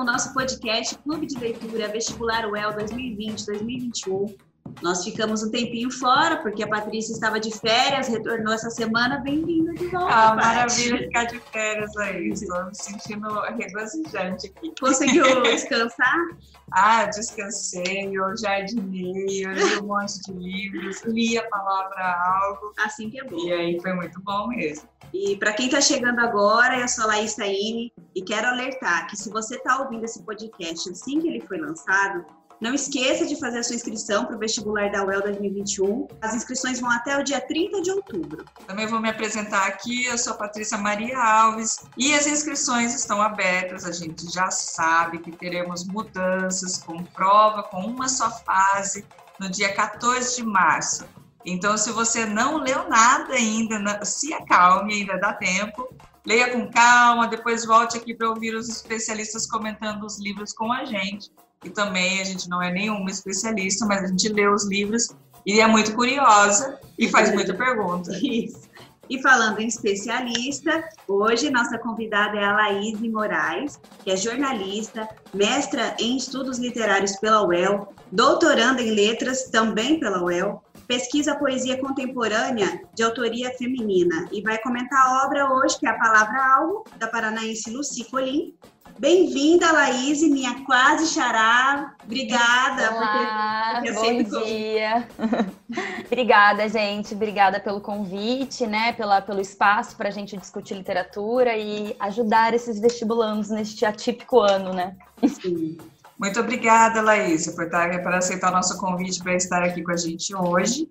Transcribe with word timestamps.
com 0.00 0.04
o 0.04 0.06
nosso 0.06 0.32
podcast 0.32 0.96
Clube 1.00 1.26
de 1.26 1.38
Leitura 1.38 1.86
Vestibular 1.88 2.50
UEL 2.50 2.70
2020-2021. 2.70 4.34
Nós 4.82 5.04
ficamos 5.04 5.42
um 5.42 5.50
tempinho 5.50 5.90
fora, 5.90 6.38
porque 6.38 6.62
a 6.62 6.68
Patrícia 6.68 7.12
estava 7.12 7.38
de 7.38 7.50
férias, 7.50 8.08
retornou 8.08 8.52
essa 8.52 8.70
semana, 8.70 9.18
bem-vinda 9.18 9.72
de 9.74 9.86
volta. 9.86 10.14
Ah, 10.14 10.34
maravilha 10.34 10.98
ficar 10.98 11.24
de 11.24 11.38
férias 11.38 11.96
aí. 11.96 12.28
Estou 12.28 12.64
me 12.66 12.74
sentindo 12.74 13.28
regozijante 13.56 14.46
aqui. 14.46 14.72
Conseguiu 14.80 15.42
descansar? 15.42 16.16
ah, 16.72 17.04
descansei, 17.06 18.10
eu 18.12 18.36
jardinei, 18.36 19.44
eu 19.44 19.52
li 19.52 19.78
um 19.82 19.86
monte 19.86 20.20
de 20.22 20.32
livros, 20.32 21.02
li 21.04 21.36
a 21.36 21.48
palavra 21.48 22.22
algo. 22.40 22.72
Assim 22.78 23.10
que 23.10 23.20
é 23.20 23.24
bom. 23.24 23.38
E 23.38 23.52
aí 23.52 23.80
foi 23.80 23.92
muito 23.92 24.20
bom 24.22 24.48
mesmo. 24.48 24.88
E 25.12 25.36
para 25.36 25.52
quem 25.52 25.66
está 25.66 25.80
chegando 25.80 26.20
agora, 26.20 26.78
eu 26.78 26.88
sou 26.88 27.04
a 27.04 27.08
Laís 27.08 27.34
Taine 27.34 27.92
e 28.14 28.22
quero 28.22 28.46
alertar 28.46 29.08
que 29.08 29.16
se 29.16 29.28
você 29.28 29.56
está 29.56 29.82
ouvindo 29.82 30.04
esse 30.04 30.22
podcast 30.22 30.88
assim 30.88 31.20
que 31.20 31.28
ele 31.28 31.40
foi 31.40 31.58
lançado, 31.58 32.24
não 32.60 32.74
esqueça 32.74 33.26
de 33.26 33.40
fazer 33.40 33.60
a 33.60 33.62
sua 33.62 33.74
inscrição 33.74 34.26
para 34.26 34.36
o 34.36 34.38
vestibular 34.38 34.90
da 34.90 35.02
UEL 35.02 35.22
2021. 35.22 36.06
As 36.20 36.34
inscrições 36.34 36.78
vão 36.78 36.90
até 36.90 37.16
o 37.18 37.24
dia 37.24 37.40
30 37.40 37.80
de 37.80 37.90
outubro. 37.90 38.44
Também 38.66 38.86
vou 38.86 39.00
me 39.00 39.08
apresentar 39.08 39.66
aqui, 39.66 40.04
eu 40.04 40.18
sou 40.18 40.34
a 40.34 40.36
Patrícia 40.36 40.76
Maria 40.76 41.18
Alves 41.18 41.78
e 41.96 42.12
as 42.12 42.26
inscrições 42.26 42.94
estão 42.94 43.22
abertas. 43.22 43.86
A 43.86 43.92
gente 43.92 44.30
já 44.30 44.50
sabe 44.50 45.20
que 45.20 45.32
teremos 45.32 45.86
mudanças 45.86 46.76
com 46.76 47.02
prova, 47.02 47.62
com 47.62 47.80
uma 47.80 48.08
só 48.08 48.30
fase, 48.30 49.06
no 49.38 49.48
dia 49.48 49.72
14 49.74 50.36
de 50.36 50.44
março. 50.44 51.06
Então, 51.46 51.78
se 51.78 51.90
você 51.90 52.26
não 52.26 52.58
leu 52.58 52.86
nada 52.90 53.32
ainda, 53.32 54.04
se 54.04 54.34
acalme, 54.34 54.92
ainda 54.92 55.16
dá 55.16 55.32
tempo. 55.32 55.88
Leia 56.26 56.50
com 56.52 56.70
calma, 56.70 57.26
depois 57.26 57.64
volte 57.64 57.96
aqui 57.96 58.14
para 58.14 58.28
ouvir 58.28 58.54
os 58.54 58.68
especialistas 58.68 59.46
comentando 59.46 60.04
os 60.04 60.20
livros 60.20 60.52
com 60.52 60.70
a 60.70 60.84
gente 60.84 61.30
e 61.64 61.70
também 61.70 62.20
a 62.20 62.24
gente 62.24 62.48
não 62.48 62.62
é 62.62 62.72
nenhuma 62.72 63.10
especialista, 63.10 63.86
mas 63.86 64.04
a 64.04 64.06
gente 64.06 64.28
lê 64.28 64.48
os 64.48 64.66
livros 64.66 65.08
e 65.44 65.60
é 65.60 65.66
muito 65.66 65.94
curiosa 65.94 66.78
e 66.98 67.08
faz 67.08 67.32
muita 67.32 67.54
pergunta. 67.54 68.10
Isso. 68.22 68.70
E 69.08 69.20
falando 69.20 69.58
em 69.58 69.66
especialista, 69.66 70.88
hoje 71.08 71.50
nossa 71.50 71.76
convidada 71.78 72.38
é 72.38 72.44
a 72.44 72.52
Laís 72.52 73.00
Moraes, 73.00 73.80
que 74.04 74.10
é 74.12 74.16
jornalista, 74.16 75.08
mestra 75.34 75.96
em 75.98 76.16
estudos 76.16 76.58
literários 76.60 77.16
pela 77.16 77.44
UEL, 77.44 77.92
doutoranda 78.12 78.80
em 78.80 78.94
letras 78.94 79.50
também 79.50 79.98
pela 79.98 80.22
UEL, 80.22 80.62
pesquisa 80.86 81.34
poesia 81.34 81.80
contemporânea 81.80 82.82
de 82.94 83.02
autoria 83.02 83.52
feminina 83.58 84.28
e 84.30 84.40
vai 84.42 84.58
comentar 84.58 85.04
a 85.04 85.26
obra 85.26 85.52
hoje, 85.54 85.78
que 85.78 85.86
é 85.86 85.90
a 85.90 85.98
Palavra 85.98 86.54
Algo, 86.54 86.84
da 86.96 87.08
paranaense 87.08 87.68
Luci 87.68 88.04
Colim, 88.04 88.54
Bem-vinda, 89.00 89.72
Laís, 89.72 90.20
minha 90.20 90.62
quase 90.66 91.06
xará. 91.06 91.94
Obrigada 92.04 92.94
Olá, 92.94 93.80
por 93.82 93.94
ter, 93.94 94.24
bom 94.24 94.42
dia. 94.44 95.08
Obrigada, 96.04 96.68
gente. 96.68 97.14
Obrigada 97.14 97.58
pelo 97.58 97.80
convite, 97.80 98.66
né? 98.66 98.92
Pela, 98.92 99.22
pelo 99.22 99.40
espaço 99.40 99.96
para 99.96 100.08
a 100.08 100.12
gente 100.12 100.36
discutir 100.36 100.74
literatura 100.74 101.56
e 101.56 101.96
ajudar 101.98 102.52
esses 102.52 102.78
vestibulandos 102.78 103.48
neste 103.48 103.86
atípico 103.86 104.38
ano, 104.38 104.74
né? 104.74 104.94
Sim. 105.26 105.78
Muito 106.18 106.38
obrigada, 106.38 107.00
Laís, 107.00 107.46
por, 107.54 107.70
por 107.70 108.12
aceitar 108.12 108.50
o 108.50 108.54
nosso 108.54 108.76
convite 108.76 109.22
para 109.22 109.34
estar 109.34 109.62
aqui 109.62 109.82
com 109.82 109.92
a 109.92 109.96
gente 109.96 110.34
hoje. 110.36 110.86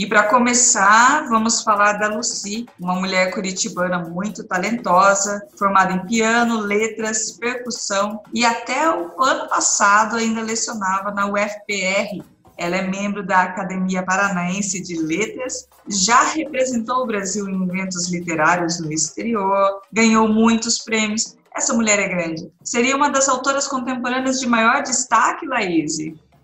E 0.00 0.06
para 0.06 0.22
começar, 0.22 1.28
vamos 1.28 1.60
falar 1.60 1.98
da 1.98 2.08
Lucy, 2.08 2.64
uma 2.80 2.94
mulher 2.94 3.34
curitibana 3.34 3.98
muito 3.98 4.42
talentosa, 4.44 5.46
formada 5.58 5.92
em 5.92 6.06
piano, 6.06 6.58
letras, 6.58 7.32
percussão 7.32 8.22
e 8.32 8.42
até 8.42 8.88
o 8.88 9.22
ano 9.22 9.46
passado 9.46 10.16
ainda 10.16 10.40
lecionava 10.40 11.10
na 11.10 11.26
UFPR. 11.26 12.24
Ela 12.56 12.76
é 12.76 12.88
membro 12.88 13.22
da 13.22 13.42
Academia 13.42 14.02
Paranaense 14.02 14.82
de 14.82 14.96
Letras, 14.96 15.68
já 15.86 16.22
representou 16.22 17.02
o 17.02 17.06
Brasil 17.06 17.46
em 17.46 17.62
eventos 17.68 18.10
literários 18.10 18.80
no 18.80 18.90
exterior, 18.90 19.82
ganhou 19.92 20.26
muitos 20.26 20.78
prêmios. 20.78 21.36
Essa 21.54 21.74
mulher 21.74 21.98
é 21.98 22.08
grande. 22.08 22.50
Seria 22.64 22.96
uma 22.96 23.10
das 23.10 23.28
autoras 23.28 23.68
contemporâneas 23.68 24.40
de 24.40 24.46
maior 24.46 24.82
destaque, 24.82 25.44
Laís? 25.44 25.98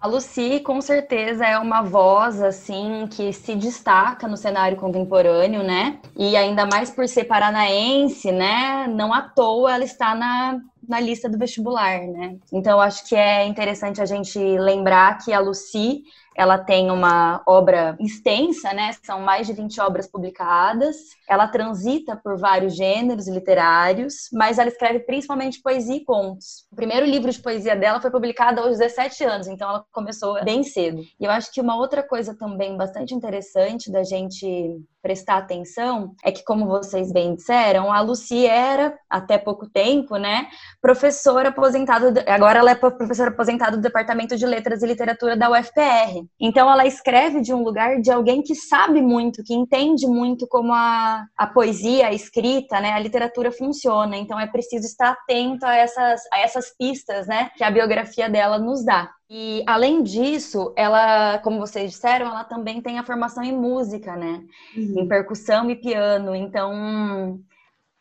A 0.06 0.08
Lucy, 0.08 0.60
com 0.60 0.80
certeza, 0.80 1.44
é 1.44 1.58
uma 1.58 1.82
voz, 1.82 2.40
assim, 2.40 3.08
que 3.10 3.32
se 3.32 3.56
destaca 3.56 4.28
no 4.28 4.36
cenário 4.36 4.76
contemporâneo, 4.76 5.64
né? 5.64 5.98
E 6.16 6.36
ainda 6.36 6.64
mais 6.64 6.90
por 6.90 7.08
ser 7.08 7.24
paranaense, 7.24 8.30
né? 8.30 8.86
Não 8.86 9.12
à 9.12 9.22
toa 9.22 9.74
ela 9.74 9.82
está 9.82 10.14
na, 10.14 10.60
na 10.88 11.00
lista 11.00 11.28
do 11.28 11.36
vestibular, 11.36 12.02
né? 12.02 12.36
Então, 12.52 12.80
acho 12.80 13.04
que 13.08 13.16
é 13.16 13.48
interessante 13.48 14.00
a 14.00 14.06
gente 14.06 14.38
lembrar 14.38 15.18
que 15.18 15.32
a 15.32 15.40
Lucy 15.40 16.04
ela 16.36 16.58
tem 16.58 16.90
uma 16.90 17.42
obra 17.46 17.96
extensa, 17.98 18.72
né? 18.72 18.92
São 19.04 19.20
mais 19.20 19.46
de 19.46 19.52
20 19.52 19.80
obras 19.80 20.06
publicadas. 20.06 20.96
Ela 21.28 21.48
transita 21.48 22.16
por 22.16 22.38
vários 22.38 22.76
gêneros 22.76 23.26
literários, 23.26 24.28
mas 24.32 24.58
ela 24.58 24.68
escreve 24.68 25.00
principalmente 25.00 25.62
poesia 25.62 25.96
e 25.96 26.04
contos. 26.04 26.66
O 26.70 26.76
primeiro 26.76 27.06
livro 27.06 27.30
de 27.30 27.40
poesia 27.40 27.74
dela 27.74 28.00
foi 28.00 28.10
publicado 28.10 28.60
aos 28.60 28.78
17 28.78 29.24
anos, 29.24 29.46
então 29.48 29.68
ela 29.68 29.84
começou 29.92 30.42
bem 30.44 30.62
cedo. 30.62 31.00
E 31.18 31.24
eu 31.24 31.30
acho 31.30 31.50
que 31.52 31.60
uma 31.60 31.76
outra 31.76 32.02
coisa 32.02 32.36
também 32.36 32.76
bastante 32.76 33.14
interessante 33.14 33.90
da 33.90 34.02
gente 34.02 34.78
prestar 35.06 35.36
atenção 35.36 36.16
é 36.24 36.32
que, 36.32 36.42
como 36.42 36.66
vocês 36.66 37.12
bem 37.12 37.36
disseram, 37.36 37.92
a 37.92 38.00
Lucy 38.00 38.44
era, 38.44 38.92
até 39.08 39.38
pouco 39.38 39.70
tempo, 39.70 40.16
né, 40.16 40.48
professora 40.82 41.50
aposentada, 41.50 42.24
agora 42.26 42.58
ela 42.58 42.72
é 42.72 42.74
professora 42.74 43.30
aposentada 43.30 43.76
do 43.76 43.82
Departamento 43.84 44.36
de 44.36 44.44
Letras 44.44 44.82
e 44.82 44.86
Literatura 44.86 45.36
da 45.36 45.48
UFPR. 45.48 46.26
Então, 46.40 46.68
ela 46.68 46.84
escreve 46.84 47.40
de 47.40 47.54
um 47.54 47.62
lugar 47.62 48.00
de 48.00 48.10
alguém 48.10 48.42
que 48.42 48.56
sabe 48.56 49.00
muito, 49.00 49.44
que 49.44 49.54
entende 49.54 50.08
muito 50.08 50.44
como 50.48 50.72
a, 50.72 51.24
a 51.36 51.46
poesia, 51.46 52.08
a 52.08 52.12
escrita, 52.12 52.80
né, 52.80 52.90
a 52.90 52.98
literatura 52.98 53.52
funciona. 53.52 54.16
Então, 54.16 54.40
é 54.40 54.48
preciso 54.48 54.86
estar 54.86 55.10
atento 55.10 55.64
a 55.64 55.76
essas, 55.76 56.20
a 56.32 56.40
essas 56.40 56.76
pistas, 56.76 57.28
né, 57.28 57.48
que 57.56 57.62
a 57.62 57.70
biografia 57.70 58.28
dela 58.28 58.58
nos 58.58 58.84
dá. 58.84 59.08
E 59.28 59.64
além 59.66 60.02
disso, 60.02 60.72
ela, 60.76 61.38
como 61.40 61.58
vocês 61.58 61.90
disseram, 61.90 62.26
ela 62.26 62.44
também 62.44 62.80
tem 62.80 62.98
a 62.98 63.04
formação 63.04 63.42
em 63.42 63.52
música, 63.52 64.14
né? 64.16 64.44
Uhum. 64.76 65.00
Em 65.00 65.08
percussão 65.08 65.68
e 65.68 65.74
piano. 65.74 66.34
Então, 66.34 67.40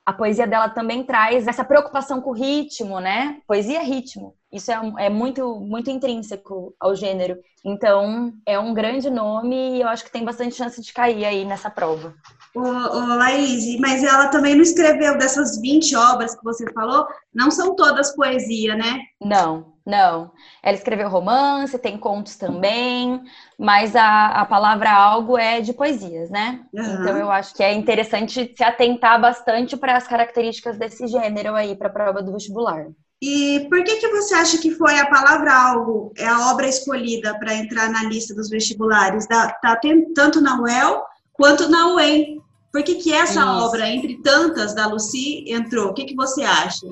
a 0.05 0.13
poesia 0.13 0.45
dela 0.45 0.69
também 0.69 1.03
traz 1.03 1.47
essa 1.47 1.65
preocupação 1.65 2.21
com 2.21 2.29
o 2.29 2.33
ritmo, 2.33 2.99
né? 2.99 3.41
Poesia 3.47 3.79
é 3.79 3.83
ritmo. 3.83 4.35
Isso 4.55 4.71
é, 4.71 4.79
é, 4.99 5.09
muito, 5.09 5.59
muito 5.59 5.89
intrínseco 5.89 6.73
ao 6.79 6.95
gênero. 6.95 7.37
Então, 7.65 8.31
é 8.45 8.57
um 8.57 8.73
grande 8.73 9.09
nome 9.09 9.75
e 9.75 9.81
eu 9.81 9.89
acho 9.89 10.05
que 10.05 10.11
tem 10.11 10.23
bastante 10.23 10.55
chance 10.55 10.81
de 10.81 10.93
cair 10.93 11.25
aí 11.25 11.43
nessa 11.43 11.69
prova. 11.69 12.13
Ô, 12.55 12.61
ô, 12.61 13.15
Laís, 13.17 13.77
mas 13.81 14.01
ela 14.01 14.29
também 14.29 14.55
não 14.55 14.61
escreveu 14.61 15.17
dessas 15.17 15.59
20 15.59 15.93
obras 15.97 16.35
que 16.35 16.43
você 16.45 16.71
falou, 16.71 17.05
não 17.33 17.51
são 17.51 17.75
todas 17.75 18.15
poesia, 18.15 18.75
né? 18.75 19.01
Não, 19.19 19.73
não. 19.85 20.31
Ela 20.63 20.77
escreveu 20.77 21.09
romance, 21.09 21.77
tem 21.77 21.97
contos 21.97 22.37
também, 22.37 23.21
mas 23.59 23.93
a, 23.93 24.27
a 24.27 24.45
palavra 24.45 24.89
algo 24.89 25.37
é 25.37 25.59
de 25.59 25.73
poesias, 25.73 26.29
né? 26.29 26.61
Uhum. 26.73 26.81
Então 26.81 27.17
eu 27.17 27.29
acho 27.29 27.53
que 27.53 27.61
é 27.61 27.73
interessante 27.73 28.53
se 28.55 28.63
atentar 28.63 29.19
bastante 29.19 29.75
para 29.75 29.97
as 29.97 30.07
características 30.07 30.77
desse 30.77 31.07
gênero 31.07 31.55
aí 31.55 31.75
para 31.75 31.89
a 31.89 31.93
prova 31.93 32.23
do 32.23 32.31
vestibular. 32.31 32.85
E 33.21 33.67
por 33.69 33.83
que 33.83 33.95
que 33.95 34.07
você 34.09 34.33
acha 34.35 34.57
que 34.57 34.71
foi 34.71 34.99
a 34.99 35.09
palavra 35.09 35.53
algo 35.53 36.11
é 36.17 36.27
a 36.27 36.51
obra 36.51 36.67
escolhida 36.67 37.37
para 37.39 37.55
entrar 37.55 37.89
na 37.89 38.03
lista 38.03 38.35
dos 38.35 38.49
vestibulares? 38.49 39.27
Da, 39.27 39.49
tá 39.51 39.79
tanto 40.13 40.41
na 40.41 40.61
UEL 40.61 41.01
quanto 41.33 41.69
na 41.69 41.93
UEM. 41.93 42.41
Por 42.71 42.83
que 42.83 42.95
que 42.95 43.13
essa 43.13 43.39
Isso. 43.39 43.49
obra, 43.49 43.87
entre 43.89 44.21
tantas 44.21 44.75
da 44.75 44.85
Lucy, 44.87 45.45
entrou? 45.47 45.89
O 45.89 45.93
que 45.93 46.03
que 46.03 46.15
você 46.15 46.43
acha? 46.43 46.85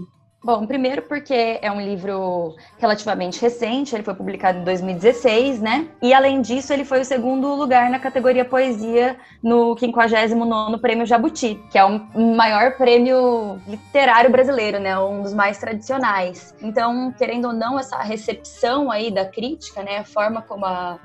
Bom, 0.44 0.68
primeiro 0.68 1.04
porque 1.04 1.58
é 1.62 1.72
um 1.72 1.80
livro 1.80 2.54
relativamente 2.78 3.42
recente, 3.42 3.96
ele 3.96 4.04
foi 4.04 4.14
publicado 4.14 4.60
em 4.60 4.64
2016, 4.66 5.62
né? 5.62 5.88
E 6.02 6.14
além 6.14 6.42
disso, 6.42 6.74
ele 6.74 6.84
foi 6.84 7.00
o 7.00 7.06
segundo 7.06 7.56
lugar 7.56 7.90
na 7.90 7.98
categoria 7.98 8.44
poesia 8.44 9.16
no 9.42 9.74
59º 9.78 10.82
Prêmio 10.82 11.06
Jabuti, 11.06 11.64
que 11.72 11.78
é 11.78 11.86
o 11.86 11.98
maior 12.36 12.76
prêmio 12.76 13.58
literário 13.66 14.30
brasileiro, 14.30 14.82
né? 14.82 15.00
Um 15.00 15.22
dos 15.22 15.34
mais 15.34 15.60
tradicionais. 15.60 16.54
Então, 16.62 17.14
querendo 17.18 17.46
ou 17.46 17.54
não, 17.54 17.80
essa 17.80 17.98
recepção 18.00 18.92
aí 18.92 19.10
da 19.10 19.24
crítica, 19.24 19.82
né? 19.82 20.00
A 20.00 20.04
forma 20.04 20.42
como 20.42 20.66
a, 20.66 21.00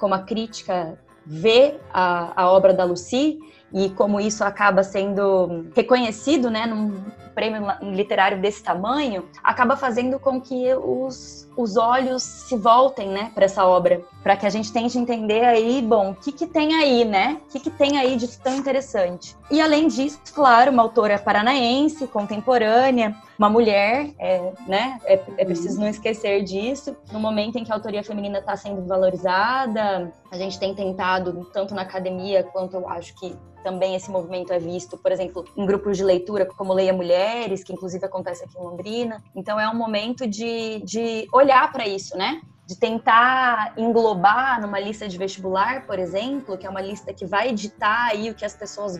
como 0.00 0.14
a 0.14 0.18
crítica 0.18 0.98
vê 1.24 1.76
a, 1.94 2.32
a 2.42 2.50
obra 2.50 2.74
da 2.74 2.82
Lucy 2.82 3.38
e 3.72 3.88
como 3.90 4.20
isso 4.20 4.42
acaba 4.42 4.82
sendo 4.82 5.66
reconhecido, 5.76 6.50
né, 6.50 6.66
num 6.66 7.04
prêmio 7.40 7.62
literário 7.80 8.38
desse 8.38 8.62
tamanho, 8.62 9.24
acaba 9.42 9.74
fazendo 9.74 10.18
com 10.18 10.38
que 10.38 10.74
os, 10.74 11.48
os 11.56 11.78
olhos 11.78 12.22
se 12.22 12.54
voltem, 12.54 13.08
né, 13.08 13.32
para 13.34 13.46
essa 13.46 13.64
obra, 13.64 14.02
para 14.22 14.36
que 14.36 14.44
a 14.44 14.50
gente 14.50 14.70
tente 14.70 14.98
entender 14.98 15.42
aí, 15.42 15.80
bom, 15.80 16.10
o 16.10 16.14
que 16.14 16.32
que 16.32 16.46
tem 16.46 16.74
aí, 16.74 17.02
né? 17.02 17.40
O 17.46 17.52
que 17.52 17.60
que 17.60 17.70
tem 17.70 17.96
aí 17.96 18.16
de 18.16 18.28
tão 18.38 18.54
interessante? 18.54 19.34
E 19.50 19.58
além 19.58 19.88
disso, 19.88 20.20
claro, 20.34 20.70
uma 20.70 20.82
autora 20.82 21.18
paranaense, 21.18 22.06
contemporânea, 22.06 23.16
uma 23.38 23.48
mulher, 23.48 24.10
é, 24.18 24.52
né? 24.66 24.98
É, 25.04 25.14
é, 25.38 25.44
preciso 25.46 25.80
não 25.80 25.88
esquecer 25.88 26.42
disso. 26.44 26.94
No 27.10 27.18
momento 27.18 27.56
em 27.56 27.64
que 27.64 27.72
a 27.72 27.74
autoria 27.74 28.04
feminina 28.04 28.40
está 28.40 28.54
sendo 28.54 28.86
valorizada, 28.86 30.12
a 30.30 30.36
gente 30.36 30.60
tem 30.60 30.74
tentado, 30.74 31.48
tanto 31.54 31.74
na 31.74 31.82
academia 31.82 32.44
quanto 32.44 32.76
eu 32.76 32.86
acho 32.86 33.14
que 33.14 33.34
também 33.62 33.94
esse 33.94 34.10
movimento 34.10 34.52
é 34.52 34.58
visto, 34.58 34.96
por 34.96 35.12
exemplo, 35.12 35.44
em 35.56 35.66
grupos 35.66 35.96
de 35.96 36.04
leitura 36.04 36.46
como 36.46 36.72
Leia 36.72 36.92
Mulheres, 37.30 37.62
que 37.62 37.72
inclusive 37.72 38.04
acontece 38.04 38.44
aqui 38.44 38.58
em 38.58 38.62
Londrina. 38.62 39.22
Então 39.34 39.58
é 39.58 39.68
um 39.68 39.74
momento 39.74 40.26
de, 40.26 40.80
de 40.80 41.28
olhar 41.32 41.70
para 41.72 41.86
isso, 41.86 42.16
né? 42.16 42.40
de 42.66 42.76
tentar 42.76 43.72
englobar 43.76 44.60
numa 44.60 44.78
lista 44.78 45.08
de 45.08 45.18
vestibular, 45.18 45.86
por 45.86 45.98
exemplo, 45.98 46.56
que 46.56 46.64
é 46.64 46.70
uma 46.70 46.80
lista 46.80 47.12
que 47.12 47.26
vai 47.26 47.48
editar 47.48 48.10
aí 48.12 48.30
o 48.30 48.34
que 48.34 48.44
as 48.44 48.54
pessoas, 48.54 48.96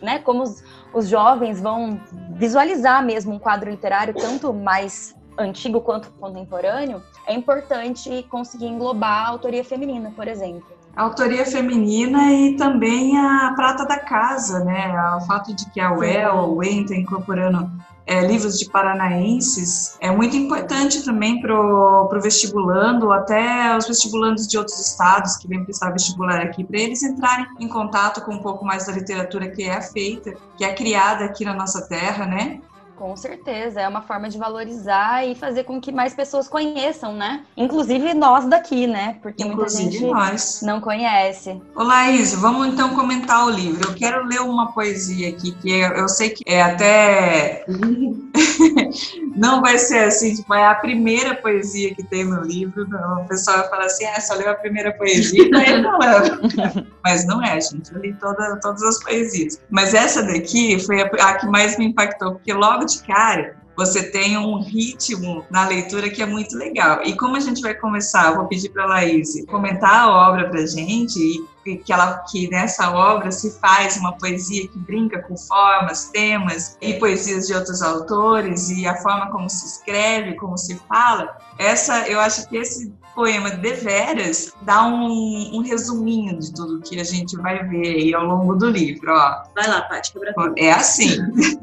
né, 0.00 0.20
como 0.20 0.44
os, 0.44 0.62
os 0.94 1.08
jovens 1.08 1.60
vão 1.60 2.00
visualizar 2.36 3.04
mesmo 3.04 3.34
um 3.34 3.38
quadro 3.40 3.68
literário 3.68 4.14
tanto 4.14 4.54
mais 4.54 5.16
antigo 5.36 5.80
quanto 5.80 6.12
contemporâneo, 6.12 7.02
é 7.26 7.34
importante 7.34 8.22
conseguir 8.30 8.66
englobar 8.66 9.26
a 9.26 9.28
autoria 9.30 9.64
feminina, 9.64 10.12
por 10.12 10.28
exemplo. 10.28 10.77
A 10.96 11.02
autoria 11.02 11.46
feminina 11.46 12.32
e 12.32 12.56
também 12.56 13.16
a 13.16 13.52
prata 13.54 13.86
da 13.86 13.98
casa, 13.98 14.64
né? 14.64 14.92
O 15.16 15.20
fato 15.22 15.54
de 15.54 15.70
que 15.70 15.80
a 15.80 15.92
UEL, 15.92 16.34
o 16.34 16.56
UEM 16.56 16.82
está 16.82 16.96
incorporando 16.96 17.70
é, 18.08 18.26
livros 18.26 18.58
de 18.58 18.70
paranaenses 18.70 19.98
é 20.00 20.10
muito 20.10 20.34
importante 20.34 21.04
também 21.04 21.42
para 21.42 21.54
o 21.54 22.20
vestibulando, 22.22 23.12
até 23.12 23.76
os 23.76 23.86
vestibulandos 23.86 24.48
de 24.48 24.56
outros 24.56 24.80
estados 24.80 25.36
que 25.36 25.46
vêm 25.46 25.62
prestar 25.62 25.90
vestibular 25.90 26.40
aqui, 26.40 26.64
para 26.64 26.80
eles 26.80 27.02
entrarem 27.02 27.46
em 27.60 27.68
contato 27.68 28.22
com 28.22 28.32
um 28.32 28.42
pouco 28.42 28.64
mais 28.64 28.86
da 28.86 28.92
literatura 28.92 29.50
que 29.50 29.62
é 29.62 29.80
feita, 29.82 30.32
que 30.56 30.64
é 30.64 30.72
criada 30.74 31.26
aqui 31.26 31.44
na 31.44 31.52
nossa 31.52 31.86
terra, 31.86 32.24
né? 32.24 32.62
Com 32.98 33.16
certeza, 33.16 33.80
é 33.80 33.86
uma 33.86 34.02
forma 34.02 34.28
de 34.28 34.36
valorizar 34.36 35.24
e 35.24 35.36
fazer 35.36 35.62
com 35.62 35.80
que 35.80 35.92
mais 35.92 36.14
pessoas 36.14 36.48
conheçam, 36.48 37.14
né? 37.14 37.44
Inclusive 37.56 38.12
nós 38.12 38.44
daqui, 38.46 38.88
né? 38.88 39.18
Porque 39.22 39.44
Inclusive 39.44 39.84
muita 39.84 39.98
gente 39.98 40.12
nós. 40.12 40.62
não 40.62 40.80
conhece. 40.80 41.62
Ô 41.76 41.84
Laís, 41.84 42.34
vamos 42.34 42.66
então 42.66 42.96
comentar 42.96 43.46
o 43.46 43.50
livro. 43.50 43.88
Eu 43.88 43.94
quero 43.94 44.26
ler 44.26 44.40
uma 44.40 44.72
poesia 44.72 45.28
aqui, 45.28 45.52
que 45.52 45.70
eu 45.70 46.08
sei 46.08 46.30
que 46.30 46.42
é 46.44 46.60
até. 46.60 47.64
não 49.38 49.60
vai 49.60 49.78
ser 49.78 50.00
assim, 50.00 50.34
tipo, 50.34 50.52
é 50.52 50.66
a 50.66 50.74
primeira 50.74 51.36
poesia 51.36 51.94
que 51.94 52.02
tem 52.02 52.24
no 52.24 52.42
livro. 52.42 52.88
O 53.22 53.28
pessoal 53.28 53.58
vai 53.58 53.68
falar 53.68 53.84
assim, 53.84 54.04
ah, 54.06 54.20
só 54.20 54.34
leu 54.34 54.50
a 54.50 54.54
primeira 54.54 54.92
poesia, 54.92 55.48
daí 55.50 55.80
falando. 55.80 56.40
Mas 57.04 57.24
não 57.24 57.40
é, 57.42 57.60
gente. 57.60 57.94
Eu 57.94 58.00
li 58.00 58.12
toda, 58.14 58.58
todas 58.60 58.82
as 58.82 59.02
poesias. 59.02 59.60
Mas 59.70 59.94
essa 59.94 60.24
daqui 60.24 60.84
foi 60.84 61.02
a, 61.02 61.06
a 61.06 61.34
que 61.34 61.46
mais 61.46 61.78
me 61.78 61.86
impactou, 61.86 62.32
porque 62.32 62.52
logo 62.52 62.84
de 62.84 63.00
cara, 63.04 63.56
você 63.78 64.02
tem 64.10 64.36
um 64.36 64.60
ritmo 64.60 65.46
na 65.48 65.68
leitura 65.68 66.10
que 66.10 66.20
é 66.20 66.26
muito 66.26 66.58
legal. 66.58 67.00
E 67.04 67.14
como 67.14 67.36
a 67.36 67.40
gente 67.40 67.62
vai 67.62 67.74
começar, 67.74 68.30
eu 68.30 68.38
vou 68.38 68.46
pedir 68.46 68.70
para 68.70 68.82
a 68.82 68.86
Laís 68.86 69.44
comentar 69.46 70.00
a 70.00 70.28
obra 70.28 70.50
para 70.50 70.66
gente 70.66 71.16
e 71.64 71.76
que 71.76 71.92
ela 71.92 72.24
que 72.28 72.50
nessa 72.50 72.90
obra 72.90 73.30
se 73.30 73.60
faz 73.60 73.96
uma 73.98 74.16
poesia 74.18 74.66
que 74.66 74.78
brinca 74.78 75.22
com 75.22 75.36
formas, 75.36 76.08
temas 76.08 76.76
e 76.80 76.94
poesias 76.94 77.46
de 77.46 77.54
outros 77.54 77.80
autores 77.80 78.68
e 78.68 78.84
a 78.84 78.96
forma 78.96 79.30
como 79.30 79.48
se 79.48 79.64
escreve, 79.66 80.34
como 80.34 80.58
se 80.58 80.74
fala. 80.88 81.36
Essa, 81.56 82.08
eu 82.08 82.18
acho 82.18 82.48
que 82.48 82.56
esse 82.56 82.92
poema 83.14 83.50
deveras 83.50 84.54
dá 84.62 84.86
um, 84.86 85.56
um 85.56 85.60
resuminho 85.60 86.36
de 86.40 86.52
tudo 86.52 86.80
que 86.80 86.98
a 86.98 87.04
gente 87.04 87.36
vai 87.36 87.62
ver 87.68 87.86
aí 87.86 88.12
ao 88.12 88.24
longo 88.24 88.56
do 88.56 88.68
livro, 88.68 89.12
ó. 89.12 89.44
Vai 89.54 89.68
lá, 89.68 89.82
Paty, 89.82 90.12
quebra 90.12 90.34
É 90.56 90.72
assim. 90.72 91.16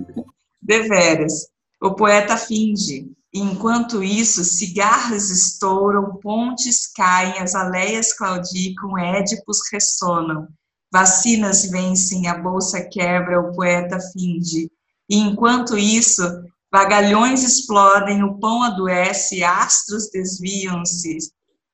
deveras. 0.61 1.53
O 1.81 1.93
poeta 1.93 2.37
finge. 2.37 3.11
enquanto 3.33 4.01
isso, 4.01 4.45
cigarras 4.45 5.29
estouram, 5.29 6.15
pontes 6.21 6.87
caem, 6.87 7.39
as 7.39 7.53
aleias 7.53 8.13
claudicam, 8.13 8.97
édipos 8.97 9.59
ressonam. 9.71 10.47
Vacinas 10.91 11.69
vencem, 11.69 12.27
a 12.27 12.37
bolsa 12.37 12.81
quebra, 12.81 13.41
o 13.41 13.53
poeta 13.53 13.99
finge. 14.13 14.71
E 15.09 15.17
enquanto 15.17 15.77
isso, 15.77 16.23
vagalhões 16.71 17.43
explodem, 17.43 18.23
o 18.23 18.39
pão 18.39 18.63
adoece, 18.63 19.43
astros 19.43 20.09
desviam-se, 20.09 21.17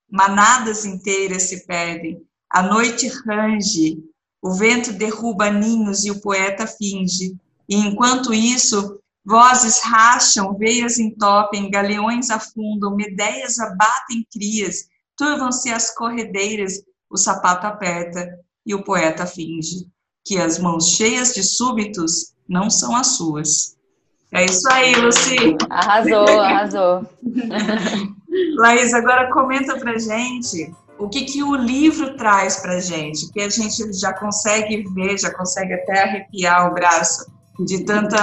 manadas 0.09 0.83
inteiras 0.83 1.43
se 1.43 1.65
perdem. 1.67 2.21
A 2.49 2.63
noite 2.63 3.07
range, 3.25 4.03
o 4.41 4.51
vento 4.53 4.91
derruba 4.91 5.51
ninhos 5.51 6.03
e 6.03 6.11
o 6.11 6.19
poeta 6.19 6.65
finge. 6.65 7.37
E 7.69 7.75
enquanto 7.75 8.33
isso, 8.33 9.00
vozes 9.25 9.79
racham, 9.83 10.57
veias 10.57 10.99
entopem, 10.99 11.69
galeões 11.69 12.29
afundam, 12.29 12.95
medeias 12.95 13.59
abatem 13.59 14.25
crias, 14.31 14.87
turvam-se 15.17 15.69
as 15.69 15.93
corredeiras, 15.93 16.81
o 17.09 17.17
sapato 17.17 17.67
aperta 17.67 18.27
e 18.65 18.73
o 18.73 18.83
poeta 18.83 19.25
finge 19.25 19.87
que 20.23 20.37
as 20.37 20.59
mãos 20.59 20.89
cheias 20.89 21.33
de 21.33 21.43
súbitos 21.43 22.33
não 22.47 22.69
são 22.69 22.95
as 22.95 23.07
suas. 23.17 23.77
É 24.31 24.45
isso 24.45 24.69
aí, 24.71 24.95
Luci. 24.95 25.57
Arrasou, 25.69 26.39
arrasou. 26.39 27.09
Laís, 28.57 28.93
agora 28.93 29.31
comenta 29.31 29.77
pra 29.77 29.97
gente 29.97 30.73
o 30.97 31.09
que, 31.09 31.25
que 31.25 31.43
o 31.43 31.55
livro 31.55 32.15
traz 32.15 32.57
pra 32.57 32.79
gente, 32.79 33.31
que 33.31 33.41
a 33.41 33.49
gente 33.49 33.91
já 33.93 34.13
consegue 34.13 34.83
ver, 34.93 35.19
já 35.19 35.33
consegue 35.33 35.73
até 35.73 36.03
arrepiar 36.03 36.69
o 36.69 36.73
braço 36.73 37.25
de 37.59 37.83
tanta 37.83 38.17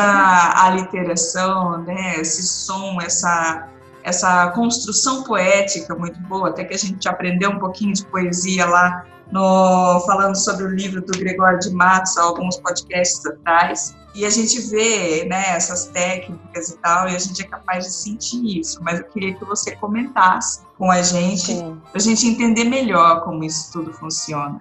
aliteração, 0.64 1.82
né, 1.82 2.20
esse 2.20 2.42
som, 2.42 2.98
essa, 3.00 3.69
essa 4.02 4.50
construção 4.52 5.22
poética 5.22 5.94
muito 5.94 6.19
boa, 6.22 6.48
até 6.48 6.64
que 6.64 6.75
a 6.75 6.78
gente 6.78 7.08
aprendeu 7.08 7.50
um 7.50 7.58
pouquinho 7.58 7.92
de 7.92 8.04
poesia 8.06 8.66
lá 8.66 9.04
no, 9.30 10.00
falando 10.06 10.34
sobre 10.34 10.64
o 10.64 10.69
livro 10.69 11.02
do 11.02 11.19
Gregório 11.19 11.58
de 11.58 11.70
Matos, 11.70 12.16
alguns 12.16 12.56
podcasts 12.56 13.25
atrás, 13.26 13.94
e 14.14 14.25
a 14.25 14.30
gente 14.30 14.60
vê 14.62 15.26
né, 15.26 15.50
essas 15.50 15.86
técnicas 15.86 16.70
e 16.70 16.78
tal, 16.78 17.08
e 17.08 17.14
a 17.14 17.19
gente 17.19 17.42
é 17.42 17.44
capaz 17.46 17.84
de 17.84 17.92
sentir 17.92 18.58
isso, 18.58 18.82
mas 18.82 18.98
eu 18.98 19.04
queria 19.06 19.34
que 19.34 19.44
você 19.44 19.76
comentasse 19.76 20.62
com 20.76 20.90
a 20.90 21.02
gente, 21.02 21.54
para 21.54 21.96
a 21.96 22.00
gente 22.00 22.26
entender 22.26 22.64
melhor 22.64 23.23
como 23.23 23.44
isso 23.44 23.70
tudo 23.73 23.92
funciona. 23.92 24.61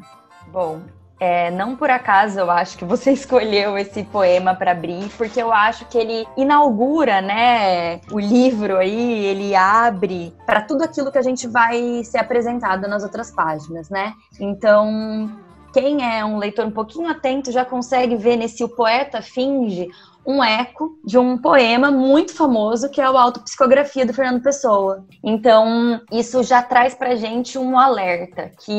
Bom, 0.51 0.81
é, 1.19 1.49
não 1.51 1.75
por 1.75 1.89
acaso 1.89 2.39
eu 2.39 2.49
acho 2.51 2.77
que 2.77 2.85
você 2.85 3.11
escolheu 3.13 3.77
esse 3.77 4.03
poema 4.03 4.55
para 4.55 4.71
abrir, 4.71 5.09
porque 5.17 5.41
eu 5.41 5.51
acho 5.51 5.85
que 5.85 5.97
ele 5.97 6.27
inaugura, 6.37 7.21
né, 7.21 7.99
o 8.11 8.19
livro 8.19 8.77
aí, 8.77 9.25
ele 9.25 9.55
abre 9.55 10.33
para 10.45 10.61
tudo 10.61 10.83
aquilo 10.83 11.11
que 11.11 11.17
a 11.17 11.23
gente 11.23 11.47
vai 11.47 12.03
ser 12.03 12.19
apresentado 12.19 12.87
nas 12.87 13.03
outras 13.03 13.31
páginas, 13.31 13.89
né? 13.89 14.13
Então, 14.39 15.29
quem 15.73 16.03
é 16.03 16.23
um 16.23 16.37
leitor 16.37 16.65
um 16.65 16.71
pouquinho 16.71 17.09
atento 17.09 17.51
já 17.51 17.65
consegue 17.65 18.15
ver 18.15 18.35
nesse 18.35 18.63
O 18.63 18.69
Poeta 18.69 19.21
Finge 19.21 19.89
um 20.27 20.43
eco 20.43 20.99
de 21.05 21.17
um 21.17 21.37
poema 21.37 21.89
muito 21.89 22.35
famoso 22.35 22.89
que 22.89 22.99
é 22.99 23.09
o 23.09 23.17
Autopsicografia 23.17 24.05
do 24.05 24.13
Fernando 24.13 24.43
Pessoa. 24.43 25.05
Então, 25.23 26.01
isso 26.11 26.43
já 26.43 26.61
traz 26.61 26.93
pra 26.93 27.15
gente 27.15 27.57
um 27.57 27.79
alerta 27.79 28.51
que 28.59 28.71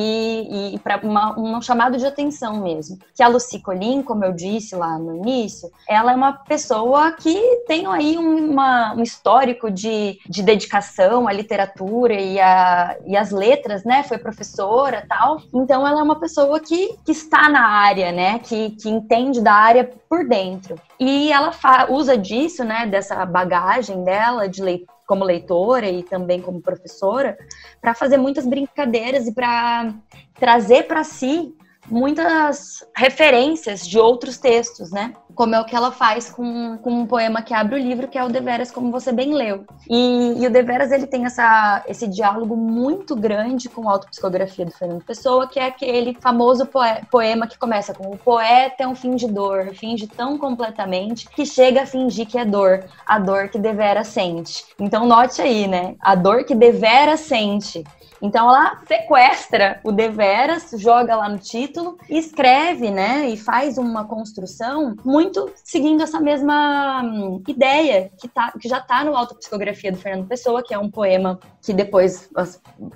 e 0.74 0.78
para 0.80 1.00
um 1.38 1.62
chamado 1.62 1.96
de 1.96 2.06
atenção 2.06 2.60
mesmo. 2.60 2.98
Que 3.14 3.22
a 3.22 3.28
Lucy 3.28 3.60
Colin, 3.60 4.02
como 4.02 4.24
eu 4.26 4.32
disse 4.32 4.76
lá 4.76 4.98
no 4.98 5.16
início, 5.16 5.70
ela 5.88 6.12
é 6.12 6.14
uma 6.14 6.34
pessoa 6.34 7.12
que 7.12 7.64
tem 7.66 7.86
aí 7.86 8.18
uma, 8.18 8.94
um 8.94 9.02
histórico 9.02 9.70
de, 9.70 10.18
de 10.28 10.42
dedicação 10.42 11.26
à 11.26 11.32
literatura 11.32 12.12
e, 12.12 12.38
a, 12.38 12.98
e 13.06 13.16
às 13.16 13.30
letras, 13.30 13.84
né? 13.84 14.02
Foi 14.02 14.18
professora 14.18 15.06
tal. 15.08 15.40
Então, 15.54 15.86
ela 15.86 16.00
é 16.00 16.02
uma 16.02 16.20
pessoa 16.20 16.60
que, 16.60 16.98
que 17.06 17.12
está 17.12 17.48
na 17.48 17.66
área, 17.66 18.12
né? 18.12 18.38
Que, 18.40 18.70
que 18.70 18.90
entende 18.90 19.40
da 19.40 19.54
área 19.54 19.90
por 20.08 20.26
dentro. 20.26 20.76
E 20.98 21.32
ela 21.38 21.86
usa 21.90 22.18
disso, 22.18 22.64
né, 22.64 22.86
dessa 22.86 23.24
bagagem 23.24 24.04
dela 24.04 24.48
de 24.48 24.62
leit 24.62 24.84
como 25.06 25.24
leitora 25.24 25.88
e 25.88 26.02
também 26.02 26.42
como 26.42 26.60
professora, 26.60 27.38
para 27.80 27.94
fazer 27.94 28.18
muitas 28.18 28.46
brincadeiras 28.46 29.26
e 29.26 29.32
para 29.32 29.94
trazer 30.34 30.82
para 30.82 31.02
si 31.02 31.56
muitas 31.90 32.84
referências 32.94 33.86
de 33.86 33.98
outros 33.98 34.38
textos, 34.38 34.90
né? 34.90 35.14
Como 35.34 35.54
é 35.54 35.60
o 35.60 35.64
que 35.64 35.76
ela 35.76 35.92
faz 35.92 36.30
com, 36.30 36.76
com 36.78 36.90
um 36.90 37.06
poema 37.06 37.42
que 37.42 37.54
abre 37.54 37.76
o 37.76 37.78
livro, 37.78 38.08
que 38.08 38.18
é 38.18 38.24
o 38.24 38.28
Deveras, 38.28 38.70
como 38.70 38.90
você 38.90 39.12
bem 39.12 39.34
leu. 39.34 39.64
E, 39.88 40.34
e 40.36 40.46
o 40.46 40.50
Deveras, 40.50 40.90
ele 40.90 41.06
tem 41.06 41.24
essa, 41.24 41.84
esse 41.86 42.08
diálogo 42.08 42.56
muito 42.56 43.14
grande 43.14 43.68
com 43.68 43.88
a 43.88 43.92
autopsicografia 43.92 44.64
do 44.64 44.72
Fernando 44.72 45.04
Pessoa, 45.04 45.46
que 45.48 45.60
é 45.60 45.66
aquele 45.66 46.16
famoso 46.20 46.68
poema 47.10 47.46
que 47.46 47.58
começa 47.58 47.94
com 47.94 48.10
o 48.10 48.18
poeta 48.18 48.82
é 48.82 48.86
um 48.86 48.94
fingidor, 48.94 49.74
finge 49.74 50.06
tão 50.06 50.38
completamente 50.38 51.28
que 51.28 51.46
chega 51.46 51.82
a 51.82 51.86
fingir 51.86 52.26
que 52.26 52.38
é 52.38 52.44
dor, 52.44 52.84
a 53.06 53.18
dor 53.18 53.48
que 53.48 53.58
devera 53.58 54.04
sente. 54.04 54.64
Então 54.78 55.06
note 55.06 55.40
aí, 55.40 55.66
né? 55.66 55.94
A 56.00 56.14
dor 56.14 56.44
que 56.44 56.54
devera 56.54 57.16
sente. 57.16 57.84
Então 58.20 58.48
ela 58.48 58.78
sequestra 58.86 59.80
o 59.84 59.92
deveras, 59.92 60.70
joga 60.76 61.16
lá 61.16 61.28
no 61.28 61.38
título, 61.38 61.96
escreve, 62.08 62.90
né, 62.90 63.28
e 63.28 63.36
faz 63.36 63.78
uma 63.78 64.04
construção 64.04 64.96
muito 65.04 65.50
seguindo 65.64 66.02
essa 66.02 66.20
mesma 66.20 67.02
hum, 67.02 67.42
ideia 67.46 68.10
que, 68.20 68.28
tá, 68.28 68.52
que 68.60 68.68
já 68.68 68.78
está 68.78 69.04
no 69.04 69.16
Autopsicografia 69.16 69.92
do 69.92 69.98
Fernando 69.98 70.26
Pessoa, 70.26 70.62
que 70.62 70.74
é 70.74 70.78
um 70.78 70.90
poema 70.90 71.38
que 71.62 71.72
depois 71.72 72.28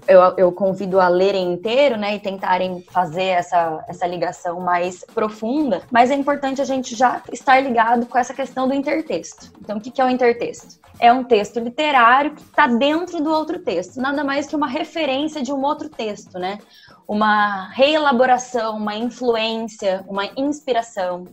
eu, 0.08 0.20
eu 0.36 0.52
convido 0.52 1.00
a 1.00 1.08
lerem 1.08 1.52
inteiro, 1.52 1.96
né, 1.96 2.16
e 2.16 2.20
tentarem 2.20 2.82
fazer 2.90 3.24
essa, 3.24 3.84
essa 3.88 4.06
ligação 4.06 4.60
mais 4.60 5.04
profunda, 5.14 5.82
mas 5.90 6.10
é 6.10 6.14
importante 6.14 6.60
a 6.60 6.64
gente 6.64 6.96
já 6.96 7.22
estar 7.32 7.60
ligado 7.60 8.06
com 8.06 8.18
essa 8.18 8.34
questão 8.34 8.66
do 8.66 8.74
intertexto. 8.74 9.52
Então, 9.60 9.78
o 9.78 9.80
que 9.80 10.00
é 10.00 10.04
o 10.04 10.08
intertexto? 10.08 10.80
É 10.98 11.12
um 11.12 11.24
texto 11.24 11.58
literário 11.58 12.32
que 12.32 12.42
está 12.42 12.66
dentro 12.66 13.22
do 13.22 13.30
outro 13.30 13.58
texto, 13.58 14.00
nada 14.00 14.22
mais 14.24 14.46
que 14.46 14.56
uma 14.56 14.68
referência 14.68 15.11
de 15.42 15.52
um 15.52 15.62
outro 15.62 15.88
texto, 15.88 16.38
né? 16.38 16.58
Uma 17.06 17.68
reelaboração, 17.68 18.76
uma 18.76 18.94
influência, 18.94 20.04
uma 20.08 20.26
inspiração. 20.36 21.26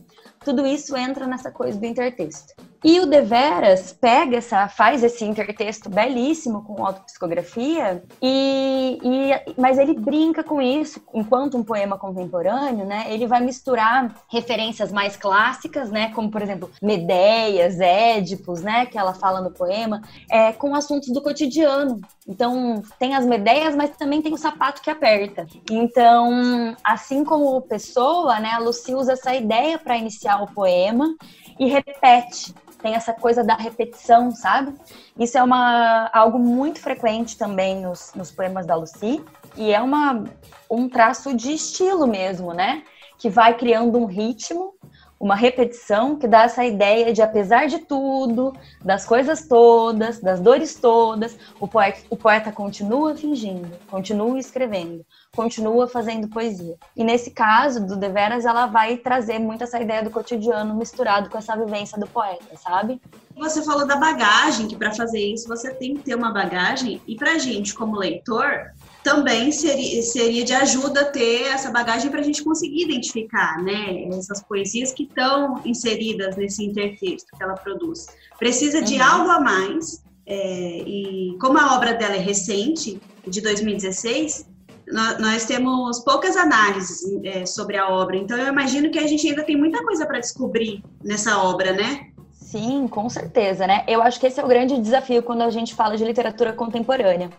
Tudo 0.44 0.66
isso 0.66 0.96
entra 0.96 1.26
nessa 1.26 1.50
coisa 1.50 1.78
do 1.78 1.86
intertexto. 1.86 2.54
E 2.82 2.98
o 2.98 3.06
Deveras 3.06 3.92
pega 3.92 4.38
essa, 4.38 4.66
faz 4.66 5.04
esse 5.04 5.22
intertexto 5.24 5.90
belíssimo 5.90 6.62
com 6.64 6.84
autopsicografia, 6.84 8.02
e, 8.22 8.98
e, 9.02 9.52
mas 9.60 9.78
ele 9.78 9.94
brinca 9.94 10.42
com 10.42 10.62
isso, 10.62 11.00
enquanto 11.12 11.58
um 11.58 11.62
poema 11.62 11.98
contemporâneo, 11.98 12.86
né? 12.86 13.04
Ele 13.08 13.26
vai 13.26 13.40
misturar 13.42 14.14
referências 14.30 14.90
mais 14.90 15.14
clássicas, 15.14 15.90
né? 15.90 16.10
Como, 16.14 16.30
por 16.30 16.40
exemplo, 16.40 16.70
Medeias, 16.80 17.78
Édipos, 17.80 18.62
né? 18.62 18.86
Que 18.86 18.98
ela 18.98 19.12
fala 19.12 19.42
no 19.42 19.50
poema, 19.50 20.00
é, 20.30 20.52
com 20.52 20.74
assuntos 20.74 21.10
do 21.10 21.20
cotidiano. 21.20 22.00
Então, 22.26 22.82
tem 22.98 23.14
as 23.14 23.26
Medeias, 23.26 23.76
mas 23.76 23.90
também 23.90 24.22
tem 24.22 24.32
o 24.32 24.38
sapato 24.38 24.80
que 24.80 24.88
aperta. 24.88 25.46
Então, 25.70 26.74
assim 26.82 27.24
como 27.24 27.60
Pessoa, 27.60 28.40
né? 28.40 28.52
A 28.52 28.58
Lucy 28.58 28.94
usa 28.94 29.12
essa 29.12 29.34
ideia 29.34 29.78
para 29.78 29.98
iniciar 29.98 30.42
o 30.42 30.46
poema 30.46 31.14
e 31.58 31.66
repete 31.66 32.54
tem 32.80 32.94
essa 32.94 33.12
coisa 33.12 33.44
da 33.44 33.54
repetição, 33.54 34.30
sabe? 34.30 34.74
Isso 35.18 35.36
é 35.38 35.42
uma, 35.42 36.10
algo 36.12 36.38
muito 36.38 36.80
frequente 36.80 37.36
também 37.36 37.80
nos, 37.80 38.12
nos 38.14 38.30
poemas 38.30 38.66
da 38.66 38.74
Lucy, 38.74 39.24
e 39.56 39.72
é 39.72 39.80
uma, 39.80 40.24
um 40.70 40.88
traço 40.88 41.34
de 41.34 41.52
estilo 41.52 42.06
mesmo, 42.06 42.52
né? 42.52 42.82
Que 43.18 43.28
vai 43.28 43.56
criando 43.56 43.98
um 43.98 44.06
ritmo 44.06 44.74
uma 45.20 45.34
repetição 45.34 46.16
que 46.16 46.26
dá 46.26 46.44
essa 46.44 46.64
ideia 46.64 47.12
de, 47.12 47.20
apesar 47.20 47.66
de 47.66 47.80
tudo, 47.80 48.54
das 48.82 49.04
coisas 49.04 49.46
todas, 49.46 50.18
das 50.18 50.40
dores 50.40 50.74
todas, 50.76 51.36
o 51.60 51.68
poeta, 51.68 52.00
o 52.08 52.16
poeta 52.16 52.50
continua 52.50 53.14
fingindo, 53.14 53.68
continua 53.90 54.38
escrevendo, 54.38 55.04
continua 55.34 55.86
fazendo 55.86 56.28
poesia. 56.28 56.76
E 56.96 57.04
nesse 57.04 57.30
caso, 57.30 57.86
do 57.86 57.96
Deveras, 57.96 58.44
ela 58.44 58.66
vai 58.66 58.96
trazer 58.96 59.38
muito 59.38 59.62
essa 59.62 59.80
ideia 59.80 60.02
do 60.02 60.10
cotidiano 60.10 60.74
misturado 60.74 61.30
com 61.30 61.38
essa 61.38 61.56
vivência 61.56 61.98
do 61.98 62.06
poeta, 62.06 62.56
sabe? 62.56 63.00
Você 63.36 63.62
falou 63.62 63.86
da 63.86 63.96
bagagem, 63.96 64.66
que 64.66 64.76
para 64.76 64.92
fazer 64.92 65.20
isso 65.20 65.48
você 65.48 65.72
tem 65.72 65.94
que 65.94 66.02
ter 66.02 66.14
uma 66.14 66.32
bagagem, 66.32 67.00
e 67.06 67.14
para 67.14 67.38
gente, 67.38 67.74
como 67.74 67.96
leitor, 67.96 68.72
também 69.04 69.52
seria, 69.52 70.02
seria 70.02 70.44
de 70.44 70.52
ajuda 70.52 71.06
ter 71.06 71.46
essa 71.46 71.70
bagagem 71.70 72.10
para 72.10 72.20
a 72.20 72.24
gente 72.24 72.42
conseguir 72.42 72.82
identificar 72.82 73.62
né, 73.62 74.08
essas 74.08 74.42
poesias 74.42 74.92
que 74.92 75.04
estão 75.04 75.60
inseridas 75.64 76.36
nesse 76.36 76.64
intertexto 76.64 77.28
que 77.36 77.42
ela 77.42 77.54
produz. 77.54 78.08
Precisa 78.38 78.82
de 78.82 78.96
uhum. 78.96 79.04
algo 79.04 79.30
a 79.30 79.40
mais, 79.40 80.02
é, 80.26 80.82
e 80.86 81.38
como 81.40 81.56
a 81.56 81.76
obra 81.76 81.94
dela 81.94 82.16
é 82.16 82.20
recente, 82.20 83.00
de 83.26 83.40
2016, 83.40 84.49
nós, 84.92 85.44
temos 85.44 86.00
poucas 86.00 86.36
análises 86.36 87.02
é, 87.24 87.46
sobre 87.46 87.76
a 87.76 87.88
obra, 87.88 88.16
então 88.16 88.36
eu 88.36 88.48
imagino 88.48 88.90
que 88.90 88.98
a 88.98 89.06
gente 89.06 89.26
ainda 89.28 89.42
tem 89.42 89.56
muita 89.56 89.84
coisa 89.84 90.06
para 90.06 90.18
descobrir 90.18 90.82
nessa 91.02 91.42
obra, 91.42 91.72
né? 91.72 92.10
Sim, 92.32 92.88
com 92.88 93.08
certeza, 93.08 93.66
né? 93.66 93.84
Eu 93.86 94.02
acho 94.02 94.18
que 94.18 94.26
esse 94.26 94.40
é 94.40 94.44
o 94.44 94.48
grande 94.48 94.76
desafio 94.78 95.22
quando 95.22 95.42
a 95.42 95.50
gente 95.50 95.74
fala 95.74 95.96
de 95.96 96.04
literatura 96.04 96.52
contemporânea. 96.52 97.30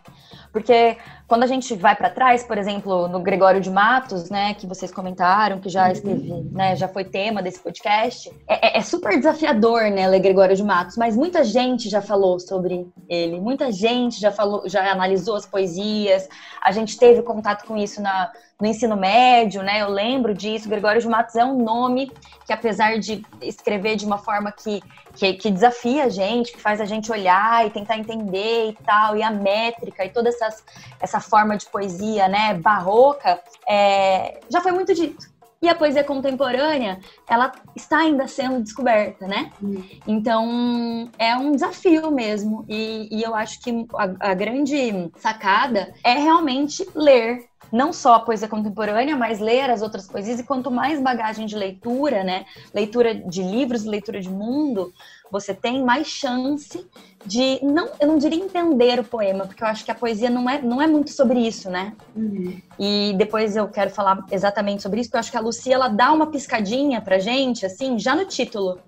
Porque 0.52 0.98
quando 1.32 1.44
a 1.44 1.48
gente 1.48 1.74
vai 1.76 1.96
para 1.96 2.10
trás, 2.10 2.44
por 2.44 2.58
exemplo, 2.58 3.08
no 3.08 3.22
Gregório 3.22 3.62
de 3.62 3.70
Matos, 3.70 4.30
né, 4.30 4.54
que 4.54 4.68
vocês 4.68 4.92
comentaram, 4.92 5.62
que 5.62 5.70
já 5.70 5.90
esteve, 5.90 6.30
né, 6.52 6.76
já 6.76 6.90
foi 6.90 7.06
tema 7.06 7.42
desse 7.42 7.60
podcast, 7.60 8.30
é, 8.46 8.68
é, 8.68 8.78
é, 8.80 8.82
super 8.82 9.18
desafiador, 9.18 9.84
né, 9.84 10.10
ler 10.10 10.20
Gregório 10.20 10.58
de 10.58 10.64
Matos, 10.64 10.98
mas 10.98 11.16
muita 11.16 11.42
gente 11.46 11.90
já 11.90 12.02
falou 12.02 12.38
sobre 12.38 12.86
ele, 13.08 13.40
muita 13.40 13.72
gente 13.72 14.20
já 14.20 14.30
falou, 14.30 14.68
já 14.68 14.92
analisou 14.92 15.38
as 15.38 15.46
poesias, 15.46 16.28
a 16.62 16.74
gente 16.74 16.98
teve 16.98 17.22
contato 17.22 17.66
com 17.66 17.78
isso 17.78 18.02
na, 18.02 18.30
no 18.60 18.68
ensino 18.68 18.98
médio, 18.98 19.64
né, 19.64 19.82
eu 19.82 19.90
lembro 19.90 20.34
disso, 20.34 20.68
Gregório 20.68 21.00
de 21.00 21.08
Matos 21.08 21.36
é 21.38 21.46
um 21.46 21.64
nome 21.64 22.12
que 22.46 22.52
apesar 22.52 23.00
de 23.00 23.26
escrever 23.42 23.96
de 23.96 24.06
uma 24.06 24.18
forma 24.18 24.52
que, 24.52 24.82
que, 25.16 25.34
que 25.34 25.52
desafia 25.52 26.06
a 26.06 26.10
gente, 26.10 26.52
que 26.52 26.62
faz 26.62 26.80
a 26.82 26.86
gente 26.86 27.12
olhar 27.12 27.66
e 27.66 27.70
tentar 27.70 27.98
entender 27.98 28.70
e 28.70 28.74
tal, 28.86 29.16
e 29.16 29.24
a 29.24 29.32
métrica 29.32 30.06
e 30.06 30.10
toda 30.10 30.30
essas, 30.30 30.64
essa 31.00 31.20
forma 31.20 31.58
de 31.58 31.66
poesia, 31.68 32.28
né, 32.28 32.54
barroca, 32.54 33.40
é, 33.68 34.40
já 34.50 34.62
foi 34.62 34.72
muito 34.72 34.94
dito. 34.94 35.32
E 35.62 35.70
a 35.70 35.76
poesia 35.76 36.04
contemporânea, 36.04 37.00
ela 37.30 37.52
está 37.76 38.00
ainda 38.00 38.28
sendo 38.28 38.64
descoberta, 38.64 39.28
né? 39.28 39.52
Hum. 39.62 39.84
Então, 40.08 41.12
é 41.20 41.36
um 41.38 41.52
desafio 41.52 42.10
mesmo. 42.10 42.66
E, 42.68 43.08
e 43.12 43.22
eu 43.22 43.36
acho 43.36 43.62
que 43.62 43.86
a, 43.94 44.32
a 44.32 44.34
grande 44.34 45.12
sacada 45.18 45.94
é 46.04 46.14
realmente 46.14 46.88
ler, 46.96 47.46
não 47.72 47.92
só 47.92 48.16
a 48.16 48.20
poesia 48.20 48.48
contemporânea, 48.48 49.16
mas 49.16 49.40
ler 49.40 49.70
as 49.70 49.82
outras 49.82 50.08
poesias. 50.08 50.40
E 50.40 50.44
quanto 50.44 50.72
mais 50.72 51.02
bagagem 51.02 51.46
de 51.46 51.56
leitura, 51.56 52.24
né? 52.24 52.46
Leitura 52.74 53.14
de 53.16 53.42
livros, 53.42 53.84
leitura 53.84 54.20
de 54.20 54.30
mundo, 54.30 54.94
você 55.32 55.54
tem 55.54 55.84
mais 55.84 56.08
chance 56.08 56.86
de 57.26 57.60
não, 57.64 57.90
eu 58.00 58.08
não 58.08 58.18
diria 58.18 58.44
entender 58.44 59.00
o 59.00 59.04
poema, 59.04 59.46
porque 59.46 59.64
eu 59.64 59.68
acho 59.68 59.86
que 59.86 59.92
a 59.92 59.96
poesia 59.96 60.30
não 60.30 60.50
é, 60.50 60.62
não 60.62 60.82
é 60.82 60.88
muito 60.88 61.12
sobre 61.12 61.40
isso, 61.40 61.70
né? 61.70 61.94
Uhum. 62.16 62.60
E 62.78 63.14
depois 63.18 63.56
eu 63.56 63.68
quero 63.70 63.90
falar 63.90 64.26
exatamente 64.32 64.82
sobre 64.82 65.00
isso, 65.00 65.10
porque 65.10 65.18
eu 65.18 65.22
acho 65.22 65.32
que 65.32 65.38
a 65.38 65.42
Lucia 65.42 65.76
ela 65.76 65.88
dá 65.88 66.12
uma 66.12 66.28
piscadinha 66.28 67.00
pra 67.00 67.20
gente, 67.20 67.66
assim, 67.66 67.98
já 67.98 68.16
no 68.16 68.26
título. 68.26 68.80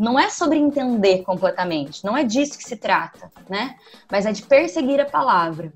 Não 0.00 0.18
é 0.18 0.30
sobre 0.30 0.56
entender 0.56 1.22
completamente, 1.24 2.02
não 2.02 2.16
é 2.16 2.24
disso 2.24 2.56
que 2.56 2.64
se 2.64 2.74
trata, 2.74 3.30
né? 3.50 3.76
Mas 4.10 4.24
é 4.24 4.32
de 4.32 4.42
perseguir 4.42 4.98
a 4.98 5.04
palavra. 5.04 5.70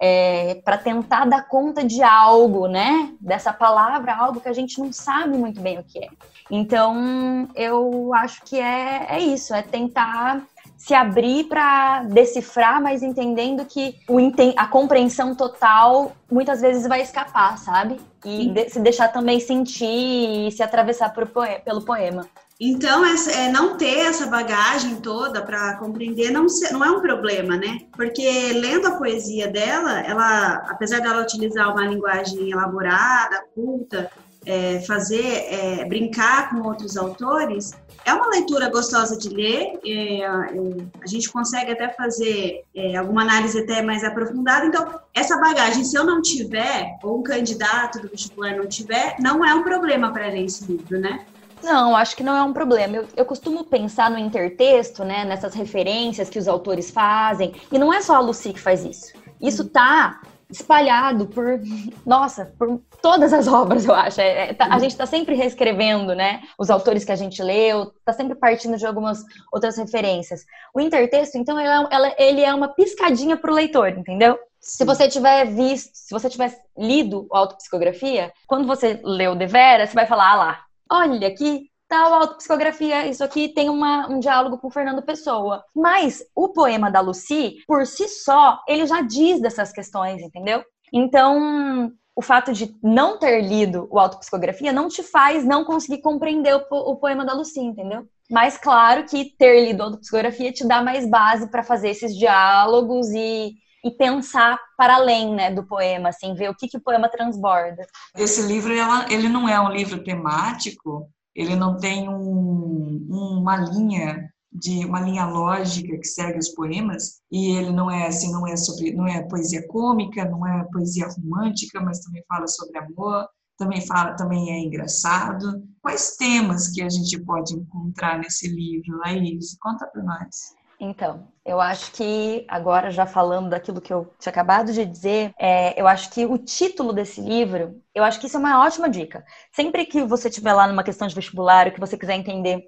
É, 0.00 0.60
para 0.64 0.78
tentar 0.78 1.26
dar 1.26 1.46
conta 1.48 1.84
de 1.84 2.02
algo, 2.02 2.66
né? 2.66 3.12
Dessa 3.20 3.52
palavra, 3.52 4.16
algo 4.16 4.40
que 4.40 4.48
a 4.48 4.52
gente 4.52 4.80
não 4.80 4.92
sabe 4.92 5.38
muito 5.38 5.60
bem 5.60 5.78
o 5.78 5.84
que 5.84 6.04
é. 6.04 6.08
Então, 6.50 7.48
eu 7.54 8.12
acho 8.14 8.42
que 8.42 8.58
é, 8.58 9.06
é 9.10 9.20
isso, 9.20 9.54
é 9.54 9.62
tentar 9.62 10.42
se 10.76 10.92
abrir 10.92 11.44
para 11.44 12.02
decifrar, 12.02 12.82
mas 12.82 13.02
entendendo 13.02 13.64
que 13.64 13.94
o, 14.08 14.18
a 14.56 14.66
compreensão 14.66 15.36
total 15.36 16.12
muitas 16.28 16.60
vezes 16.60 16.86
vai 16.86 17.02
escapar, 17.02 17.58
sabe? 17.58 18.00
E 18.24 18.48
de, 18.48 18.70
se 18.70 18.80
deixar 18.80 19.08
também 19.08 19.38
sentir 19.38 20.48
e 20.48 20.50
se 20.50 20.64
atravessar 20.64 21.12
poema, 21.12 21.60
pelo 21.60 21.82
poema. 21.82 22.26
Então, 22.60 23.04
é, 23.04 23.52
não 23.52 23.76
ter 23.76 24.00
essa 24.00 24.26
bagagem 24.26 24.96
toda 24.96 25.40
para 25.40 25.76
compreender 25.76 26.32
não, 26.32 26.46
não 26.72 26.84
é 26.84 26.90
um 26.90 27.00
problema, 27.00 27.56
né? 27.56 27.78
Porque 27.92 28.52
lendo 28.52 28.88
a 28.88 28.96
poesia 28.96 29.46
dela, 29.46 30.00
ela, 30.00 30.54
apesar 30.68 31.00
dela 31.00 31.22
utilizar 31.22 31.70
uma 31.72 31.86
linguagem 31.86 32.50
elaborada, 32.50 33.44
culta, 33.54 34.10
é, 34.44 34.80
fazer, 34.80 35.24
é, 35.24 35.84
brincar 35.84 36.50
com 36.50 36.66
outros 36.66 36.96
autores, 36.96 37.74
é 38.04 38.12
uma 38.12 38.28
leitura 38.28 38.70
gostosa 38.70 39.16
de 39.16 39.28
ler, 39.28 39.78
é, 39.86 40.26
a 40.26 41.06
gente 41.06 41.30
consegue 41.30 41.70
até 41.70 41.90
fazer 41.90 42.64
é, 42.74 42.96
alguma 42.96 43.22
análise 43.22 43.60
até 43.60 43.82
mais 43.82 44.02
aprofundada. 44.02 44.66
Então, 44.66 44.98
essa 45.14 45.38
bagagem, 45.38 45.84
se 45.84 45.96
eu 45.96 46.04
não 46.04 46.20
tiver, 46.22 46.98
ou 47.04 47.20
um 47.20 47.22
candidato 47.22 48.00
do 48.00 48.08
vestibular 48.08 48.56
não 48.56 48.66
tiver, 48.66 49.14
não 49.20 49.44
é 49.44 49.54
um 49.54 49.62
problema 49.62 50.12
para 50.12 50.26
ler 50.26 50.46
esse 50.46 50.64
livro, 50.64 50.98
né? 50.98 51.24
Não, 51.62 51.96
acho 51.96 52.16
que 52.16 52.22
não 52.22 52.36
é 52.36 52.42
um 52.42 52.52
problema. 52.52 52.96
Eu, 52.96 53.08
eu, 53.16 53.24
costumo 53.24 53.64
pensar 53.64 54.10
no 54.10 54.18
intertexto, 54.18 55.04
né, 55.04 55.24
nessas 55.24 55.54
referências 55.54 56.30
que 56.30 56.38
os 56.38 56.48
autores 56.48 56.90
fazem, 56.90 57.54
e 57.70 57.78
não 57.78 57.92
é 57.92 58.00
só 58.00 58.16
a 58.16 58.20
Lucy 58.20 58.52
que 58.52 58.60
faz 58.60 58.84
isso. 58.84 59.12
Isso 59.40 59.68
tá 59.68 60.20
espalhado 60.50 61.26
por, 61.26 61.60
nossa, 62.06 62.46
por 62.58 62.80
todas 63.02 63.32
as 63.32 63.46
obras, 63.46 63.84
eu 63.84 63.94
acho. 63.94 64.20
É, 64.20 64.50
é, 64.50 64.54
tá, 64.54 64.66
a 64.66 64.78
gente 64.78 64.92
está 64.92 65.06
sempre 65.06 65.34
reescrevendo, 65.34 66.14
né? 66.14 66.42
Os 66.58 66.70
autores 66.70 67.04
que 67.04 67.12
a 67.12 67.16
gente 67.16 67.42
leu, 67.42 67.92
está 67.98 68.12
sempre 68.12 68.34
partindo 68.34 68.76
de 68.76 68.86
algumas 68.86 69.22
outras 69.52 69.76
referências. 69.76 70.44
O 70.74 70.80
intertexto, 70.80 71.36
então, 71.36 71.58
ela, 71.58 71.88
ela, 71.90 72.14
ele 72.18 72.42
é 72.42 72.52
uma 72.54 72.68
piscadinha 72.68 73.36
para 73.36 73.50
o 73.50 73.54
leitor, 73.54 73.90
entendeu? 73.90 74.38
Se 74.60 74.84
você 74.84 75.06
tiver 75.08 75.46
visto, 75.46 75.90
se 75.94 76.12
você 76.12 76.28
tiver 76.28 76.58
lido 76.76 77.26
autopsicografia, 77.30 78.32
quando 78.46 78.66
você 78.66 79.00
leu 79.04 79.36
Devera, 79.36 79.86
você 79.86 79.94
vai 79.94 80.06
falar, 80.06 80.32
ah 80.32 80.36
lá, 80.36 80.64
olha 80.90 81.28
aqui, 81.28 81.68
tal 81.88 82.12
autopsicografia, 82.12 83.06
isso 83.06 83.24
aqui 83.24 83.48
tem 83.48 83.68
uma, 83.68 84.08
um 84.08 84.20
diálogo 84.20 84.58
com 84.58 84.70
Fernando 84.70 85.02
Pessoa. 85.02 85.64
Mas 85.74 86.22
o 86.34 86.50
poema 86.50 86.90
da 86.90 87.00
Lucy, 87.00 87.56
por 87.66 87.86
si 87.86 88.08
só, 88.08 88.60
ele 88.68 88.86
já 88.86 89.00
diz 89.00 89.40
dessas 89.40 89.72
questões, 89.72 90.22
entendeu? 90.22 90.62
Então, 90.92 91.92
o 92.14 92.22
fato 92.22 92.52
de 92.52 92.74
não 92.82 93.18
ter 93.18 93.40
lido 93.40 93.86
o 93.90 93.98
autopsicografia 93.98 94.72
não 94.72 94.88
te 94.88 95.02
faz 95.02 95.44
não 95.44 95.64
conseguir 95.64 96.02
compreender 96.02 96.54
o, 96.54 96.90
o 96.90 96.96
poema 96.96 97.24
da 97.24 97.32
Lucy, 97.32 97.60
entendeu? 97.60 98.06
Mas 98.30 98.58
claro 98.58 99.04
que 99.04 99.36
ter 99.38 99.66
lido 99.66 99.82
a 99.82 99.86
autopsicografia 99.86 100.52
te 100.52 100.66
dá 100.66 100.82
mais 100.82 101.08
base 101.08 101.50
para 101.50 101.62
fazer 101.62 101.90
esses 101.90 102.14
diálogos 102.14 103.08
e 103.10 103.54
e 103.88 103.96
pensar 103.96 104.58
para 104.76 104.96
além 104.96 105.34
né, 105.34 105.50
do 105.50 105.64
poema, 105.64 106.10
assim, 106.10 106.34
ver 106.34 106.50
o 106.50 106.54
que, 106.54 106.68
que 106.68 106.76
o 106.76 106.82
poema 106.82 107.08
transborda. 107.08 107.86
Esse 108.16 108.42
livro, 108.42 108.72
ela, 108.72 109.10
ele 109.10 109.28
não 109.28 109.48
é 109.48 109.58
um 109.60 109.70
livro 109.70 110.02
temático, 110.02 111.08
ele 111.34 111.56
não 111.56 111.76
tem 111.76 112.08
um, 112.08 113.06
uma 113.10 113.56
linha 113.56 114.28
de 114.50 114.84
uma 114.84 115.00
linha 115.00 115.26
lógica 115.26 115.96
que 115.96 116.06
segue 116.06 116.38
os 116.38 116.48
poemas 116.48 117.20
e 117.30 117.52
ele 117.52 117.70
não 117.70 117.90
é 117.90 118.06
assim 118.06 118.32
não 118.32 118.46
é 118.46 118.56
sobre 118.56 118.92
não 118.92 119.06
é 119.06 119.22
poesia 119.28 119.64
cômica 119.68 120.24
não 120.24 120.44
é 120.46 120.64
poesia 120.72 121.06
romântica 121.06 121.82
mas 121.82 122.00
também 122.00 122.24
fala 122.26 122.48
sobre 122.48 122.78
amor 122.78 123.28
também 123.58 123.86
fala 123.86 124.16
também 124.16 124.50
é 124.50 124.58
engraçado. 124.58 125.62
Quais 125.82 126.16
temas 126.16 126.68
que 126.68 126.80
a 126.80 126.88
gente 126.88 127.20
pode 127.24 127.54
encontrar 127.54 128.18
nesse 128.18 128.48
livro 128.48 128.96
Laís? 128.98 129.56
Conta 129.60 129.86
para 129.86 130.02
nós 130.02 130.57
então, 130.80 131.28
eu 131.44 131.60
acho 131.60 131.90
que, 131.92 132.44
agora 132.48 132.90
já 132.90 133.04
falando 133.04 133.50
daquilo 133.50 133.80
que 133.80 133.92
eu 133.92 134.12
tinha 134.18 134.30
acabado 134.30 134.72
de 134.72 134.84
dizer, 134.84 135.32
é, 135.38 135.80
eu 135.80 135.88
acho 135.88 136.10
que 136.10 136.24
o 136.24 136.38
título 136.38 136.92
desse 136.92 137.20
livro, 137.20 137.82
eu 137.94 138.04
acho 138.04 138.20
que 138.20 138.26
isso 138.26 138.36
é 138.36 138.40
uma 138.40 138.64
ótima 138.64 138.88
dica. 138.88 139.24
Sempre 139.52 139.84
que 139.86 140.04
você 140.04 140.28
estiver 140.28 140.52
lá 140.52 140.68
numa 140.68 140.84
questão 140.84 141.08
de 141.08 141.14
vestibular, 141.14 141.72
que 141.72 141.80
você 141.80 141.96
quiser 141.98 142.14
entender 142.14 142.62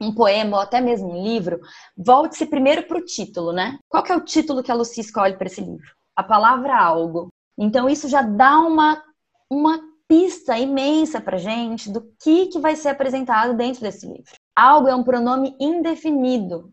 um 0.00 0.12
poema 0.12 0.56
ou 0.56 0.62
até 0.62 0.80
mesmo 0.80 1.10
um 1.10 1.22
livro, 1.22 1.60
volte-se 1.96 2.46
primeiro 2.46 2.82
para 2.82 2.98
o 2.98 3.04
título, 3.04 3.52
né? 3.52 3.78
Qual 3.88 4.02
que 4.02 4.12
é 4.12 4.16
o 4.16 4.24
título 4.24 4.62
que 4.62 4.70
a 4.70 4.74
Lucy 4.74 5.00
escolhe 5.00 5.36
para 5.36 5.46
esse 5.46 5.60
livro? 5.60 5.86
A 6.14 6.22
palavra 6.22 6.76
algo. 6.76 7.28
Então, 7.56 7.88
isso 7.88 8.08
já 8.08 8.22
dá 8.22 8.58
uma, 8.58 9.02
uma 9.50 9.80
pista 10.08 10.58
imensa 10.58 11.20
para 11.20 11.38
gente 11.38 11.90
do 11.90 12.02
que, 12.20 12.46
que 12.46 12.58
vai 12.58 12.76
ser 12.76 12.90
apresentado 12.90 13.54
dentro 13.54 13.80
desse 13.80 14.06
livro. 14.06 14.32
Algo 14.54 14.88
é 14.88 14.94
um 14.94 15.04
pronome 15.04 15.56
indefinido, 15.60 16.72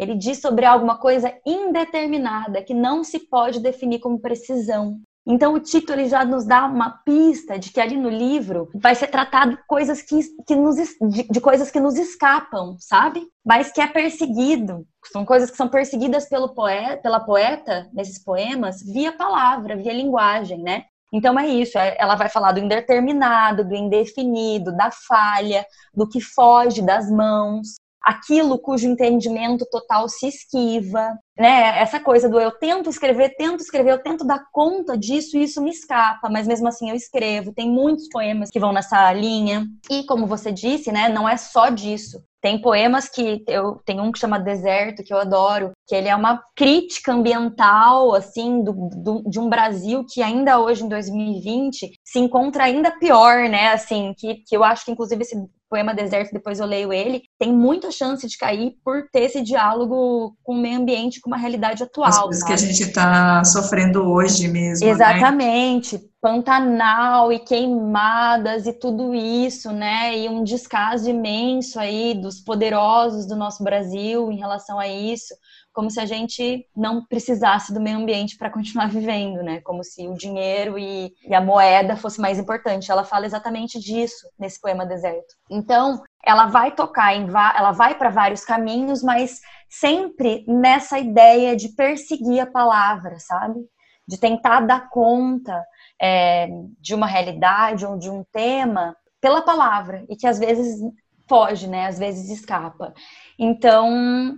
ele 0.00 0.14
diz 0.14 0.40
sobre 0.40 0.64
alguma 0.64 0.96
coisa 0.96 1.30
indeterminada 1.44 2.62
que 2.62 2.72
não 2.72 3.04
se 3.04 3.18
pode 3.18 3.60
definir 3.60 3.98
como 3.98 4.18
precisão. 4.18 4.98
Então 5.26 5.52
o 5.52 5.60
título 5.60 6.08
já 6.08 6.24
nos 6.24 6.46
dá 6.46 6.64
uma 6.64 7.02
pista 7.04 7.58
de 7.58 7.70
que 7.70 7.78
ali 7.78 7.98
no 7.98 8.08
livro 8.08 8.70
vai 8.74 8.94
ser 8.94 9.08
tratado 9.08 9.58
coisas 9.68 10.00
que, 10.00 10.18
que 10.46 10.56
nos, 10.56 10.76
de, 10.76 11.22
de, 11.30 11.40
coisas 11.40 11.70
que 11.70 11.78
nos 11.78 11.98
escapam, 11.98 12.76
sabe? 12.78 13.26
Mas 13.44 13.70
que 13.70 13.82
é 13.82 13.86
perseguido. 13.86 14.86
São 15.12 15.22
coisas 15.22 15.50
que 15.50 15.56
são 15.58 15.68
perseguidas 15.68 16.26
pelo 16.26 16.54
poeta, 16.54 16.96
pela 17.02 17.20
poeta 17.20 17.86
nesses 17.92 18.18
poemas 18.24 18.82
via 18.82 19.12
palavra, 19.12 19.76
via 19.76 19.92
linguagem, 19.92 20.62
né? 20.62 20.84
Então 21.12 21.38
é 21.38 21.46
isso, 21.46 21.76
é, 21.76 21.94
ela 21.98 22.14
vai 22.14 22.30
falar 22.30 22.52
do 22.52 22.60
indeterminado, 22.60 23.68
do 23.68 23.74
indefinido, 23.74 24.74
da 24.74 24.90
falha, 24.90 25.66
do 25.92 26.08
que 26.08 26.20
foge 26.20 26.80
das 26.80 27.10
mãos, 27.10 27.74
aquilo 28.02 28.58
cujo 28.58 28.86
entendimento 28.86 29.66
total 29.70 30.08
se 30.08 30.26
esquiva, 30.26 31.18
né? 31.38 31.78
Essa 31.80 32.00
coisa 32.00 32.28
do 32.28 32.40
eu 32.40 32.50
tento 32.50 32.88
escrever, 32.88 33.34
tento 33.36 33.60
escrever, 33.60 33.92
eu 33.92 34.02
tento 34.02 34.26
dar 34.26 34.44
conta 34.52 34.96
disso 34.96 35.36
e 35.36 35.42
isso 35.42 35.62
me 35.62 35.70
escapa, 35.70 36.28
mas 36.28 36.46
mesmo 36.46 36.68
assim 36.68 36.90
eu 36.90 36.96
escrevo. 36.96 37.52
Tem 37.52 37.70
muitos 37.70 38.08
poemas 38.08 38.50
que 38.50 38.60
vão 38.60 38.72
nessa 38.72 39.12
linha. 39.12 39.66
E 39.90 40.04
como 40.04 40.26
você 40.26 40.52
disse, 40.52 40.90
né, 40.92 41.08
não 41.08 41.28
é 41.28 41.36
só 41.36 41.68
disso. 41.68 42.22
Tem 42.42 42.60
poemas 42.60 43.06
que 43.06 43.44
eu 43.46 43.80
tem 43.84 44.00
um 44.00 44.10
que 44.10 44.18
chama 44.18 44.38
Deserto 44.38 45.02
que 45.02 45.12
eu 45.12 45.18
adoro, 45.18 45.72
que 45.86 45.94
ele 45.94 46.08
é 46.08 46.16
uma 46.16 46.42
crítica 46.56 47.12
ambiental 47.12 48.14
assim 48.14 48.64
do, 48.64 48.72
do, 48.72 49.22
de 49.28 49.38
um 49.38 49.48
Brasil 49.48 50.06
que 50.08 50.22
ainda 50.22 50.58
hoje 50.58 50.84
em 50.84 50.88
2020 50.88 51.90
se 52.02 52.18
encontra 52.18 52.64
ainda 52.64 52.90
pior, 52.92 53.48
né? 53.48 53.68
Assim 53.72 54.14
que, 54.16 54.36
que 54.46 54.56
eu 54.56 54.64
acho 54.64 54.86
que 54.86 54.90
inclusive 54.90 55.20
esse 55.20 55.36
poema 55.70 55.94
Deserto, 55.94 56.32
depois 56.32 56.58
eu 56.58 56.66
leio 56.66 56.92
ele, 56.92 57.22
tem 57.38 57.52
muita 57.52 57.92
chance 57.92 58.26
de 58.26 58.36
cair 58.36 58.74
por 58.84 59.08
ter 59.12 59.22
esse 59.22 59.40
diálogo 59.40 60.36
com 60.42 60.54
o 60.54 60.60
meio 60.60 60.78
ambiente, 60.78 61.20
com 61.20 61.30
uma 61.30 61.36
realidade 61.36 61.84
atual. 61.84 62.08
As 62.08 62.18
coisas 62.18 62.42
que 62.42 62.52
a 62.52 62.56
gente 62.56 62.82
está 62.82 63.44
sofrendo 63.44 64.02
hoje 64.02 64.48
mesmo. 64.48 64.84
Né? 64.84 64.92
Exatamente. 64.92 65.96
Né? 65.96 66.02
Pantanal 66.20 67.32
e 67.32 67.38
queimadas 67.38 68.66
e 68.66 68.74
tudo 68.74 69.14
isso, 69.14 69.72
né? 69.72 70.18
E 70.18 70.28
um 70.28 70.44
descaso 70.44 71.08
imenso 71.08 71.80
aí 71.80 72.12
dos 72.12 72.40
poderosos 72.40 73.24
do 73.24 73.34
nosso 73.34 73.64
Brasil 73.64 74.30
em 74.30 74.36
relação 74.36 74.78
a 74.78 74.86
isso 74.86 75.32
como 75.72 75.90
se 75.90 76.00
a 76.00 76.06
gente 76.06 76.66
não 76.76 77.04
precisasse 77.04 77.72
do 77.72 77.80
meio 77.80 77.98
ambiente 77.98 78.36
para 78.36 78.50
continuar 78.50 78.88
vivendo, 78.90 79.42
né? 79.42 79.60
Como 79.60 79.84
se 79.84 80.06
o 80.08 80.14
dinheiro 80.14 80.78
e, 80.78 81.12
e, 81.24 81.34
a 81.34 81.40
moeda 81.40 81.96
fosse 81.96 82.20
mais 82.20 82.38
importante. 82.38 82.90
Ela 82.90 83.04
fala 83.04 83.26
exatamente 83.26 83.78
disso 83.78 84.28
nesse 84.38 84.60
poema 84.60 84.86
Deserto. 84.86 85.34
Então, 85.50 86.02
ela 86.24 86.46
vai 86.46 86.72
tocar 86.72 87.14
em 87.14 87.28
ela 87.30 87.72
vai 87.72 87.96
para 87.96 88.10
vários 88.10 88.44
caminhos, 88.44 89.02
mas 89.02 89.40
sempre 89.68 90.44
nessa 90.46 90.98
ideia 90.98 91.56
de 91.56 91.68
perseguir 91.70 92.40
a 92.40 92.50
palavra, 92.50 93.18
sabe? 93.18 93.60
De 94.06 94.18
tentar 94.18 94.60
dar 94.60 94.88
conta 94.90 95.64
é, 96.00 96.48
de 96.80 96.94
uma 96.94 97.06
realidade 97.06 97.86
ou 97.86 97.96
de 97.96 98.10
um 98.10 98.24
tema 98.32 98.96
pela 99.20 99.42
palavra 99.42 100.04
e 100.08 100.16
que 100.16 100.26
às 100.26 100.38
vezes 100.38 100.80
foge, 101.28 101.68
né? 101.68 101.86
Às 101.86 101.98
vezes 101.98 102.28
escapa. 102.28 102.92
Então, 103.38 104.34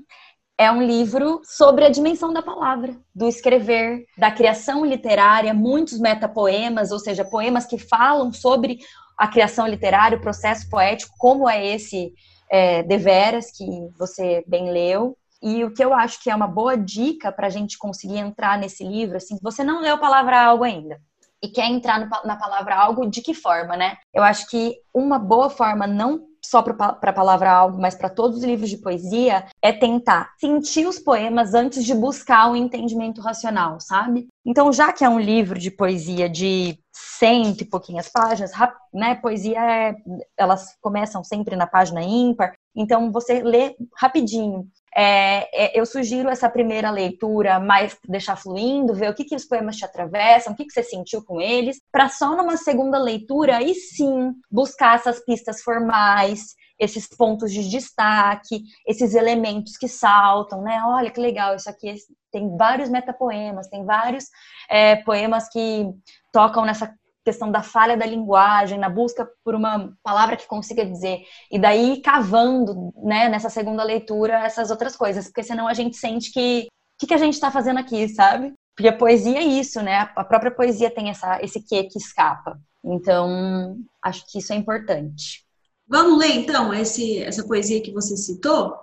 é 0.63 0.71
um 0.71 0.81
livro 0.81 1.41
sobre 1.45 1.85
a 1.85 1.91
dimensão 1.91 2.33
da 2.33 2.41
palavra, 2.41 2.97
do 3.13 3.27
escrever, 3.27 4.07
da 4.17 4.31
criação 4.31 4.87
literária, 4.87 5.53
muitos 5.53 5.99
metapoemas, 5.99 6.93
ou 6.93 7.01
seja, 7.01 7.25
poemas 7.25 7.67
que 7.67 7.77
falam 7.77 8.33
sobre 8.33 8.79
a 9.19 9.27
criação 9.27 9.67
literária, 9.67 10.17
o 10.17 10.21
processo 10.21 10.69
poético, 10.71 11.15
como 11.19 11.49
é 11.49 11.67
esse 11.67 12.15
é, 12.49 12.85
Deveras, 12.85 13.51
que 13.51 13.65
você 13.99 14.45
bem 14.47 14.71
leu. 14.71 15.17
E 15.43 15.65
o 15.65 15.75
que 15.75 15.85
eu 15.85 15.93
acho 15.93 16.23
que 16.23 16.31
é 16.31 16.35
uma 16.35 16.47
boa 16.47 16.77
dica 16.77 17.33
para 17.33 17.49
a 17.49 17.51
gente 17.51 17.77
conseguir 17.77 18.19
entrar 18.19 18.57
nesse 18.57 18.85
livro, 18.85 19.17
assim, 19.17 19.37
você 19.43 19.65
não 19.65 19.81
leu 19.81 19.99
Palavra 19.99 20.41
Algo 20.41 20.63
ainda, 20.63 21.01
e 21.43 21.49
quer 21.49 21.67
entrar 21.67 21.99
no, 21.99 22.09
na 22.25 22.37
palavra 22.37 22.77
algo, 22.77 23.11
de 23.11 23.21
que 23.21 23.35
forma, 23.35 23.77
né? 23.77 23.97
Eu 24.15 24.23
acho 24.23 24.49
que 24.49 24.77
uma 24.95 25.19
boa 25.19 25.51
forma, 25.51 25.89
não 25.89 26.21
só 26.45 26.63
para 26.63 26.99
a 27.01 27.13
palavra 27.13 27.51
algo, 27.51 27.81
mas 27.81 27.95
para 27.95 28.11
todos 28.11 28.39
os 28.39 28.45
livros 28.45 28.69
de 28.69 28.79
poesia, 28.79 29.47
é 29.61 29.73
tentar 29.73 30.35
sentir 30.39 30.87
os 30.87 30.99
poemas 30.99 31.55
antes 31.55 31.85
de 31.85 31.95
buscar 31.95 32.51
um 32.51 32.57
entendimento 32.57 33.21
racional, 33.21 33.81
sabe? 33.81 34.27
Então, 34.45 34.73
já 34.73 34.93
que 34.93 35.05
é 35.05 35.09
um 35.09 35.21
livro 35.21 35.59
de 35.59 35.71
poesia 35.71 36.29
de 36.29 36.79
cento 36.93 37.63
e 37.63 37.65
pouquinhas 37.65 38.09
páginas, 38.09 38.51
né? 38.93 39.15
Poesia, 39.15 39.59
é, 39.59 39.95
elas 40.37 40.77
começam 40.81 41.23
sempre 41.23 41.57
na 41.57 41.67
página 41.67 42.03
ímpar, 42.03 42.53
então 42.75 43.13
você 43.13 43.43
lê 43.43 43.77
rapidinho. 43.97 44.69
É, 44.97 45.49
é, 45.65 45.81
eu 45.81 45.87
sugiro 45.87 46.29
essa 46.29 46.51
primeira 46.51 46.91
leitura 46.91 47.59
mais 47.59 47.97
deixar 48.07 48.37
fluindo, 48.37 48.95
ver 48.95 49.11
o 49.11 49.15
que, 49.15 49.25
que 49.25 49.35
os 49.35 49.47
poemas 49.47 49.77
te 49.77 49.85
atravessam, 49.85 50.53
o 50.53 50.57
que, 50.57 50.67
que 50.67 50.73
você 50.73 50.83
sentiu 50.83 51.25
com 51.25 51.41
eles, 51.41 51.81
para 51.91 52.09
só 52.09 52.37
numa 52.37 52.57
segunda 52.59 52.99
leitura 52.99 53.57
aí 53.57 53.75
sim 53.75 54.33
buscar 54.51 54.97
essas 54.97 55.25
pistas 55.25 55.63
formais, 55.63 56.55
esses 56.79 57.07
pontos 57.09 57.53
de 57.53 57.69
destaque, 57.71 58.63
esses 58.87 59.15
elementos 59.15 59.77
que 59.77 59.89
saltam, 59.89 60.63
né? 60.63 60.83
Olha 60.85 61.11
que 61.11 61.21
legal, 61.21 61.55
isso 61.55 61.71
aqui 61.71 61.95
tem 62.31 62.57
vários 62.57 62.91
metapoemas, 62.91 63.69
tem 63.69 63.85
vários 63.85 64.25
é, 64.69 64.97
poemas 64.97 65.49
que 65.49 65.87
tocam 66.33 66.65
nessa 66.65 66.93
questão 67.25 67.51
da 67.51 67.63
falha 67.63 67.97
da 67.97 68.07
linguagem, 68.07 68.79
na 68.79 68.89
busca 68.89 69.29
por 69.45 69.55
uma 69.55 69.93
palavra 70.03 70.37
que 70.37 70.47
consiga 70.47 70.85
dizer, 70.85 71.23
e 71.51 71.59
daí 71.59 72.01
cavando, 72.01 72.93
né, 72.97 73.29
nessa 73.29 73.49
segunda 73.49 73.83
leitura, 73.83 74.45
essas 74.45 74.71
outras 74.71 74.97
coisas, 74.97 75.27
porque 75.27 75.43
senão 75.43 75.69
a 75.69 75.75
gente 75.75 75.97
sente 75.97 76.33
que 76.33 76.67
o 76.67 76.99
que, 76.99 77.07
que 77.07 77.15
a 77.15 77.19
gente 77.19 77.35
está 77.35 77.51
fazendo 77.51 77.79
aqui, 77.79 78.09
sabe? 78.09 78.53
Porque 78.77 78.89
a 78.89 78.97
poesia 78.97 79.39
é 79.39 79.45
isso, 79.45 79.83
né? 79.83 80.09
A 80.15 80.25
própria 80.25 80.51
poesia 80.51 80.91
tem 80.91 81.11
essa, 81.11 81.43
esse 81.43 81.61
quê 81.61 81.85
que 81.85 81.99
escapa. 81.99 82.59
Então, 82.85 83.77
acho 84.03 84.25
que 84.31 84.39
isso 84.39 84.53
é 84.53 84.57
importante. 84.57 85.45
Vamos 85.87 86.19
ler, 86.19 86.37
então, 86.37 86.73
esse, 86.73 87.23
essa 87.23 87.45
poesia 87.45 87.83
que 87.83 87.93
você 87.93 88.17
citou? 88.17 88.77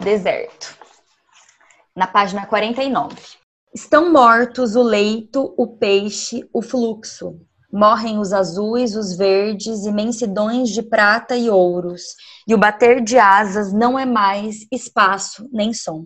Deserto. 0.00 0.76
Na 1.94 2.06
página 2.06 2.46
49. 2.46 3.16
Estão 3.74 4.10
mortos 4.12 4.74
o 4.74 4.82
leito, 4.82 5.54
o 5.56 5.66
peixe, 5.66 6.48
o 6.52 6.62
fluxo. 6.62 7.38
Morrem 7.72 8.18
os 8.18 8.32
azuis, 8.32 8.96
os 8.96 9.16
verdes, 9.16 9.84
imensidões 9.84 10.70
de 10.70 10.82
prata 10.82 11.36
e 11.36 11.50
ouros, 11.50 12.02
e 12.48 12.54
o 12.54 12.58
bater 12.58 13.02
de 13.02 13.18
asas 13.18 13.72
não 13.72 13.98
é 13.98 14.06
mais 14.06 14.66
espaço 14.72 15.48
nem 15.52 15.74
som. 15.74 16.04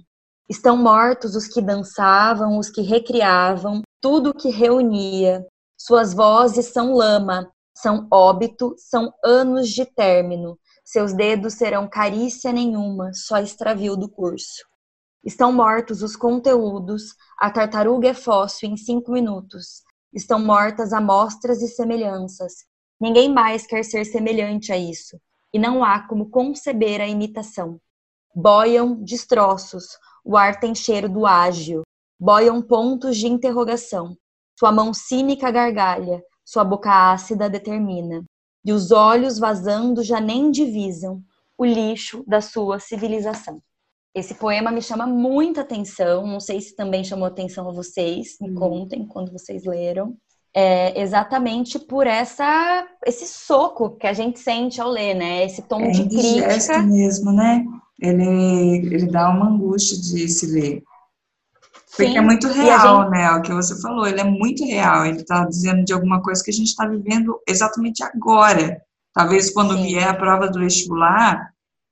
Estão 0.49 0.77
mortos 0.77 1.37
os 1.37 1.47
que 1.47 1.63
dançavam, 1.63 2.59
os 2.59 2.69
que 2.69 2.81
recriavam, 2.81 3.83
tudo 4.01 4.31
o 4.31 4.35
que 4.35 4.49
reunia. 4.49 5.47
Suas 5.79 6.13
vozes 6.13 6.67
são 6.67 6.93
lama, 6.93 7.49
são 7.77 8.09
óbito, 8.11 8.75
são 8.77 9.13
anos 9.25 9.69
de 9.69 9.85
término. 9.85 10.59
Seus 10.85 11.13
dedos 11.13 11.55
serão 11.55 11.89
carícia 11.89 12.53
nenhuma, 12.53 13.13
só 13.15 13.39
extravio 13.39 13.97
do 13.97 14.09
curso. 14.09 14.65
Estão 15.23 15.53
mortos 15.53 16.03
os 16.03 16.17
conteúdos, 16.17 17.15
a 17.39 17.51
tartaruga 17.51 18.09
é 18.09 18.15
fóssil 18.15 18.71
em 18.71 18.77
cinco 18.77 19.13
minutos. 19.13 19.83
Estão 20.15 20.41
mortas 20.41 20.95
amostras 20.95 21.61
e 21.61 21.69
semelhanças. 21.69 22.65
Ninguém 22.99 23.33
mais 23.33 23.67
quer 23.67 23.85
ser 23.85 24.07
semelhante 24.07 24.73
a 24.73 24.79
isso, 24.79 25.21
e 25.53 25.59
não 25.59 25.85
há 25.85 26.07
como 26.07 26.31
conceber 26.31 27.03
a 27.03 27.07
imitação. 27.07 27.79
Boiam 28.35 28.95
destroços, 29.03 29.99
o 30.25 30.37
ar 30.37 30.59
tem 30.59 30.75
cheiro 30.75 31.09
do 31.09 31.27
ágil. 31.27 31.83
Boiam 32.19 32.63
pontos 32.63 33.17
de 33.17 33.27
interrogação. 33.27 34.17
Sua 34.59 34.73
mão 34.73 34.93
cínica 34.95 35.51
gargalha, 35.51 36.23
sua 36.45 36.65
boca 36.65 37.13
ácida 37.13 37.49
determina. 37.49 38.25
E 38.65 38.73
os 38.73 38.91
olhos 38.91 39.39
vazando 39.39 40.03
já 40.03 40.21
nem 40.21 40.51
divisam 40.51 41.23
o 41.59 41.65
lixo 41.65 42.25
da 42.27 42.41
sua 42.41 42.79
civilização. 42.79 43.63
Esse 44.15 44.35
poema 44.35 44.73
me 44.73 44.83
chama 44.83 45.07
muita 45.07 45.61
atenção. 45.61 46.27
Não 46.27 46.41
sei 46.41 46.61
se 46.61 46.75
também 46.75 47.05
chamou 47.05 47.27
atenção 47.27 47.69
a 47.69 47.73
vocês. 47.73 48.37
Me 48.41 48.51
hum. 48.51 48.55
contem 48.55 49.07
quando 49.07 49.33
vocês 49.33 49.65
leram. 49.65 50.17
É 50.53 51.01
exatamente 51.01 51.79
por 51.79 52.09
essa 52.09 52.85
esse 53.07 53.25
soco 53.27 53.91
que 53.91 54.07
a 54.07 54.13
gente 54.13 54.41
sente 54.41 54.81
ao 54.81 54.91
ler, 54.91 55.15
né? 55.15 55.45
Esse 55.45 55.63
tom 55.63 55.81
é 55.83 55.91
de 55.91 56.09
crítica. 56.09 56.83
mesmo, 56.83 57.33
né? 57.33 57.65
Ele, 58.01 58.79
ele 58.79 59.07
dá 59.07 59.31
uma 59.31 59.49
angústia 59.49 59.97
de 59.97 60.29
se 60.29 60.47
ler. 60.47 60.83
Porque 61.91 62.13
Sim, 62.13 62.19
é 62.19 62.21
muito 62.21 62.49
real, 62.49 63.03
gente... 63.03 63.11
né? 63.11 63.31
O 63.33 63.43
que 63.43 63.53
você 63.53 63.81
falou, 63.81 64.07
ele 64.07 64.21
é 64.21 64.25
muito 64.25 64.65
real. 64.65 65.05
Ele 65.05 65.21
está 65.21 65.45
dizendo 65.45 65.85
de 65.85 65.93
alguma 65.93 66.23
coisa 66.23 66.43
que 66.43 66.51
a 66.51 66.55
gente 66.55 66.69
está 66.69 66.87
vivendo 66.87 67.39
exatamente 67.47 68.03
agora. 68.03 68.81
Talvez 69.13 69.53
quando 69.53 69.77
Sim. 69.77 69.83
vier 69.83 70.09
a 70.09 70.15
prova 70.15 70.49
do 70.49 70.61
vestibular, 70.61 71.50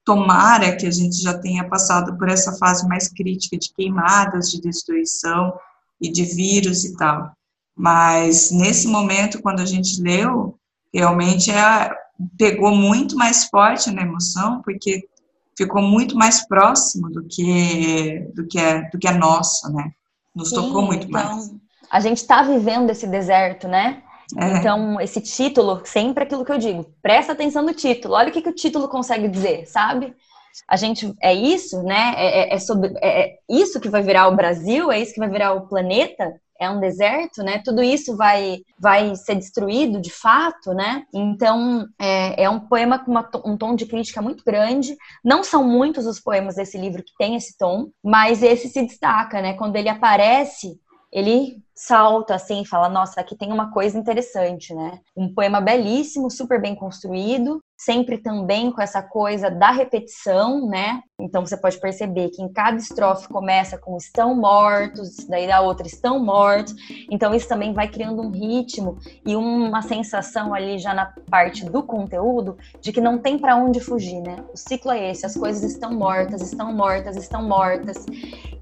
tomara 0.08 0.74
que 0.74 0.86
a 0.86 0.90
gente 0.90 1.20
já 1.20 1.36
tenha 1.36 1.68
passado 1.68 2.16
por 2.16 2.30
essa 2.30 2.56
fase 2.56 2.88
mais 2.88 3.08
crítica 3.08 3.58
de 3.58 3.70
queimadas, 3.74 4.50
de 4.50 4.58
destruição 4.58 5.52
e 6.00 6.10
de 6.10 6.24
vírus 6.24 6.82
e 6.86 6.96
tal. 6.96 7.30
Mas 7.76 8.50
nesse 8.50 8.88
momento, 8.88 9.42
quando 9.42 9.60
a 9.60 9.66
gente 9.66 10.00
leu, 10.00 10.58
realmente 10.94 11.50
é, 11.50 11.90
pegou 12.38 12.74
muito 12.74 13.16
mais 13.16 13.44
forte 13.44 13.90
na 13.90 14.00
emoção, 14.00 14.62
porque 14.62 15.06
ficou 15.54 15.82
muito 15.82 16.16
mais 16.16 16.48
próximo 16.48 17.10
do 17.10 17.24
que 17.24 18.20
do 18.34 18.46
que 18.46 18.58
é 18.58 18.88
do 18.88 18.98
que 18.98 19.08
é 19.08 19.12
nosso, 19.12 19.70
né? 19.74 19.92
Nos 20.34 20.48
Sim, 20.48 20.54
tocou 20.54 20.86
muito 20.86 21.06
então, 21.06 21.36
mais. 21.36 21.52
A 21.90 22.00
gente 22.00 22.16
está 22.16 22.42
vivendo 22.42 22.88
esse 22.88 23.06
deserto, 23.06 23.68
né? 23.68 24.02
É. 24.36 24.58
Então, 24.58 25.00
esse 25.00 25.20
título, 25.20 25.80
sempre 25.84 26.24
aquilo 26.24 26.44
que 26.44 26.52
eu 26.52 26.58
digo, 26.58 26.92
presta 27.00 27.32
atenção 27.32 27.62
no 27.62 27.72
título, 27.72 28.14
olha 28.14 28.28
o 28.28 28.32
que, 28.32 28.42
que 28.42 28.50
o 28.50 28.54
título 28.54 28.88
consegue 28.88 29.28
dizer, 29.28 29.66
sabe? 29.66 30.14
A 30.66 30.76
gente, 30.76 31.14
é 31.22 31.32
isso, 31.32 31.82
né? 31.82 32.14
É, 32.16 32.40
é, 32.40 32.54
é 32.54 32.58
sobre, 32.58 32.92
é, 33.00 33.20
é 33.20 33.38
isso 33.48 33.80
que 33.80 33.88
vai 33.88 34.02
virar 34.02 34.28
o 34.28 34.36
Brasil, 34.36 34.90
é 34.90 35.00
isso 35.00 35.14
que 35.14 35.20
vai 35.20 35.30
virar 35.30 35.52
o 35.52 35.66
planeta, 35.68 36.34
é 36.60 36.68
um 36.68 36.80
deserto, 36.80 37.42
né? 37.42 37.62
Tudo 37.64 37.82
isso 37.82 38.16
vai, 38.16 38.58
vai 38.78 39.14
ser 39.14 39.36
destruído 39.36 40.00
de 40.00 40.10
fato, 40.10 40.74
né? 40.74 41.04
Então 41.14 41.86
é, 41.98 42.42
é 42.42 42.50
um 42.50 42.58
poema 42.58 42.98
com 42.98 43.12
uma, 43.12 43.30
um 43.44 43.56
tom 43.56 43.76
de 43.76 43.86
crítica 43.86 44.20
muito 44.20 44.42
grande. 44.44 44.96
Não 45.24 45.44
são 45.44 45.62
muitos 45.62 46.04
os 46.04 46.18
poemas 46.18 46.56
desse 46.56 46.76
livro 46.76 47.04
que 47.04 47.12
tem 47.16 47.36
esse 47.36 47.56
tom, 47.56 47.90
mas 48.02 48.42
esse 48.42 48.68
se 48.68 48.82
destaca, 48.82 49.40
né? 49.40 49.54
Quando 49.54 49.76
ele 49.76 49.88
aparece, 49.88 50.80
ele 51.12 51.62
salta 51.78 52.34
assim 52.34 52.64
fala: 52.64 52.88
Nossa, 52.88 53.20
aqui 53.20 53.36
tem 53.36 53.52
uma 53.52 53.70
coisa 53.70 53.96
interessante, 53.96 54.74
né? 54.74 54.98
Um 55.16 55.32
poema 55.32 55.60
belíssimo, 55.60 56.30
super 56.30 56.60
bem 56.60 56.74
construído, 56.74 57.62
sempre 57.76 58.18
também 58.18 58.72
com 58.72 58.82
essa 58.82 59.00
coisa 59.00 59.48
da 59.48 59.70
repetição, 59.70 60.66
né? 60.66 61.00
Então 61.20 61.46
você 61.46 61.56
pode 61.56 61.78
perceber 61.78 62.30
que 62.30 62.42
em 62.42 62.52
cada 62.52 62.76
estrofe 62.76 63.28
começa 63.28 63.78
com 63.78 63.96
estão 63.96 64.34
mortos, 64.34 65.16
daí 65.28 65.46
da 65.46 65.60
outra 65.60 65.86
estão 65.86 66.22
mortos. 66.22 66.74
Então 67.10 67.32
isso 67.32 67.48
também 67.48 67.72
vai 67.72 67.88
criando 67.88 68.20
um 68.20 68.30
ritmo 68.30 68.98
e 69.24 69.36
uma 69.36 69.80
sensação 69.82 70.52
ali 70.52 70.78
já 70.78 70.92
na 70.92 71.12
parte 71.30 71.64
do 71.64 71.82
conteúdo 71.82 72.56
de 72.80 72.92
que 72.92 73.00
não 73.00 73.18
tem 73.18 73.38
para 73.38 73.56
onde 73.56 73.80
fugir, 73.80 74.20
né? 74.20 74.44
O 74.52 74.56
ciclo 74.56 74.90
é 74.90 75.10
esse, 75.10 75.24
as 75.24 75.36
coisas 75.36 75.62
estão 75.62 75.92
mortas, 75.92 76.42
estão 76.42 76.72
mortas, 76.72 77.16
estão 77.16 77.42
mortas. 77.42 78.04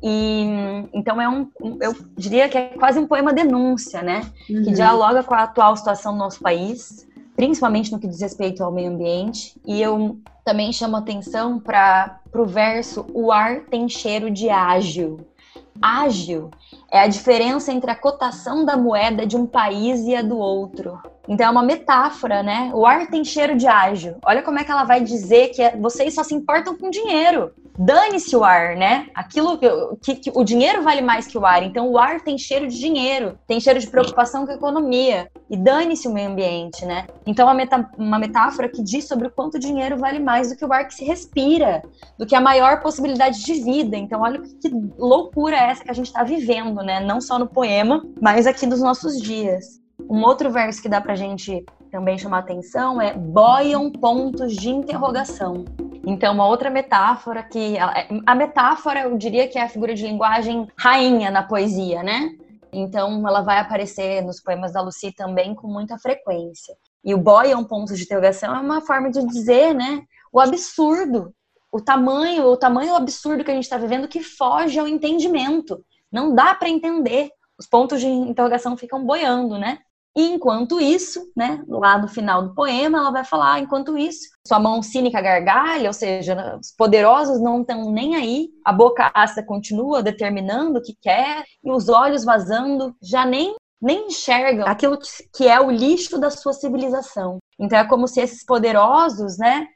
E 0.02 0.44
então 0.92 1.20
é 1.20 1.28
um, 1.28 1.50
eu 1.80 1.94
diria 2.16 2.48
que 2.48 2.58
é 2.58 2.68
quase 2.68 2.98
um 2.98 3.05
poema 3.06 3.32
denúncia, 3.32 4.02
né? 4.02 4.22
Uhum. 4.48 4.62
Que 4.64 4.72
dialoga 4.72 5.22
com 5.22 5.34
a 5.34 5.42
atual 5.42 5.76
situação 5.76 6.12
do 6.12 6.18
nosso 6.18 6.40
país 6.40 7.06
principalmente 7.36 7.92
no 7.92 7.98
que 8.00 8.08
diz 8.08 8.20
respeito 8.20 8.64
ao 8.64 8.72
meio 8.72 8.90
ambiente. 8.90 9.54
E 9.64 9.80
eu 9.80 10.18
também 10.44 10.72
chamo 10.72 10.96
atenção 10.96 11.60
para 11.60 12.18
o 12.34 12.46
verso: 12.46 13.06
o 13.12 13.30
ar 13.30 13.60
tem 13.66 13.88
cheiro 13.88 14.30
de 14.30 14.48
ágil. 14.48 15.20
Ágil 15.80 16.50
é 16.96 17.00
a 17.00 17.06
diferença 17.06 17.70
entre 17.72 17.90
a 17.90 17.94
cotação 17.94 18.64
da 18.64 18.76
moeda 18.76 19.26
de 19.26 19.36
um 19.36 19.46
país 19.46 20.00
e 20.00 20.16
a 20.16 20.22
do 20.22 20.38
outro. 20.38 20.98
Então 21.28 21.46
é 21.46 21.50
uma 21.50 21.62
metáfora, 21.62 22.42
né? 22.42 22.70
O 22.72 22.86
ar 22.86 23.06
tem 23.08 23.24
cheiro 23.24 23.56
de 23.56 23.66
ágil. 23.66 24.16
Olha 24.24 24.42
como 24.42 24.58
é 24.58 24.64
que 24.64 24.70
ela 24.70 24.84
vai 24.84 25.00
dizer 25.00 25.48
que 25.48 25.60
é, 25.60 25.76
vocês 25.76 26.14
só 26.14 26.22
se 26.22 26.34
importam 26.34 26.76
com 26.76 26.88
dinheiro. 26.88 27.52
Dane-se 27.78 28.34
o 28.34 28.42
ar, 28.42 28.74
né? 28.74 29.08
Aquilo 29.14 29.58
que, 29.58 29.68
que, 30.02 30.14
que, 30.14 30.32
o 30.34 30.42
dinheiro 30.42 30.82
vale 30.82 31.02
mais 31.02 31.26
que 31.26 31.36
o 31.36 31.44
ar. 31.44 31.62
Então 31.62 31.88
o 31.90 31.98
ar 31.98 32.20
tem 32.22 32.38
cheiro 32.38 32.66
de 32.68 32.78
dinheiro, 32.78 33.38
tem 33.46 33.60
cheiro 33.60 33.78
de 33.78 33.86
preocupação 33.86 34.46
com 34.46 34.52
a 34.52 34.54
economia. 34.54 35.30
E 35.50 35.56
dane-se 35.56 36.08
o 36.08 36.12
meio 36.12 36.30
ambiente, 36.30 36.86
né? 36.86 37.06
Então 37.26 37.46
é 37.46 37.50
uma, 37.50 37.54
meta, 37.54 37.90
uma 37.98 38.18
metáfora 38.18 38.68
que 38.68 38.82
diz 38.82 39.06
sobre 39.06 39.26
o 39.26 39.30
quanto 39.30 39.56
o 39.56 39.60
dinheiro 39.60 39.98
vale 39.98 40.18
mais 40.18 40.50
do 40.50 40.56
que 40.56 40.64
o 40.64 40.72
ar 40.72 40.86
que 40.86 40.94
se 40.94 41.04
respira, 41.04 41.82
do 42.18 42.24
que 42.24 42.34
a 42.34 42.40
maior 42.40 42.80
possibilidade 42.80 43.44
de 43.44 43.54
vida. 43.54 43.96
Então 43.96 44.22
olha 44.22 44.40
que 44.40 44.70
loucura 44.96 45.56
é 45.56 45.70
essa 45.70 45.84
que 45.84 45.90
a 45.90 45.94
gente 45.94 46.06
está 46.06 46.22
vivendo, 46.22 46.82
né? 46.86 47.00
Não 47.00 47.20
só 47.20 47.38
no 47.38 47.46
poema, 47.46 48.02
mas 48.20 48.46
aqui 48.46 48.66
dos 48.66 48.80
nossos 48.80 49.20
dias. 49.20 49.80
Um 50.08 50.22
outro 50.22 50.50
verso 50.50 50.80
que 50.80 50.88
dá 50.88 51.00
pra 51.00 51.14
gente 51.14 51.64
também 51.90 52.16
chamar 52.16 52.38
atenção 52.38 53.00
é 53.00 53.12
boiam 53.12 53.90
pontos 53.90 54.54
de 54.54 54.70
interrogação. 54.70 55.64
Então, 56.06 56.34
uma 56.34 56.46
outra 56.46 56.70
metáfora 56.70 57.42
que. 57.42 57.76
A 58.24 58.34
metáfora, 58.34 59.00
eu 59.00 59.18
diria 59.18 59.48
que 59.48 59.58
é 59.58 59.62
a 59.62 59.68
figura 59.68 59.94
de 59.94 60.06
linguagem 60.06 60.68
rainha 60.78 61.30
na 61.30 61.42
poesia, 61.42 62.02
né? 62.02 62.30
Então, 62.72 63.26
ela 63.26 63.40
vai 63.40 63.58
aparecer 63.58 64.22
nos 64.22 64.40
poemas 64.40 64.72
da 64.72 64.80
Lucy 64.80 65.10
também 65.12 65.54
com 65.54 65.66
muita 65.66 65.98
frequência. 65.98 66.76
E 67.04 67.14
o 67.14 67.18
boiam 67.18 67.64
pontos 67.64 67.96
de 67.96 68.04
interrogação 68.04 68.54
é 68.54 68.60
uma 68.60 68.80
forma 68.80 69.10
de 69.10 69.26
dizer, 69.26 69.74
né? 69.74 70.02
O 70.32 70.40
absurdo, 70.40 71.32
o 71.72 71.80
tamanho, 71.80 72.44
o 72.44 72.56
tamanho 72.56 72.94
absurdo 72.94 73.42
que 73.42 73.50
a 73.50 73.54
gente 73.54 73.64
está 73.64 73.78
vivendo 73.78 74.08
que 74.08 74.22
foge 74.22 74.78
ao 74.78 74.86
entendimento. 74.86 75.82
Não 76.16 76.34
dá 76.34 76.54
para 76.54 76.70
entender. 76.70 77.28
Os 77.58 77.66
pontos 77.66 78.00
de 78.00 78.06
interrogação 78.06 78.74
ficam 78.74 79.04
boiando, 79.04 79.58
né? 79.58 79.80
E 80.16 80.22
enquanto 80.30 80.80
isso, 80.80 81.30
né, 81.36 81.62
lá 81.68 81.98
no 81.98 82.08
final 82.08 82.42
do 82.42 82.54
poema, 82.54 82.96
ela 82.96 83.10
vai 83.10 83.22
falar: 83.22 83.60
enquanto 83.60 83.98
isso, 83.98 84.30
sua 84.48 84.58
mão 84.58 84.80
cínica 84.80 85.20
gargalha, 85.20 85.90
ou 85.90 85.92
seja, 85.92 86.58
os 86.58 86.72
poderosos 86.74 87.38
não 87.38 87.60
estão 87.60 87.92
nem 87.92 88.16
aí, 88.16 88.48
a 88.64 88.72
boca 88.72 89.10
ácida 89.14 89.44
continua 89.44 90.02
determinando 90.02 90.78
o 90.78 90.82
que 90.82 90.96
quer, 91.02 91.44
e 91.62 91.70
os 91.70 91.90
olhos 91.90 92.24
vazando 92.24 92.96
já 93.02 93.26
nem, 93.26 93.54
nem 93.78 94.06
enxergam 94.06 94.66
aquilo 94.66 94.98
que 95.34 95.46
é 95.46 95.60
o 95.60 95.70
lixo 95.70 96.18
da 96.18 96.30
sua 96.30 96.54
civilização. 96.54 97.36
Então 97.60 97.78
é 97.78 97.86
como 97.86 98.08
se 98.08 98.22
esses 98.22 98.42
poderosos, 98.42 99.36
né, 99.36 99.66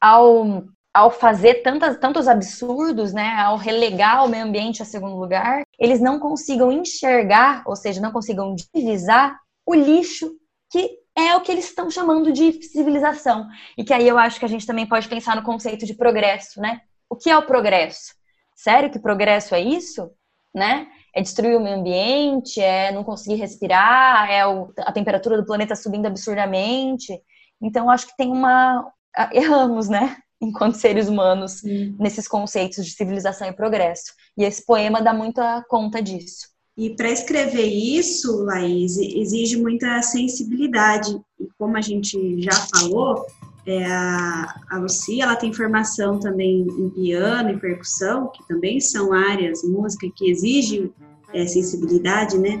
ao 0.00 0.64
ao 0.94 1.10
fazer 1.10 1.62
tantas, 1.62 1.98
tantos 1.98 2.28
absurdos, 2.28 3.12
né, 3.12 3.34
ao 3.38 3.56
relegar 3.56 4.24
o 4.24 4.28
meio 4.28 4.44
ambiente 4.44 4.82
a 4.82 4.84
segundo 4.84 5.16
lugar, 5.16 5.62
eles 5.78 6.00
não 6.00 6.18
consigam 6.18 6.70
enxergar, 6.70 7.62
ou 7.66 7.74
seja, 7.74 8.00
não 8.00 8.12
consigam 8.12 8.54
divisar 8.74 9.38
o 9.64 9.74
lixo 9.74 10.30
que 10.70 10.98
é 11.14 11.36
o 11.36 11.42
que 11.42 11.52
eles 11.52 11.66
estão 11.66 11.90
chamando 11.90 12.32
de 12.32 12.62
civilização. 12.62 13.46
E 13.76 13.84
que 13.84 13.92
aí 13.92 14.08
eu 14.08 14.18
acho 14.18 14.38
que 14.38 14.44
a 14.46 14.48
gente 14.48 14.66
também 14.66 14.86
pode 14.86 15.06
pensar 15.06 15.36
no 15.36 15.42
conceito 15.42 15.84
de 15.84 15.94
progresso, 15.94 16.60
né? 16.60 16.80
O 17.08 17.14
que 17.14 17.28
é 17.28 17.36
o 17.36 17.44
progresso? 17.44 18.14
Sério 18.56 18.90
que 18.90 18.98
progresso 18.98 19.54
é 19.54 19.60
isso? 19.60 20.10
Né? 20.54 20.86
É 21.14 21.20
destruir 21.20 21.56
o 21.56 21.60
meio 21.60 21.76
ambiente, 21.76 22.58
é 22.60 22.90
não 22.90 23.04
conseguir 23.04 23.34
respirar, 23.34 24.30
é 24.30 24.46
o, 24.46 24.72
a 24.78 24.92
temperatura 24.92 25.36
do 25.36 25.44
planeta 25.44 25.76
subindo 25.76 26.06
absurdamente. 26.06 27.20
Então, 27.60 27.90
acho 27.90 28.06
que 28.06 28.16
tem 28.16 28.32
uma. 28.32 28.90
Erramos, 29.30 29.90
né? 29.90 30.16
Enquanto 30.46 30.74
seres 30.74 31.08
humanos, 31.08 31.60
Sim. 31.60 31.94
nesses 31.98 32.26
conceitos 32.26 32.84
de 32.84 32.92
civilização 32.92 33.48
e 33.48 33.52
progresso. 33.52 34.12
E 34.36 34.44
esse 34.44 34.64
poema 34.64 35.00
dá 35.00 35.14
muita 35.14 35.64
conta 35.68 36.02
disso. 36.02 36.52
E 36.76 36.90
para 36.96 37.10
escrever 37.10 37.66
isso, 37.66 38.44
Laís, 38.44 38.96
exige 38.96 39.56
muita 39.56 40.00
sensibilidade. 40.02 41.20
E 41.38 41.46
como 41.58 41.76
a 41.76 41.80
gente 41.80 42.40
já 42.40 42.52
falou, 42.52 43.26
é, 43.66 43.84
a, 43.84 44.54
a 44.70 44.78
Lucy, 44.78 45.20
ela 45.20 45.36
tem 45.36 45.52
formação 45.52 46.18
também 46.18 46.62
em 46.62 46.90
piano 46.90 47.50
e 47.50 47.58
percussão, 47.58 48.28
que 48.28 48.46
também 48.48 48.80
são 48.80 49.12
áreas, 49.12 49.62
música, 49.62 50.08
que 50.16 50.30
exige 50.30 50.90
é, 51.32 51.46
sensibilidade, 51.46 52.38
né? 52.38 52.60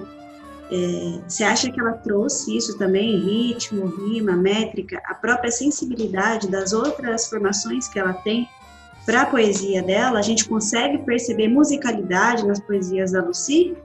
É, 0.74 1.20
você 1.28 1.44
acha 1.44 1.70
que 1.70 1.78
ela 1.78 1.92
trouxe 1.92 2.56
isso 2.56 2.78
também, 2.78 3.18
ritmo, 3.18 3.84
rima, 3.88 4.32
métrica, 4.32 5.02
a 5.04 5.14
própria 5.14 5.50
sensibilidade 5.50 6.48
das 6.48 6.72
outras 6.72 7.28
formações 7.28 7.88
que 7.88 7.98
ela 7.98 8.14
tem 8.14 8.48
para 9.04 9.22
a 9.22 9.26
poesia 9.26 9.82
dela? 9.82 10.18
A 10.18 10.22
gente 10.22 10.48
consegue 10.48 10.96
perceber 11.04 11.48
musicalidade 11.48 12.46
nas 12.46 12.58
poesias 12.58 13.12
da 13.12 13.20
Lucy? 13.20 13.76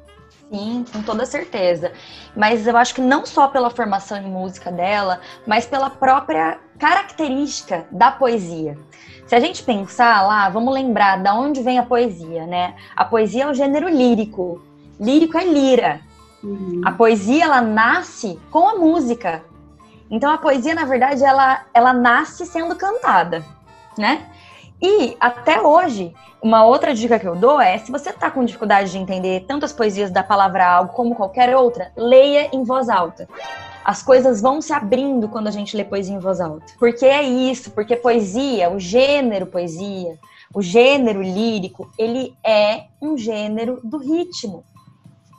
Sim, 0.50 0.86
com 0.94 1.02
toda 1.02 1.26
certeza. 1.26 1.92
Mas 2.34 2.66
eu 2.66 2.78
acho 2.78 2.96
que 2.96 3.02
não 3.02 3.26
só 3.26 3.50
pela 3.50 3.70
formação 3.70 4.18
em 4.18 4.32
música 4.32 4.72
dela, 4.72 5.20
mas 5.46 5.66
pela 5.66 5.90
própria 5.90 6.58
característica 6.80 7.86
da 7.92 8.12
poesia. 8.12 8.78
Se 9.26 9.36
a 9.36 9.42
gente 9.42 9.62
pensar 9.62 10.26
lá, 10.26 10.48
vamos 10.48 10.74
lembrar 10.74 11.22
da 11.22 11.34
onde 11.34 11.62
vem 11.62 11.80
a 11.80 11.84
poesia, 11.84 12.48
né? 12.48 12.76
A 12.96 13.04
poesia 13.04 13.44
é 13.44 13.48
o 13.50 13.54
gênero 13.54 13.90
lírico. 13.90 14.64
Lírico 14.98 15.38
é 15.38 15.44
lira. 15.44 16.07
Uhum. 16.44 16.82
A 16.86 16.92
poesia 16.92 17.46
ela 17.46 17.62
nasce 17.62 18.40
com 18.52 18.68
a 18.68 18.76
música. 18.76 19.44
Então 20.10 20.32
a 20.32 20.38
poesia, 20.38 20.74
na 20.74 20.86
verdade, 20.86 21.24
ela, 21.24 21.66
ela 21.74 21.94
nasce 21.94 22.46
sendo 22.46 22.76
cantada, 22.76 23.44
né? 23.98 24.26
E 24.82 25.18
até 25.20 25.60
hoje, 25.60 26.14
uma 26.42 26.64
outra 26.66 26.94
dica 26.94 27.20
que 27.20 27.28
eu 27.28 27.36
dou 27.36 27.60
é: 27.60 27.78
se 27.80 27.92
você 27.92 28.12
está 28.12 28.30
com 28.30 28.46
dificuldade 28.46 28.92
de 28.92 28.98
entender 28.98 29.46
tanto 29.48 29.66
as 29.66 29.74
poesias 29.74 30.12
da 30.12 30.24
palavra 30.24 30.66
algo 30.66 30.94
como 30.94 31.16
qualquer 31.16 31.56
outra, 31.56 31.92
leia 31.96 32.50
em 32.54 32.64
voz 32.64 32.90
alta. 32.90 33.28
As 33.84 34.04
coisas 34.04 34.42
vão 34.42 34.62
se 34.62 34.74
abrindo 34.74 35.30
quando 35.30 35.48
a 35.48 35.52
gente 35.52 35.76
lê 35.76 35.84
poesia 35.84 36.16
em 36.16 36.20
voz 36.20 36.42
alta. 36.42 36.66
Porque 36.78 37.06
é 37.06 37.24
isso, 37.24 37.72
porque 37.72 37.96
poesia, 37.96 38.70
o 38.70 38.80
gênero 38.80 39.48
poesia, 39.48 40.20
o 40.54 40.62
gênero 40.62 41.22
lírico, 41.22 41.90
ele 41.98 42.36
é 42.44 42.84
um 43.02 43.18
gênero 43.18 43.80
do 43.84 43.98
ritmo 43.98 44.64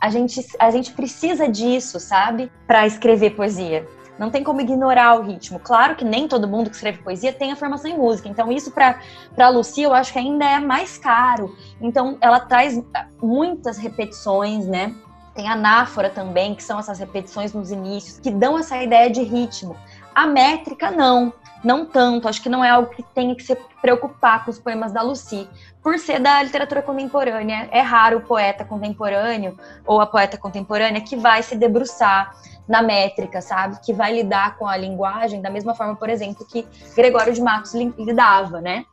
a 0.00 0.10
gente, 0.10 0.46
a 0.58 0.70
gente 0.70 0.92
precisa 0.92 1.48
disso, 1.48 1.98
sabe? 1.98 2.50
Para 2.66 2.86
escrever 2.86 3.30
poesia. 3.30 3.86
Não 4.18 4.30
tem 4.30 4.42
como 4.42 4.60
ignorar 4.60 5.18
o 5.18 5.22
ritmo. 5.22 5.60
Claro 5.60 5.94
que 5.94 6.04
nem 6.04 6.26
todo 6.26 6.48
mundo 6.48 6.68
que 6.68 6.74
escreve 6.74 6.98
poesia 6.98 7.32
tem 7.32 7.52
a 7.52 7.56
formação 7.56 7.90
em 7.90 7.96
música. 7.96 8.28
Então, 8.28 8.50
isso 8.50 8.72
para 8.72 8.98
a 9.36 9.48
Lucia 9.48 9.86
eu 9.86 9.94
acho 9.94 10.12
que 10.12 10.18
ainda 10.18 10.44
é 10.44 10.58
mais 10.58 10.98
caro. 10.98 11.56
Então, 11.80 12.18
ela 12.20 12.40
traz 12.40 12.82
muitas 13.22 13.78
repetições, 13.78 14.66
né? 14.66 14.94
Tem 15.34 15.48
anáfora 15.48 16.10
também, 16.10 16.54
que 16.54 16.64
são 16.64 16.80
essas 16.80 16.98
repetições 16.98 17.52
nos 17.52 17.70
inícios, 17.70 18.18
que 18.18 18.30
dão 18.30 18.58
essa 18.58 18.82
ideia 18.82 19.08
de 19.08 19.22
ritmo. 19.22 19.76
A 20.12 20.26
métrica, 20.26 20.90
não 20.90 21.32
não 21.64 21.84
tanto, 21.84 22.28
acho 22.28 22.42
que 22.42 22.48
não 22.48 22.64
é 22.64 22.70
algo 22.70 22.90
que 22.90 23.02
tenha 23.02 23.34
que 23.34 23.42
se 23.42 23.56
preocupar 23.80 24.44
com 24.44 24.50
os 24.50 24.58
poemas 24.58 24.92
da 24.92 25.02
Lucy, 25.02 25.48
por 25.82 25.98
ser 25.98 26.20
da 26.20 26.42
literatura 26.42 26.82
contemporânea. 26.82 27.68
É 27.72 27.80
raro 27.80 28.18
o 28.18 28.20
poeta 28.20 28.64
contemporâneo 28.64 29.58
ou 29.86 30.00
a 30.00 30.06
poeta 30.06 30.36
contemporânea 30.36 31.00
que 31.00 31.16
vai 31.16 31.42
se 31.42 31.56
debruçar 31.56 32.34
na 32.68 32.82
métrica, 32.82 33.40
sabe? 33.40 33.80
Que 33.80 33.92
vai 33.92 34.14
lidar 34.14 34.56
com 34.56 34.66
a 34.66 34.76
linguagem 34.76 35.40
da 35.40 35.50
mesma 35.50 35.74
forma, 35.74 35.96
por 35.96 36.10
exemplo, 36.10 36.46
que 36.46 36.66
Gregório 36.94 37.32
de 37.32 37.40
Matos 37.40 37.74
lidava, 37.74 38.60
né? 38.60 38.84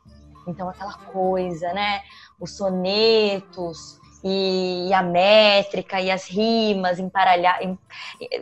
Então, 0.48 0.68
aquela 0.68 0.94
coisa, 0.94 1.72
né? 1.72 2.00
Os 2.40 2.56
sonetos, 2.56 4.00
e, 4.28 4.92
a 4.92 5.02
métrica 5.02 6.00
e 6.00 6.10
as 6.10 6.26
rimas 6.26 6.98
emparalhar, 6.98 7.62
em, 7.62 7.78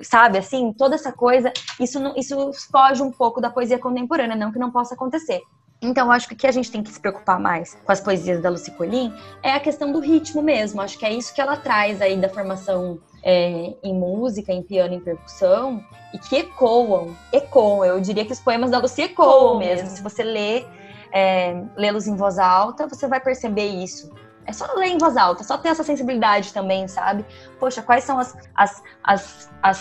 sabe 0.03 0.39
assim, 0.39 0.73
toda 0.73 0.95
essa 0.95 1.13
coisa, 1.13 1.53
isso 1.79 1.99
isso 2.17 2.51
foge 2.71 3.03
um 3.03 3.11
pouco 3.11 3.41
da 3.41 3.51
poesia 3.51 3.79
contemporânea, 3.79 4.37
não 4.37 4.51
que 4.51 4.59
não 4.59 4.71
possa 4.71 4.95
acontecer. 4.95 5.43
Então, 5.83 6.11
acho 6.11 6.27
que 6.27 6.35
o 6.35 6.37
que 6.37 6.47
a 6.47 6.53
gente 6.53 6.71
tem 6.71 6.83
que 6.83 6.91
se 6.91 6.99
preocupar 6.99 7.39
mais 7.39 7.77
com 7.85 7.93
as 7.93 8.01
poesias 8.01 8.41
da 8.41 8.49
Lucy 8.49 8.71
Colin 8.71 9.13
é 9.43 9.53
a 9.53 9.61
questão 9.61 9.93
do 9.93 10.01
ritmo 10.01 10.41
mesmo. 10.41 10.81
Acho 10.81 10.99
que 10.99 11.05
é 11.05 11.13
isso 11.13 11.35
que 11.35 11.41
ela 11.41 11.57
traz 11.57 12.01
aí 12.01 12.17
da 12.17 12.29
formação 12.31 12.99
é, 13.23 13.75
em 13.83 13.93
música, 13.93 14.51
em 14.51 14.63
piano, 14.63 14.95
em 14.95 15.01
percussão, 15.01 15.85
e 16.15 16.19
que 16.19 16.37
ecoam, 16.37 17.15
ecoam. 17.31 17.85
Eu 17.85 18.01
diria 18.01 18.25
que 18.25 18.33
os 18.33 18.41
poemas 18.41 18.71
da 18.71 18.79
Lucy 18.79 19.03
ecoam 19.03 19.59
mesmo. 19.59 19.91
Se 19.91 20.03
você 20.03 20.23
lê, 20.23 20.65
é, 21.13 21.63
lê-los 21.77 22.07
em 22.07 22.17
voz 22.17 22.39
alta, 22.39 22.87
você 22.87 23.07
vai 23.07 23.21
perceber 23.21 23.67
isso. 23.67 24.11
É 24.47 24.53
só 24.53 24.67
ler 24.75 24.89
em 24.89 24.99
voz 24.99 25.17
alta, 25.17 25.43
só 25.43 25.57
ter 25.57 25.69
essa 25.69 25.83
sensibilidade 25.83 26.53
também, 26.53 26.87
sabe? 26.87 27.25
Poxa, 27.59 27.83
quais 27.83 28.05
são 28.05 28.19
as, 28.19 28.37
as, 28.55 28.83
as, 29.03 29.51
as 29.63 29.77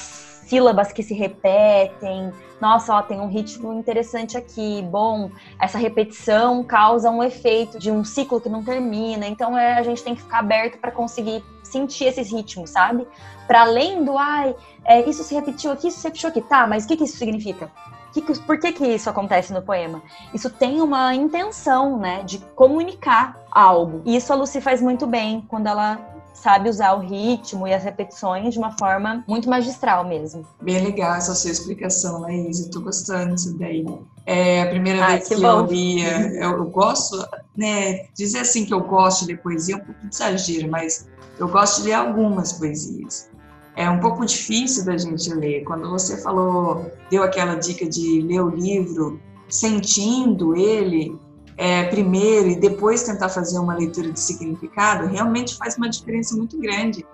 sílabas 0.47 0.91
que 0.91 1.03
se 1.03 1.13
repetem? 1.13 2.31
Nossa, 2.61 2.95
ó, 2.95 3.01
tem 3.01 3.19
um 3.19 3.27
ritmo 3.27 3.73
interessante 3.73 4.37
aqui. 4.37 4.81
Bom, 4.89 5.29
essa 5.59 5.77
repetição 5.77 6.63
causa 6.63 7.09
um 7.09 7.21
efeito 7.21 7.77
de 7.77 7.91
um 7.91 8.05
ciclo 8.05 8.39
que 8.39 8.47
não 8.47 8.63
termina. 8.63 9.27
Então 9.27 9.57
é, 9.57 9.77
a 9.77 9.83
gente 9.83 10.01
tem 10.01 10.15
que 10.15 10.21
ficar 10.21 10.39
aberto 10.39 10.77
para 10.79 10.91
conseguir 10.91 11.43
sentir 11.61 12.05
esses 12.05 12.31
ritmos, 12.31 12.69
sabe? 12.69 13.05
Para 13.47 13.61
além 13.61 14.05
do, 14.05 14.17
ai, 14.17 14.55
é, 14.85 15.01
isso 15.09 15.23
se 15.23 15.35
repetiu 15.35 15.71
aqui, 15.71 15.89
isso 15.89 15.99
se 15.99 16.07
repetiu 16.07 16.29
aqui. 16.29 16.41
Tá, 16.41 16.65
mas 16.65 16.85
o 16.85 16.87
que, 16.87 16.95
que 16.95 17.03
isso 17.03 17.17
significa? 17.17 17.69
Que, 18.13 18.21
por 18.21 18.59
que, 18.59 18.71
que 18.71 18.85
isso 18.85 19.09
acontece 19.09 19.51
no 19.51 19.61
poema? 19.61 20.01
Isso 20.33 20.49
tem 20.49 20.81
uma 20.81 21.15
intenção, 21.15 21.97
né, 21.97 22.21
de 22.23 22.37
comunicar 22.55 23.35
algo. 23.51 24.01
E 24.05 24.15
isso 24.15 24.31
a 24.31 24.35
Lucy 24.35 24.61
faz 24.61 24.81
muito 24.81 25.07
bem 25.07 25.43
quando 25.47 25.65
ela 25.65 25.99
sabe 26.33 26.69
usar 26.69 26.93
o 26.93 26.99
ritmo 26.99 27.67
e 27.67 27.73
as 27.73 27.83
repetições 27.83 28.53
de 28.53 28.59
uma 28.59 28.77
forma 28.77 29.23
muito 29.27 29.49
magistral 29.49 30.05
mesmo. 30.05 30.45
Bem 30.61 30.83
legal 30.83 31.15
essa 31.15 31.33
sua 31.33 31.51
explicação, 31.51 32.21
Laís. 32.21 32.59
Eu 32.59 32.71
tô 32.71 32.81
gostando 32.81 33.35
disso 33.35 33.57
daí. 33.57 33.85
É 34.25 34.63
a 34.63 34.67
primeira 34.67 35.07
vez 35.07 35.27
que, 35.27 35.35
que 35.35 35.43
eu 35.43 35.65
lia, 35.65 36.17
eu, 36.33 36.51
eu, 36.57 36.65
gosto, 36.65 37.17
né, 37.55 38.07
dizer 38.13 38.39
assim 38.39 38.65
que 38.65 38.73
eu 38.73 38.81
gosto 38.81 39.25
de 39.25 39.33
ler 39.33 39.41
poesia 39.41 39.75
é 39.75 39.77
um 39.77 39.85
pouco 39.85 40.01
de 40.01 40.13
exagero, 40.13 40.69
mas 40.69 41.07
eu 41.39 41.47
gosto 41.47 41.81
de 41.81 41.87
ler 41.87 41.93
algumas 41.93 42.53
poesias 42.53 43.29
é 43.75 43.89
um 43.89 43.99
pouco 43.99 44.25
difícil 44.25 44.85
da 44.85 44.97
gente 44.97 45.33
ler. 45.33 45.63
Quando 45.63 45.89
você 45.89 46.21
falou, 46.21 46.91
deu 47.09 47.23
aquela 47.23 47.55
dica 47.55 47.87
de 47.87 48.21
ler 48.21 48.41
o 48.41 48.49
livro 48.49 49.19
sentindo 49.49 50.55
ele 50.55 51.17
é, 51.57 51.83
primeiro 51.85 52.49
e 52.49 52.55
depois 52.55 53.03
tentar 53.03 53.29
fazer 53.29 53.59
uma 53.59 53.75
leitura 53.75 54.11
de 54.11 54.19
significado, 54.19 55.07
realmente 55.07 55.55
faz 55.55 55.77
uma 55.77 55.89
diferença 55.89 56.35
muito 56.35 56.59
grande. 56.59 57.05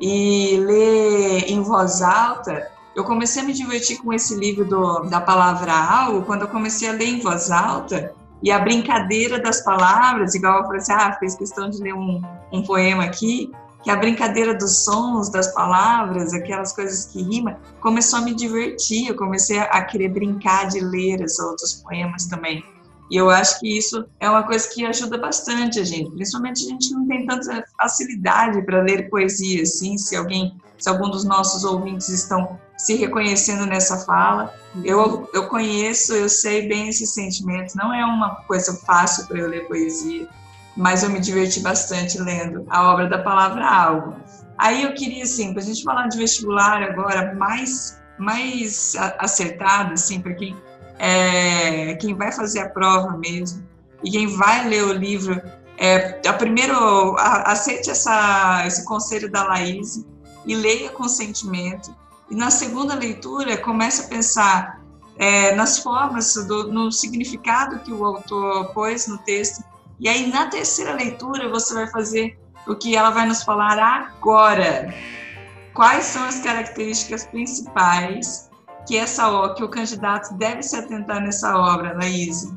E 0.00 0.56
ler 0.58 1.50
em 1.50 1.60
voz 1.62 2.02
alta, 2.02 2.68
eu 2.94 3.04
comecei 3.04 3.42
a 3.42 3.44
me 3.44 3.52
divertir 3.52 3.98
com 3.98 4.12
esse 4.12 4.34
livro 4.34 4.64
do, 4.64 5.00
da 5.04 5.20
palavra 5.20 5.72
algo 5.72 6.22
quando 6.22 6.42
eu 6.42 6.48
comecei 6.48 6.88
a 6.88 6.92
ler 6.92 7.08
em 7.08 7.20
voz 7.20 7.50
alta 7.50 8.12
e 8.42 8.52
a 8.52 8.58
brincadeira 8.60 9.40
das 9.40 9.62
palavras, 9.62 10.34
igual 10.34 10.60
eu 10.60 10.64
falei 10.64 10.80
assim, 10.80 10.92
ah, 10.92 11.16
fez 11.18 11.34
questão 11.34 11.68
de 11.68 11.82
ler 11.82 11.94
um, 11.94 12.22
um 12.52 12.62
poema 12.62 13.04
aqui, 13.04 13.50
que 13.82 13.90
a 13.90 13.96
brincadeira 13.96 14.54
dos 14.54 14.84
sons, 14.84 15.30
das 15.30 15.52
palavras, 15.54 16.34
aquelas 16.34 16.72
coisas 16.72 17.06
que 17.06 17.22
rimam, 17.22 17.56
começou 17.80 18.18
a 18.18 18.22
me 18.22 18.34
divertir. 18.34 19.08
Eu 19.08 19.16
comecei 19.16 19.58
a 19.58 19.82
querer 19.84 20.08
brincar 20.08 20.68
de 20.68 20.80
ler 20.80 21.20
esses 21.20 21.38
outros 21.38 21.74
poemas 21.74 22.26
também. 22.26 22.64
E 23.10 23.16
eu 23.16 23.30
acho 23.30 23.58
que 23.58 23.78
isso 23.78 24.04
é 24.20 24.28
uma 24.28 24.42
coisa 24.42 24.68
que 24.68 24.84
ajuda 24.84 25.16
bastante 25.16 25.80
a 25.80 25.84
gente, 25.84 26.10
principalmente 26.10 26.66
a 26.66 26.68
gente 26.68 26.92
não 26.92 27.06
tem 27.08 27.24
tanta 27.24 27.64
facilidade 27.80 28.60
para 28.62 28.82
ler 28.82 29.08
poesia, 29.08 29.62
assim, 29.62 29.96
se 29.96 30.14
alguém, 30.14 30.54
se 30.76 30.90
algum 30.90 31.08
dos 31.08 31.24
nossos 31.24 31.64
ouvintes 31.64 32.10
estão 32.10 32.58
se 32.76 32.96
reconhecendo 32.96 33.64
nessa 33.64 34.04
fala, 34.04 34.54
eu, 34.84 35.28
eu 35.32 35.48
conheço, 35.48 36.12
eu 36.12 36.28
sei 36.28 36.68
bem 36.68 36.90
esse 36.90 37.06
sentimento, 37.06 37.74
não 37.76 37.94
é 37.94 38.04
uma 38.04 38.36
coisa 38.46 38.74
fácil 38.74 39.26
para 39.26 39.38
eu 39.38 39.48
ler 39.48 39.66
poesia, 39.66 40.28
mas 40.78 41.02
eu 41.02 41.10
me 41.10 41.18
diverti 41.18 41.58
bastante 41.58 42.16
lendo 42.20 42.64
a 42.70 42.92
obra 42.92 43.08
da 43.08 43.18
palavra 43.18 43.66
algo. 43.68 44.14
Aí 44.56 44.84
eu 44.84 44.94
queria, 44.94 45.24
assim, 45.24 45.52
para 45.52 45.60
a 45.60 45.64
gente 45.64 45.82
falar 45.82 46.06
de 46.06 46.16
vestibular 46.16 46.80
agora, 46.84 47.34
mais, 47.34 48.00
mais 48.16 48.94
acertado, 49.18 49.94
assim, 49.94 50.20
para 50.20 50.34
quem, 50.34 50.56
é, 51.00 51.96
quem 51.96 52.14
vai 52.14 52.30
fazer 52.30 52.60
a 52.60 52.68
prova 52.68 53.16
mesmo, 53.16 53.66
e 54.04 54.10
quem 54.10 54.28
vai 54.28 54.68
ler 54.68 54.84
o 54.84 54.92
livro, 54.92 55.42
é, 55.76 56.20
a 56.24 56.32
primeiro, 56.32 57.16
a, 57.18 57.50
aceite 57.50 57.90
essa, 57.90 58.62
esse 58.64 58.84
conselho 58.84 59.28
da 59.28 59.42
Laís 59.42 60.04
e 60.46 60.54
leia 60.54 60.90
com 60.90 61.08
sentimento. 61.08 61.92
E 62.30 62.36
na 62.36 62.52
segunda 62.52 62.94
leitura, 62.94 63.56
comece 63.56 64.02
a 64.02 64.08
pensar 64.08 64.80
é, 65.16 65.56
nas 65.56 65.80
formas, 65.80 66.34
do, 66.46 66.72
no 66.72 66.92
significado 66.92 67.80
que 67.80 67.92
o 67.92 68.04
autor 68.04 68.72
pôs 68.72 69.08
no 69.08 69.18
texto 69.18 69.64
e 70.00 70.08
aí, 70.08 70.30
na 70.30 70.46
terceira 70.46 70.92
leitura, 70.94 71.48
você 71.48 71.74
vai 71.74 71.88
fazer 71.88 72.38
o 72.66 72.74
que 72.76 72.96
ela 72.96 73.10
vai 73.10 73.26
nos 73.26 73.42
falar 73.42 73.78
agora. 73.78 74.94
Quais 75.74 76.04
são 76.04 76.24
as 76.24 76.40
características 76.40 77.26
principais 77.26 78.48
que, 78.86 78.96
essa, 78.96 79.54
que 79.54 79.64
o 79.64 79.68
candidato 79.68 80.34
deve 80.34 80.62
se 80.62 80.76
atentar 80.76 81.20
nessa 81.20 81.56
obra, 81.56 81.96
Laís? 81.96 82.52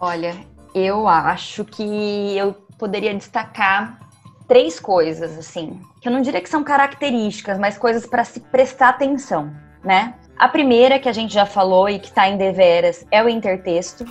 Olha, 0.00 0.36
eu 0.74 1.08
acho 1.08 1.64
que 1.64 2.36
eu 2.36 2.54
poderia 2.78 3.14
destacar 3.14 3.98
três 4.46 4.78
coisas, 4.78 5.38
assim, 5.38 5.80
que 6.00 6.08
eu 6.08 6.12
não 6.12 6.20
diria 6.20 6.40
que 6.40 6.48
são 6.48 6.62
características, 6.62 7.58
mas 7.58 7.78
coisas 7.78 8.06
para 8.06 8.24
se 8.24 8.40
prestar 8.40 8.90
atenção, 8.90 9.52
né? 9.82 10.14
A 10.36 10.48
primeira 10.48 10.98
que 10.98 11.08
a 11.08 11.12
gente 11.12 11.32
já 11.32 11.46
falou 11.46 11.88
e 11.88 11.98
que 11.98 12.08
está 12.08 12.28
em 12.28 12.36
deveras 12.36 13.06
é 13.10 13.22
o 13.22 13.28
intertexto. 13.28 14.04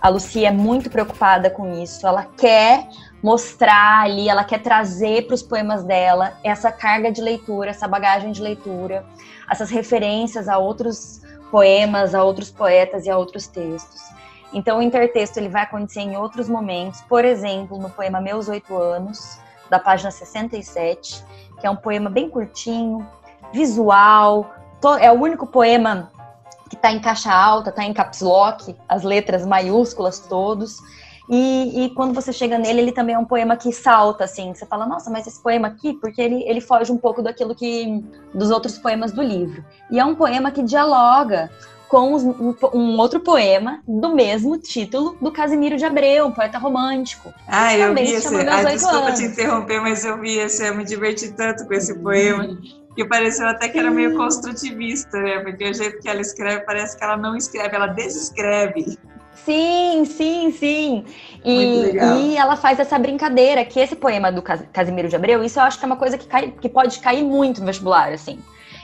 A 0.00 0.08
Lucia 0.08 0.48
é 0.48 0.50
muito 0.50 0.88
preocupada 0.88 1.50
com 1.50 1.74
isso. 1.82 2.06
Ela 2.06 2.24
quer 2.24 2.88
mostrar 3.22 4.04
ali, 4.04 4.28
ela 4.28 4.44
quer 4.44 4.62
trazer 4.62 5.26
para 5.26 5.34
os 5.34 5.42
poemas 5.42 5.84
dela 5.84 6.38
essa 6.42 6.72
carga 6.72 7.12
de 7.12 7.20
leitura, 7.20 7.70
essa 7.70 7.86
bagagem 7.86 8.32
de 8.32 8.40
leitura, 8.40 9.04
essas 9.50 9.70
referências 9.70 10.48
a 10.48 10.56
outros 10.56 11.20
poemas, 11.50 12.14
a 12.14 12.24
outros 12.24 12.50
poetas 12.50 13.04
e 13.04 13.10
a 13.10 13.18
outros 13.18 13.46
textos. 13.46 14.00
Então, 14.52 14.78
o 14.78 14.82
intertexto 14.82 15.38
ele 15.38 15.48
vai 15.48 15.62
acontecer 15.62 16.00
em 16.00 16.16
outros 16.16 16.48
momentos, 16.48 17.02
por 17.02 17.24
exemplo, 17.24 17.78
no 17.78 17.90
poema 17.90 18.20
Meus 18.20 18.48
Oito 18.48 18.76
Anos, 18.76 19.38
da 19.68 19.78
página 19.78 20.10
67, 20.10 21.22
que 21.60 21.66
é 21.66 21.70
um 21.70 21.76
poema 21.76 22.08
bem 22.10 22.28
curtinho, 22.28 23.06
visual, 23.52 24.50
é 25.00 25.10
o 25.10 25.14
único 25.14 25.46
poema 25.46 26.10
que 26.70 26.76
está 26.76 26.92
em 26.92 27.00
caixa 27.00 27.32
alta, 27.34 27.70
está 27.70 27.84
em 27.84 27.92
caps 27.92 28.20
lock, 28.20 28.74
as 28.88 29.02
letras 29.02 29.44
maiúsculas 29.44 30.20
todos. 30.20 30.78
E, 31.28 31.84
e, 31.84 31.90
quando 31.90 32.14
você 32.14 32.32
chega 32.32 32.58
nele, 32.58 32.80
ele 32.80 32.92
também 32.92 33.14
é 33.14 33.18
um 33.18 33.24
poema 33.24 33.56
que 33.56 33.72
salta, 33.72 34.24
assim. 34.24 34.54
Você 34.54 34.66
fala, 34.66 34.86
nossa, 34.86 35.10
mas 35.10 35.26
esse 35.26 35.40
poema 35.40 35.68
aqui, 35.68 35.94
porque 35.94 36.20
ele, 36.20 36.42
ele 36.44 36.60
foge 36.60 36.90
um 36.90 36.96
pouco 36.96 37.22
daquilo 37.22 37.54
que. 37.54 38.04
dos 38.34 38.50
outros 38.50 38.78
poemas 38.78 39.12
do 39.12 39.22
livro. 39.22 39.64
E 39.90 40.00
é 40.00 40.04
um 40.04 40.14
poema 40.14 40.50
que 40.50 40.62
dialoga 40.62 41.50
com 41.88 42.14
os, 42.14 42.22
um, 42.22 42.54
um, 42.72 42.98
outro 42.98 43.18
poema 43.18 43.80
do 43.86 44.14
mesmo 44.14 44.56
título 44.58 45.16
do 45.20 45.32
Casimiro 45.32 45.76
de 45.76 45.84
Abreu, 45.84 46.26
um 46.26 46.32
poeta 46.32 46.56
romântico. 46.56 47.34
Ah, 47.46 47.76
eu 47.76 47.94
vi 47.94 48.12
esse. 48.12 48.48
Ah, 48.48 48.62
desculpa 48.62 49.06
anos. 49.06 49.18
te 49.18 49.26
interromper, 49.26 49.80
mas 49.80 50.04
eu 50.04 50.18
vi 50.20 50.38
esse. 50.38 50.66
Eu 50.66 50.76
me 50.76 50.84
diverti 50.84 51.32
tanto 51.32 51.66
com 51.66 51.74
esse 51.74 51.96
poema. 51.98 52.58
Que 52.94 53.04
pareceu 53.04 53.46
até 53.48 53.68
que 53.68 53.78
era 53.78 53.90
meio 53.90 54.16
construtivista, 54.16 55.18
né? 55.20 55.38
Porque 55.40 55.70
o 55.70 55.74
jeito 55.74 56.00
que 56.00 56.08
ela 56.08 56.20
escreve 56.20 56.64
parece 56.64 56.98
que 56.98 57.04
ela 57.04 57.16
não 57.16 57.36
escreve, 57.36 57.76
ela 57.76 57.86
desescreve. 57.86 58.98
Sim, 59.44 60.04
sim, 60.04 60.50
sim. 60.52 61.04
E, 61.44 61.92
e, 61.96 62.36
ela 62.36 62.56
faz 62.56 62.78
essa 62.78 62.98
brincadeira, 62.98 63.64
que 63.64 63.80
esse 63.80 63.96
poema 63.96 64.30
do 64.30 64.42
Casimiro 64.42 65.08
de 65.08 65.16
Abreu, 65.16 65.42
isso 65.42 65.58
eu 65.58 65.64
acho 65.64 65.78
que 65.78 65.84
é 65.84 65.86
uma 65.86 65.96
coisa 65.96 66.18
que, 66.18 66.26
cai, 66.26 66.50
que 66.50 66.68
pode 66.68 66.98
cair 66.98 67.24
muito 67.24 67.60
no 67.60 67.66
vestibular, 67.66 68.12
assim. 68.12 68.38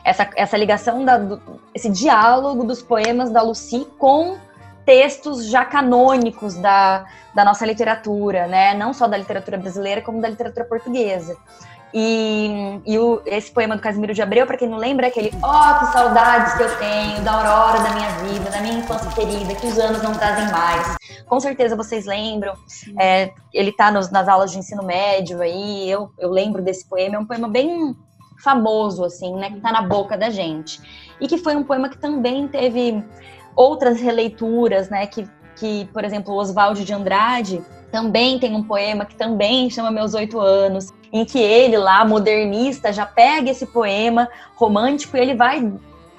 Essa, 0.04 0.30
essa 0.36 0.56
ligação, 0.56 1.04
da, 1.04 1.18
do, 1.18 1.40
esse 1.74 1.90
diálogo 1.90 2.64
dos 2.64 2.80
poemas 2.80 3.30
da 3.30 3.42
Lucy 3.42 3.86
com 3.98 4.38
textos 4.84 5.46
já 5.46 5.64
canônicos 5.64 6.54
da, 6.54 7.04
da 7.34 7.44
nossa 7.44 7.66
literatura, 7.66 8.46
né? 8.46 8.72
Não 8.72 8.94
só 8.94 9.08
da 9.08 9.16
literatura 9.16 9.58
brasileira, 9.58 10.00
como 10.00 10.22
da 10.22 10.28
literatura 10.28 10.64
portuguesa. 10.64 11.36
E, 11.98 12.78
e 12.84 12.98
o, 12.98 13.22
esse 13.24 13.50
poema 13.50 13.74
do 13.74 13.80
Casimiro 13.80 14.12
de 14.12 14.20
Abreu, 14.20 14.46
para 14.46 14.58
quem 14.58 14.68
não 14.68 14.76
lembra, 14.76 15.06
é 15.06 15.08
aquele 15.08 15.30
Oh, 15.36 15.78
que 15.78 15.92
saudades 15.94 16.52
que 16.52 16.62
eu 16.62 16.76
tenho 16.76 17.22
da 17.22 17.32
aurora 17.32 17.82
da 17.82 17.90
minha 17.94 18.10
vida, 18.18 18.50
da 18.50 18.60
minha 18.60 18.80
infância 18.80 19.10
querida, 19.12 19.54
que 19.54 19.66
os 19.66 19.78
anos 19.78 20.02
não 20.02 20.12
trazem 20.12 20.46
mais. 20.52 20.94
Com 21.26 21.40
certeza 21.40 21.74
vocês 21.74 22.04
lembram. 22.04 22.52
É, 23.00 23.32
ele 23.50 23.70
está 23.70 23.90
nas 23.90 24.28
aulas 24.28 24.52
de 24.52 24.58
ensino 24.58 24.82
médio 24.82 25.40
aí, 25.40 25.90
eu, 25.90 26.10
eu 26.18 26.28
lembro 26.28 26.60
desse 26.60 26.86
poema. 26.86 27.16
É 27.16 27.18
um 27.18 27.24
poema 27.24 27.48
bem 27.48 27.96
famoso, 28.44 29.02
assim, 29.02 29.34
né? 29.34 29.48
Que 29.48 29.56
está 29.56 29.72
na 29.72 29.80
boca 29.80 30.18
da 30.18 30.28
gente. 30.28 30.78
E 31.18 31.26
que 31.26 31.38
foi 31.38 31.56
um 31.56 31.64
poema 31.64 31.88
que 31.88 31.96
também 31.96 32.46
teve 32.46 33.02
outras 33.54 34.02
releituras, 34.02 34.90
né? 34.90 35.06
Que, 35.06 35.26
que 35.54 35.88
por 35.94 36.04
exemplo, 36.04 36.34
Oswald 36.34 36.84
de 36.84 36.92
Andrade 36.92 37.64
também 37.90 38.38
tem 38.38 38.54
um 38.54 38.62
poema 38.62 39.04
que 39.04 39.14
também 39.14 39.70
chama 39.70 39.90
Meus 39.90 40.14
Oito 40.14 40.38
Anos, 40.40 40.92
em 41.12 41.24
que 41.24 41.38
ele 41.38 41.78
lá, 41.78 42.04
modernista, 42.04 42.92
já 42.92 43.06
pega 43.06 43.50
esse 43.50 43.66
poema 43.66 44.28
romântico 44.56 45.16
e 45.16 45.20
ele 45.20 45.34
vai 45.34 45.72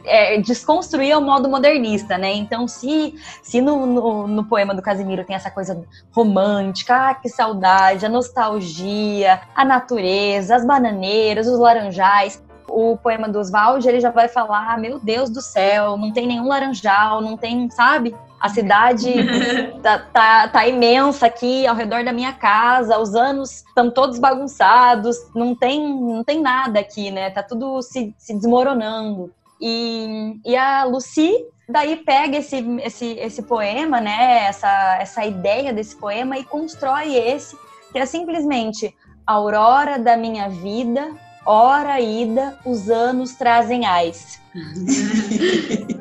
é, 0.08 0.38
desconstruir 0.40 1.12
ao 1.12 1.22
modo 1.22 1.50
modernista, 1.50 2.18
né? 2.18 2.34
Então, 2.34 2.68
se, 2.68 3.16
se 3.44 3.62
no, 3.62 3.86
no, 3.86 4.28
no, 4.28 4.46
poema 4.46 4.74
do 4.74 4.82
Casimiro 4.82 5.24
tem 5.24 5.36
essa 5.36 5.52
coisa 5.52 5.84
romântica, 6.12 7.10
ah, 7.10 7.14
que 7.14 7.30
saudade, 7.30 8.06
a 8.06 8.10
nostalgia, 8.10 9.42
a 9.54 9.66
natureza, 9.66 10.56
as 10.56 10.66
bananeiras, 10.66 11.48
os 11.48 11.60
laranjais, 11.60 12.42
o 12.70 12.98
poema 12.98 13.28
do 13.28 13.40
Oswald, 13.40 13.88
ele 13.88 14.00
já 14.00 14.10
vai 14.10 14.28
falar, 14.28 14.74
ah, 14.74 14.78
meu 14.78 15.00
Deus 15.00 15.30
do 15.30 15.42
céu, 15.42 15.98
não 15.98 16.12
tem 16.12 16.26
nenhum 16.26 16.48
laranjal, 16.48 17.22
não 17.22 17.38
tem, 17.38 17.70
sabe? 17.70 18.16
A 18.40 18.50
cidade 18.50 19.12
tá, 19.82 20.00
tá, 20.00 20.48
tá, 20.48 20.68
imensa 20.68 21.26
aqui 21.26 21.66
ao 21.66 21.76
redor 21.76 22.04
da 22.04 22.14
minha 22.14 22.34
casa, 22.34 23.00
os 23.00 23.16
anos 23.16 23.64
estão 23.68 23.90
todos 23.90 24.20
bagunçados, 24.20 25.18
não 25.34 25.56
tem, 25.56 25.82
não 25.82 26.24
tem 26.24 26.42
nada 26.42 26.80
aqui, 26.80 27.10
né? 27.10 27.30
Tá 27.30 27.42
tudo 27.42 27.82
se, 27.82 28.14
se 28.18 28.34
desmoronando. 28.34 29.32
E, 29.60 30.40
e 30.46 30.56
a 30.56 30.84
Lucy 30.84 31.34
daí 31.68 31.98
pega 31.98 32.38
esse, 32.38 32.58
esse, 32.84 33.06
esse 33.14 33.42
poema, 33.44 34.00
né? 34.00 34.46
Essa, 34.46 34.98
essa 35.02 35.26
ideia 35.26 35.74
desse 35.74 35.96
poema 35.96 36.38
e 36.38 36.44
constrói 36.44 37.16
esse, 37.16 37.58
que 37.92 37.98
é 37.98 38.06
simplesmente 38.06 38.96
aurora 39.26 40.00
da 40.00 40.16
minha 40.16 40.48
vida, 40.48 41.12
hora 41.46 42.00
ida, 42.00 42.58
os 42.66 42.90
anos 42.90 43.36
trazem 43.36 43.86
ais. 43.86 44.40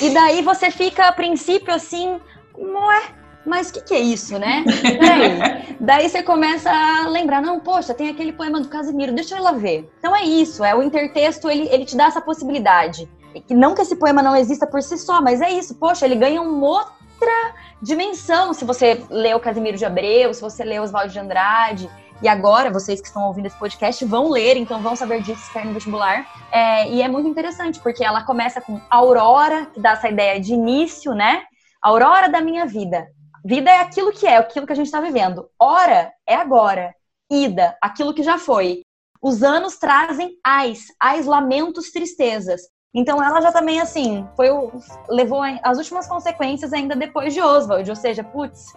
E 0.00 0.10
daí 0.10 0.42
você 0.42 0.70
fica, 0.70 1.08
a 1.08 1.12
princípio, 1.12 1.72
assim, 1.72 2.20
ué, 2.56 3.02
mas 3.46 3.68
o 3.68 3.74
que, 3.74 3.80
que 3.82 3.94
é 3.94 4.00
isso, 4.00 4.38
né? 4.38 4.64
Peraí. 4.82 5.76
daí 5.78 6.08
você 6.08 6.22
começa 6.22 6.70
a 6.70 7.08
lembrar, 7.08 7.42
não, 7.42 7.60
poxa, 7.60 7.94
tem 7.94 8.08
aquele 8.08 8.32
poema 8.32 8.60
do 8.60 8.68
Casimiro, 8.68 9.12
deixa 9.12 9.34
eu 9.34 9.38
ir 9.38 9.42
lá 9.42 9.52
ver. 9.52 9.90
Então 9.98 10.14
é 10.14 10.24
isso, 10.24 10.64
é 10.64 10.74
o 10.74 10.82
intertexto, 10.82 11.50
ele, 11.50 11.68
ele 11.70 11.84
te 11.84 11.96
dá 11.96 12.06
essa 12.06 12.20
possibilidade. 12.20 13.08
E 13.34 13.54
não 13.54 13.74
que 13.74 13.82
esse 13.82 13.96
poema 13.96 14.22
não 14.22 14.36
exista 14.36 14.66
por 14.66 14.82
si 14.82 14.96
só, 14.96 15.20
mas 15.20 15.40
é 15.40 15.50
isso, 15.50 15.74
poxa, 15.74 16.06
ele 16.06 16.14
ganha 16.14 16.40
uma 16.40 16.66
outra 16.66 17.54
dimensão 17.82 18.52
se 18.52 18.64
você 18.64 19.02
lê 19.10 19.34
o 19.34 19.40
Casimiro 19.40 19.76
de 19.76 19.84
Abreu, 19.84 20.32
se 20.32 20.40
você 20.40 20.64
lê 20.64 20.78
Oswaldo 20.78 21.12
de 21.12 21.18
Andrade. 21.18 21.90
E 22.22 22.28
agora, 22.28 22.70
vocês 22.70 23.00
que 23.00 23.06
estão 23.06 23.26
ouvindo 23.26 23.46
esse 23.46 23.58
podcast 23.58 24.04
vão 24.04 24.30
ler, 24.30 24.56
então 24.56 24.80
vão 24.80 24.96
saber 24.96 25.22
disso 25.22 25.42
se 25.42 25.64
no 25.64 25.72
vestibular. 25.72 26.26
É, 26.50 26.88
e 26.90 27.02
é 27.02 27.08
muito 27.08 27.28
interessante, 27.28 27.80
porque 27.80 28.04
ela 28.04 28.22
começa 28.22 28.60
com 28.60 28.80
Aurora, 28.88 29.66
que 29.66 29.80
dá 29.80 29.92
essa 29.92 30.08
ideia 30.08 30.40
de 30.40 30.54
início, 30.54 31.12
né? 31.12 31.42
Aurora 31.82 32.28
da 32.28 32.40
minha 32.40 32.66
vida. 32.66 33.06
Vida 33.44 33.70
é 33.70 33.80
aquilo 33.80 34.10
que 34.10 34.26
é, 34.26 34.38
aquilo 34.38 34.66
que 34.66 34.72
a 34.72 34.76
gente 34.76 34.86
está 34.86 35.00
vivendo. 35.00 35.48
Hora 35.60 36.10
é 36.26 36.34
agora. 36.34 36.94
Ida, 37.30 37.76
aquilo 37.82 38.14
que 38.14 38.22
já 38.22 38.38
foi. 38.38 38.82
Os 39.20 39.42
anos 39.42 39.76
trazem 39.76 40.36
ais, 40.44 40.86
ais, 41.00 41.26
lamentos, 41.26 41.90
tristezas. 41.90 42.62
Então 42.94 43.22
ela 43.22 43.40
já 43.40 43.50
também 43.50 43.80
assim, 43.80 44.26
foi 44.36 44.50
o, 44.50 44.70
levou 45.08 45.42
as 45.62 45.78
últimas 45.78 46.06
consequências 46.06 46.72
ainda 46.72 46.94
depois 46.94 47.34
de 47.34 47.40
Oswald, 47.40 47.90
ou 47.90 47.96
seja, 47.96 48.22
putz, 48.22 48.72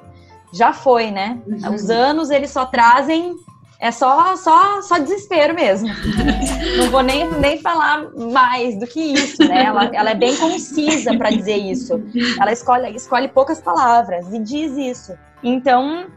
já 0.51 0.73
foi, 0.73 1.11
né? 1.11 1.39
Uhum. 1.47 1.75
Os 1.75 1.89
anos 1.89 2.29
eles 2.29 2.51
só 2.51 2.65
trazem 2.65 3.37
é 3.79 3.91
só 3.91 4.35
só 4.35 4.81
só 4.81 4.97
desespero 4.97 5.53
mesmo. 5.53 5.87
Não 6.77 6.89
vou 6.89 7.03
nem, 7.03 7.29
nem 7.39 7.59
falar 7.59 8.09
mais 8.15 8.79
do 8.79 8.87
que 8.87 8.99
isso, 8.99 9.43
né? 9.47 9.65
Ela, 9.65 9.85
ela 9.93 10.09
é 10.11 10.15
bem 10.15 10.35
concisa 10.35 11.15
para 11.15 11.29
dizer 11.29 11.57
isso. 11.57 12.01
Ela 12.39 12.51
escolhe 12.51 12.95
escolhe 12.95 13.27
poucas 13.27 13.61
palavras 13.61 14.33
e 14.33 14.39
diz 14.39 14.75
isso. 14.75 15.13
Então 15.43 16.07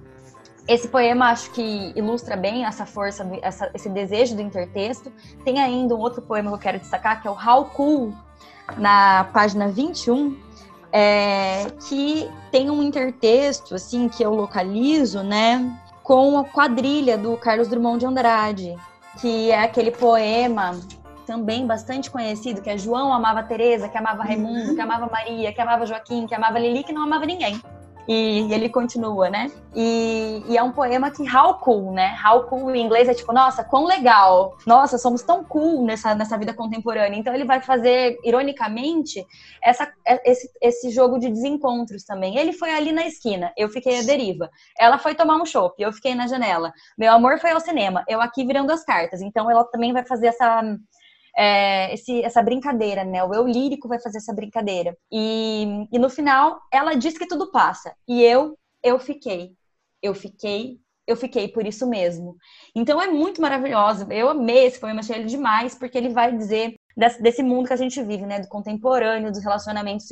esse 0.71 0.87
poema 0.87 1.31
acho 1.31 1.51
que 1.51 1.93
ilustra 1.97 2.37
bem 2.37 2.65
essa 2.65 2.87
força, 2.87 3.29
essa, 3.43 3.71
esse 3.75 3.89
desejo 3.89 4.37
do 4.37 4.43
intertexto. 4.43 5.13
Tem 5.45 5.61
ainda 5.61 5.95
um 5.95 5.99
outro 5.99 6.23
poema 6.23 6.49
que 6.51 6.55
eu 6.55 6.61
quero 6.61 6.79
destacar, 6.79 7.21
que 7.21 7.27
é 7.27 7.31
o 7.31 7.35
How 7.35 7.65
Cool, 7.67 8.15
na 8.79 9.25
página 9.33 9.69
21, 9.69 10.37
é, 10.93 11.67
que 11.89 12.29
tem 12.51 12.71
um 12.71 12.83
intertexto, 12.83 13.75
assim, 13.75 14.09
que 14.09 14.23
eu 14.23 14.35
localizo, 14.35 15.23
né, 15.23 15.71
com 16.03 16.39
a 16.39 16.45
quadrilha 16.45 17.17
do 17.17 17.37
Carlos 17.37 17.69
Drummond 17.69 18.01
de 18.01 18.07
Andrade, 18.07 18.77
que 19.21 19.51
é 19.51 19.63
aquele 19.63 19.91
poema 19.91 20.79
também 21.27 21.65
bastante 21.65 22.11
conhecido, 22.11 22.61
que 22.61 22.69
é 22.69 22.77
João 22.77 23.13
amava 23.13 23.43
Teresa, 23.45 23.89
que 23.89 23.97
amava 23.97 24.25
Raimundo, 24.25 24.75
que 24.75 24.81
amava 24.81 25.09
Maria, 25.11 25.53
que 25.53 25.61
amava 25.61 25.87
Joaquim, 25.87 26.27
que 26.27 26.35
amava 26.35 26.59
Lili, 26.59 26.83
que 26.83 26.93
não 26.93 27.03
amava 27.03 27.25
ninguém. 27.25 27.61
E, 28.09 28.53
ele 28.53 28.69
continua, 28.69 29.31
né? 29.31 29.51
E, 29.75 30.43
e, 30.49 30.57
é 30.57 30.63
um 30.63 30.73
poema 30.73 31.11
que 31.11 31.23
how 31.35 31.55
cool, 31.55 31.93
né? 31.93 32.17
How 32.25 32.45
cool 32.45 32.75
em 32.75 32.85
inglês 32.85 33.09
é 33.09 33.15
tipo, 33.15 33.33
nossa, 33.33 33.63
quão 33.63 33.85
legal. 33.85 34.57
Nossa, 34.67 34.99
somos 34.99 35.23
tão 35.23 35.45
cool 35.45 35.85
nessa, 35.85 36.15
nessa 36.15 36.37
vida 36.37 36.53
contemporânea. 36.53 37.17
Então 37.19 37.35
ele 37.35 37.45
vai 37.45 37.61
fazer, 37.61 38.19
ironicamente, 38.25 39.25
essa, 39.63 39.93
é, 40.07 40.31
esse, 40.31 40.51
esse 40.61 40.91
jogo 40.91 41.19
de 41.19 41.29
desencontros 41.29 42.05
também. 42.05 42.37
Ele 42.37 42.53
foi 42.53 42.71
ali 42.71 42.93
na 42.93 43.07
esquina, 43.07 43.53
eu 43.57 43.69
fiquei 43.69 44.01
à 44.01 44.03
deriva. 44.03 44.51
Ela 44.79 44.99
foi 44.99 45.15
tomar 45.15 45.37
um 45.37 45.47
chopp, 45.47 45.81
eu 45.81 45.93
fiquei 45.93 46.15
na 46.15 46.27
janela. 46.27 46.73
Meu 46.99 47.13
amor 47.13 47.39
foi 47.39 47.51
ao 47.51 47.61
cinema, 47.61 48.05
eu 48.09 48.21
aqui 48.21 48.45
virando 48.45 48.73
as 48.73 48.85
cartas. 48.85 49.21
Então 49.21 49.51
ela 49.51 49.65
também 49.65 49.93
vai 49.93 50.05
fazer 50.05 50.29
essa 50.29 50.63
é, 51.37 51.93
esse, 51.95 52.23
essa 52.23 52.43
brincadeira, 52.43 53.05
né? 53.05 53.23
O 53.25 53.35
eu 53.35 53.47
lírico 53.47 53.89
vai 53.89 54.01
fazer 54.01 54.19
essa 54.19 54.35
brincadeira. 54.35 54.97
E, 55.11 55.87
e 55.93 55.99
no 55.99 56.11
final, 56.11 56.61
ela 56.73 56.95
diz 56.95 57.17
que 57.17 57.27
tudo 57.27 57.51
passa. 57.51 57.95
E 58.09 58.23
eu, 58.23 58.57
eu 58.83 58.99
fiquei. 58.99 59.53
Eu 60.03 60.15
fiquei, 60.15 60.79
eu 61.07 61.17
fiquei 61.17 61.49
por 61.49 61.67
isso 61.67 61.89
mesmo. 61.89 62.37
Então 62.75 63.01
é 63.01 63.09
muito 63.09 63.41
maravilhoso. 63.41 64.07
Eu 64.11 64.31
amei 64.31 64.67
esse 64.67 64.81
poema, 64.81 65.01
achei 65.01 65.17
ele 65.17 65.27
demais, 65.27 65.75
porque 65.75 65.99
ele 65.99 66.11
vai 66.11 66.37
dizer 66.37 66.75
desse, 66.97 67.23
desse 67.23 67.43
mundo 67.43 67.67
que 67.67 67.73
a 67.73 67.77
gente 67.77 68.03
vive, 68.03 68.25
né? 68.27 68.41
Do 68.41 68.49
contemporâneo, 68.49 69.31
dos 69.31 69.43
relacionamentos 69.43 70.07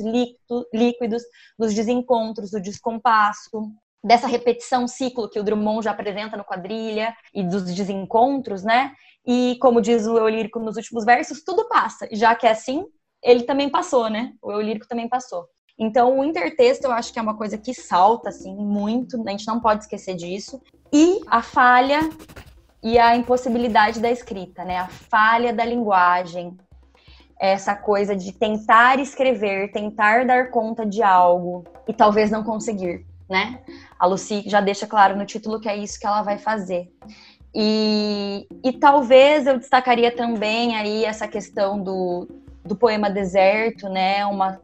líquidos, 0.73 1.23
dos 1.57 1.73
desencontros, 1.73 2.51
do 2.51 2.61
descompasso, 2.61 3.71
dessa 4.03 4.27
repetição 4.27 4.87
ciclo 4.87 5.29
que 5.29 5.39
o 5.39 5.43
Drummond 5.43 5.83
já 5.83 5.91
apresenta 5.91 6.37
no 6.37 6.43
quadrilha 6.43 7.13
e 7.33 7.43
dos 7.43 7.63
desencontros, 7.63 8.63
né? 8.63 8.93
E 9.25 9.57
como 9.61 9.81
diz 9.81 10.07
o 10.07 10.17
eu 10.17 10.27
lírico 10.27 10.59
nos 10.59 10.75
últimos 10.75 11.05
versos, 11.05 11.43
tudo 11.43 11.67
passa. 11.67 12.07
Já 12.11 12.35
que 12.35 12.47
é 12.47 12.51
assim, 12.51 12.85
ele 13.23 13.43
também 13.43 13.69
passou, 13.69 14.09
né? 14.09 14.33
O 14.41 14.51
eu 14.51 14.61
lírico 14.61 14.87
também 14.87 15.07
passou. 15.07 15.47
Então, 15.77 16.19
o 16.19 16.23
intertexto 16.25 16.85
eu 16.85 16.91
acho 16.91 17.13
que 17.13 17.19
é 17.19 17.21
uma 17.21 17.37
coisa 17.37 17.57
que 17.57 17.73
salta 17.73 18.29
assim 18.29 18.53
muito, 18.53 19.21
a 19.25 19.31
gente 19.31 19.47
não 19.47 19.61
pode 19.61 19.83
esquecer 19.83 20.15
disso. 20.15 20.61
E 20.91 21.21
a 21.27 21.41
falha 21.41 22.01
e 22.83 22.97
a 22.99 23.15
impossibilidade 23.15 23.99
da 23.99 24.11
escrita, 24.11 24.65
né? 24.65 24.77
A 24.77 24.87
falha 24.87 25.53
da 25.53 25.63
linguagem, 25.63 26.57
essa 27.39 27.73
coisa 27.75 28.13
de 28.15 28.33
tentar 28.33 28.99
escrever, 28.99 29.71
tentar 29.71 30.25
dar 30.25 30.51
conta 30.51 30.85
de 30.85 31.01
algo 31.01 31.63
e 31.87 31.93
talvez 31.93 32.29
não 32.29 32.43
conseguir, 32.43 33.05
né? 33.29 33.61
A 33.97 34.05
Lucy 34.05 34.43
já 34.47 34.59
deixa 34.59 34.85
claro 34.85 35.15
no 35.15 35.25
título 35.25 35.61
que 35.61 35.69
é 35.69 35.77
isso 35.77 35.97
que 35.97 36.05
ela 36.05 36.21
vai 36.21 36.37
fazer. 36.37 36.91
E, 37.53 38.47
e 38.63 38.73
talvez 38.73 39.47
eu 39.47 39.57
destacaria 39.57 40.15
também 40.15 40.75
aí 40.75 41.03
essa 41.03 41.27
questão 41.27 41.81
do, 41.81 42.27
do 42.63 42.75
poema 42.75 43.09
Deserto, 43.09 43.89
né? 43.89 44.25
Uma, 44.25 44.59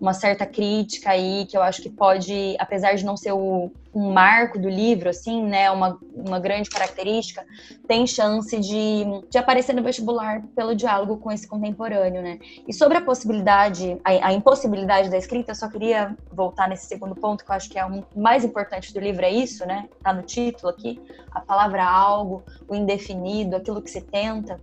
uma 0.00 0.12
certa 0.12 0.44
crítica 0.44 1.10
aí 1.10 1.46
que 1.46 1.56
eu 1.56 1.62
acho 1.62 1.82
que 1.82 1.90
pode, 1.90 2.56
apesar 2.58 2.94
de 2.94 3.04
não 3.04 3.16
ser 3.16 3.32
o, 3.32 3.70
um 3.94 4.12
marco 4.12 4.58
do 4.58 4.68
livro, 4.68 5.08
assim, 5.08 5.42
né, 5.42 5.70
uma, 5.70 5.98
uma 6.14 6.38
grande 6.38 6.68
característica, 6.68 7.42
tem 7.88 8.06
chance 8.06 8.58
de, 8.60 9.04
de 9.30 9.38
aparecer 9.38 9.74
no 9.74 9.82
vestibular 9.82 10.42
pelo 10.54 10.74
diálogo 10.74 11.16
com 11.16 11.32
esse 11.32 11.48
contemporâneo, 11.48 12.20
né. 12.20 12.38
E 12.68 12.74
sobre 12.74 12.98
a 12.98 13.00
possibilidade, 13.00 13.98
a, 14.04 14.28
a 14.28 14.32
impossibilidade 14.34 15.08
da 15.08 15.16
escrita, 15.16 15.52
eu 15.52 15.54
só 15.54 15.68
queria 15.68 16.14
voltar 16.30 16.68
nesse 16.68 16.86
segundo 16.86 17.14
ponto, 17.14 17.42
que 17.42 17.50
eu 17.50 17.54
acho 17.56 17.70
que 17.70 17.78
é 17.78 17.86
o 17.86 18.04
mais 18.14 18.44
importante 18.44 18.92
do 18.92 19.00
livro, 19.00 19.24
é 19.24 19.30
isso, 19.30 19.64
né, 19.66 19.88
tá 20.02 20.12
no 20.12 20.22
título 20.22 20.68
aqui, 20.68 21.00
a 21.30 21.40
palavra 21.40 21.82
algo, 21.82 22.44
o 22.68 22.74
indefinido, 22.74 23.56
aquilo 23.56 23.80
que 23.80 23.90
se 23.90 24.02
tenta, 24.02 24.60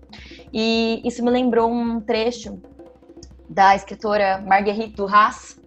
e 0.54 1.02
isso 1.04 1.24
me 1.24 1.32
lembrou 1.32 1.72
um 1.72 2.00
trecho 2.00 2.62
da 3.50 3.76
escritora 3.76 4.44
Marguerite 4.46 4.96
Duras, 4.96 5.60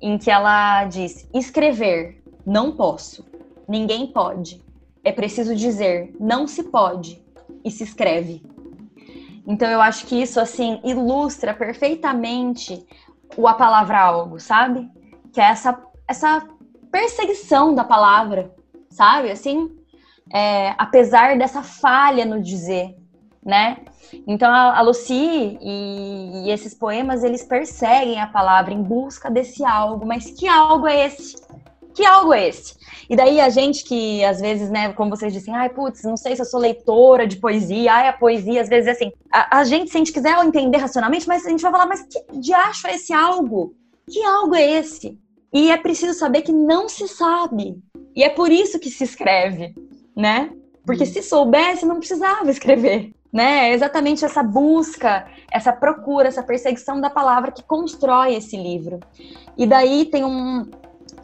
em 0.00 0.18
que 0.18 0.30
ela 0.30 0.84
diz: 0.84 1.28
escrever, 1.32 2.22
não 2.44 2.72
posso, 2.72 3.24
ninguém 3.68 4.06
pode. 4.06 4.62
É 5.04 5.12
preciso 5.12 5.54
dizer, 5.54 6.14
não 6.20 6.46
se 6.46 6.64
pode, 6.64 7.22
e 7.64 7.70
se 7.70 7.84
escreve. 7.84 8.42
Então 9.46 9.68
eu 9.68 9.80
acho 9.80 10.06
que 10.06 10.20
isso 10.20 10.38
assim 10.40 10.80
ilustra 10.84 11.52
perfeitamente 11.52 12.86
o 13.36 13.48
a 13.48 13.54
palavra 13.54 14.00
algo, 14.00 14.38
sabe? 14.38 14.88
Que 15.32 15.40
é 15.40 15.44
essa 15.44 15.80
essa 16.06 16.46
perseguição 16.90 17.74
da 17.74 17.84
palavra, 17.84 18.54
sabe? 18.90 19.30
Assim, 19.30 19.70
é, 20.32 20.74
apesar 20.76 21.38
dessa 21.38 21.62
falha 21.62 22.24
no 22.24 22.40
dizer, 22.42 22.94
né? 23.44 23.78
Então 24.26 24.50
a, 24.50 24.78
a 24.78 24.82
Lucy 24.82 25.58
e, 25.60 26.46
e, 26.46 26.50
esses 26.50 26.74
poemas 26.74 27.24
eles 27.24 27.42
perseguem 27.42 28.20
a 28.20 28.26
palavra 28.26 28.72
em 28.72 28.82
busca 28.82 29.30
desse 29.30 29.64
algo, 29.64 30.06
mas 30.06 30.30
que 30.30 30.46
algo 30.46 30.86
é 30.86 31.06
esse? 31.06 31.36
Que 31.94 32.04
algo 32.06 32.32
é 32.32 32.48
esse? 32.48 32.74
E 33.10 33.16
daí 33.16 33.40
a 33.40 33.48
gente 33.48 33.84
que 33.84 34.24
às 34.24 34.40
vezes, 34.40 34.70
né, 34.70 34.92
como 34.92 35.10
vocês 35.10 35.32
dizem, 35.32 35.54
ai, 35.54 35.68
putz, 35.68 36.02
não 36.04 36.16
sei 36.16 36.36
se 36.36 36.42
eu 36.42 36.46
sou 36.46 36.60
leitora 36.60 37.26
de 37.26 37.36
poesia, 37.36 37.92
ai, 37.92 38.08
a 38.08 38.12
poesia, 38.12 38.62
às 38.62 38.68
vezes 38.68 38.86
é 38.86 38.90
assim, 38.92 39.12
a, 39.30 39.58
a 39.58 39.64
gente, 39.64 39.90
se 39.90 39.96
a 39.96 40.00
gente 40.00 40.12
quiser 40.12 40.38
entender 40.44 40.78
racionalmente, 40.78 41.26
mas 41.26 41.44
a 41.44 41.50
gente 41.50 41.62
vai 41.62 41.72
falar, 41.72 41.86
mas 41.86 42.02
que 42.02 42.18
diacho 42.38 42.86
é 42.86 42.94
esse 42.94 43.12
algo? 43.12 43.74
Que 44.08 44.22
algo 44.22 44.54
é 44.54 44.78
esse? 44.78 45.18
E 45.52 45.70
é 45.70 45.76
preciso 45.76 46.18
saber 46.18 46.42
que 46.42 46.52
não 46.52 46.88
se 46.88 47.06
sabe. 47.08 47.76
E 48.16 48.22
é 48.22 48.30
por 48.30 48.50
isso 48.50 48.78
que 48.78 48.88
se 48.88 49.04
escreve, 49.04 49.74
né? 50.16 50.50
Porque 50.86 51.02
hum. 51.02 51.06
se 51.06 51.22
soubesse, 51.22 51.84
não 51.84 51.98
precisava 51.98 52.50
escrever 52.50 53.12
né? 53.32 53.70
É 53.70 53.72
exatamente 53.72 54.24
essa 54.24 54.42
busca, 54.42 55.26
essa 55.50 55.72
procura, 55.72 56.28
essa 56.28 56.42
perseguição 56.42 57.00
da 57.00 57.08
palavra 57.08 57.50
que 57.50 57.62
constrói 57.62 58.34
esse 58.34 58.56
livro. 58.56 59.00
E 59.56 59.66
daí 59.66 60.04
tem 60.04 60.24
um, 60.24 60.70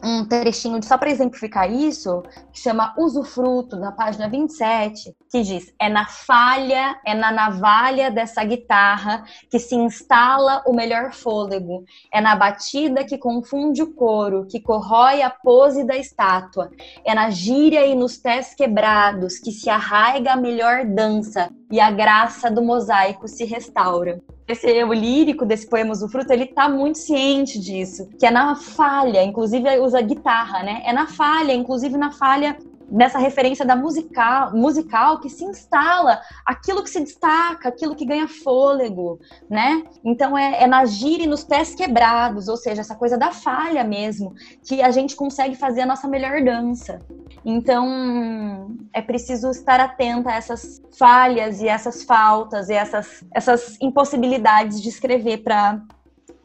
um 0.03 0.25
trechinho 0.25 0.81
só 0.83 0.97
para 0.97 1.09
exemplificar 1.09 1.71
isso, 1.71 2.23
que 2.51 2.59
chama 2.59 2.93
Usufruto, 2.97 3.75
na 3.75 3.91
página 3.91 4.29
27, 4.29 5.15
que 5.29 5.41
diz: 5.41 5.73
É 5.79 5.89
na 5.89 6.05
falha, 6.05 6.99
é 7.05 7.13
na 7.13 7.31
navalha 7.31 8.09
dessa 8.09 8.43
guitarra 8.43 9.23
que 9.49 9.59
se 9.59 9.75
instala 9.75 10.63
o 10.65 10.73
melhor 10.73 11.11
fôlego, 11.13 11.83
é 12.11 12.21
na 12.21 12.35
batida 12.35 13.03
que 13.03 13.17
confunde 13.17 13.81
o 13.81 13.93
coro, 13.93 14.45
que 14.47 14.59
corrói 14.59 15.21
a 15.21 15.29
pose 15.29 15.83
da 15.83 15.97
estátua, 15.97 16.71
é 17.05 17.13
na 17.13 17.29
gíria 17.29 17.85
e 17.85 17.95
nos 17.95 18.17
pés 18.17 18.53
quebrados 18.53 19.39
que 19.39 19.51
se 19.51 19.69
arraiga 19.69 20.33
a 20.33 20.37
melhor 20.37 20.85
dança 20.85 21.49
e 21.71 21.79
a 21.79 21.91
graça 21.91 22.49
do 22.49 22.61
mosaico 22.61 23.27
se 23.27 23.45
restaura 23.45 24.19
esse 24.49 24.67
eu 24.67 24.91
lírico 24.91 25.45
desse 25.45 25.67
poema 25.67 25.91
Usufruto, 25.91 26.33
ele 26.33 26.47
tá 26.47 26.67
muito 26.67 26.97
ciente 26.97 27.59
disso, 27.59 28.09
que 28.17 28.25
é 28.25 28.31
na 28.31 28.55
falha, 28.55 29.23
inclusive 29.23 29.79
usa 29.79 30.01
guitarra, 30.01 30.63
né? 30.63 30.81
É 30.85 30.91
na 30.91 31.05
falha, 31.05 31.53
inclusive 31.53 31.95
na 31.95 32.11
falha 32.11 32.57
nessa 32.91 33.19
referência 33.19 33.65
da 33.65 33.75
musical, 33.75 34.55
musical 34.55 35.19
que 35.19 35.29
se 35.29 35.43
instala 35.43 36.19
aquilo 36.45 36.83
que 36.83 36.89
se 36.89 36.99
destaca, 36.99 37.69
aquilo 37.69 37.95
que 37.95 38.05
ganha 38.05 38.27
fôlego, 38.27 39.19
né? 39.49 39.83
Então 40.03 40.37
é, 40.37 40.63
é 40.63 40.67
na 40.67 40.85
gira 40.85 41.23
e 41.23 41.27
nos 41.27 41.43
pés 41.43 41.75
quebrados, 41.75 42.47
ou 42.47 42.57
seja, 42.57 42.81
essa 42.81 42.95
coisa 42.95 43.17
da 43.17 43.31
falha 43.31 43.83
mesmo, 43.83 44.33
que 44.63 44.81
a 44.81 44.91
gente 44.91 45.15
consegue 45.15 45.55
fazer 45.55 45.81
a 45.81 45.85
nossa 45.85 46.07
melhor 46.07 46.43
dança. 46.43 46.99
Então 47.45 48.75
é 48.93 49.01
preciso 49.01 49.49
estar 49.49 49.79
atenta 49.79 50.29
a 50.29 50.35
essas 50.35 50.81
falhas 50.97 51.61
e 51.61 51.67
essas 51.67 52.03
faltas 52.03 52.69
e 52.69 52.73
essas, 52.73 53.23
essas 53.33 53.77
impossibilidades 53.81 54.81
de 54.81 54.89
escrever 54.89 55.43
para 55.43 55.81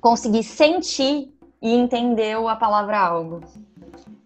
conseguir 0.01 0.43
sentir 0.43 1.33
e 1.63 1.73
entender 1.73 2.37
a 2.37 2.57
palavra 2.57 2.99
algo. 2.99 3.41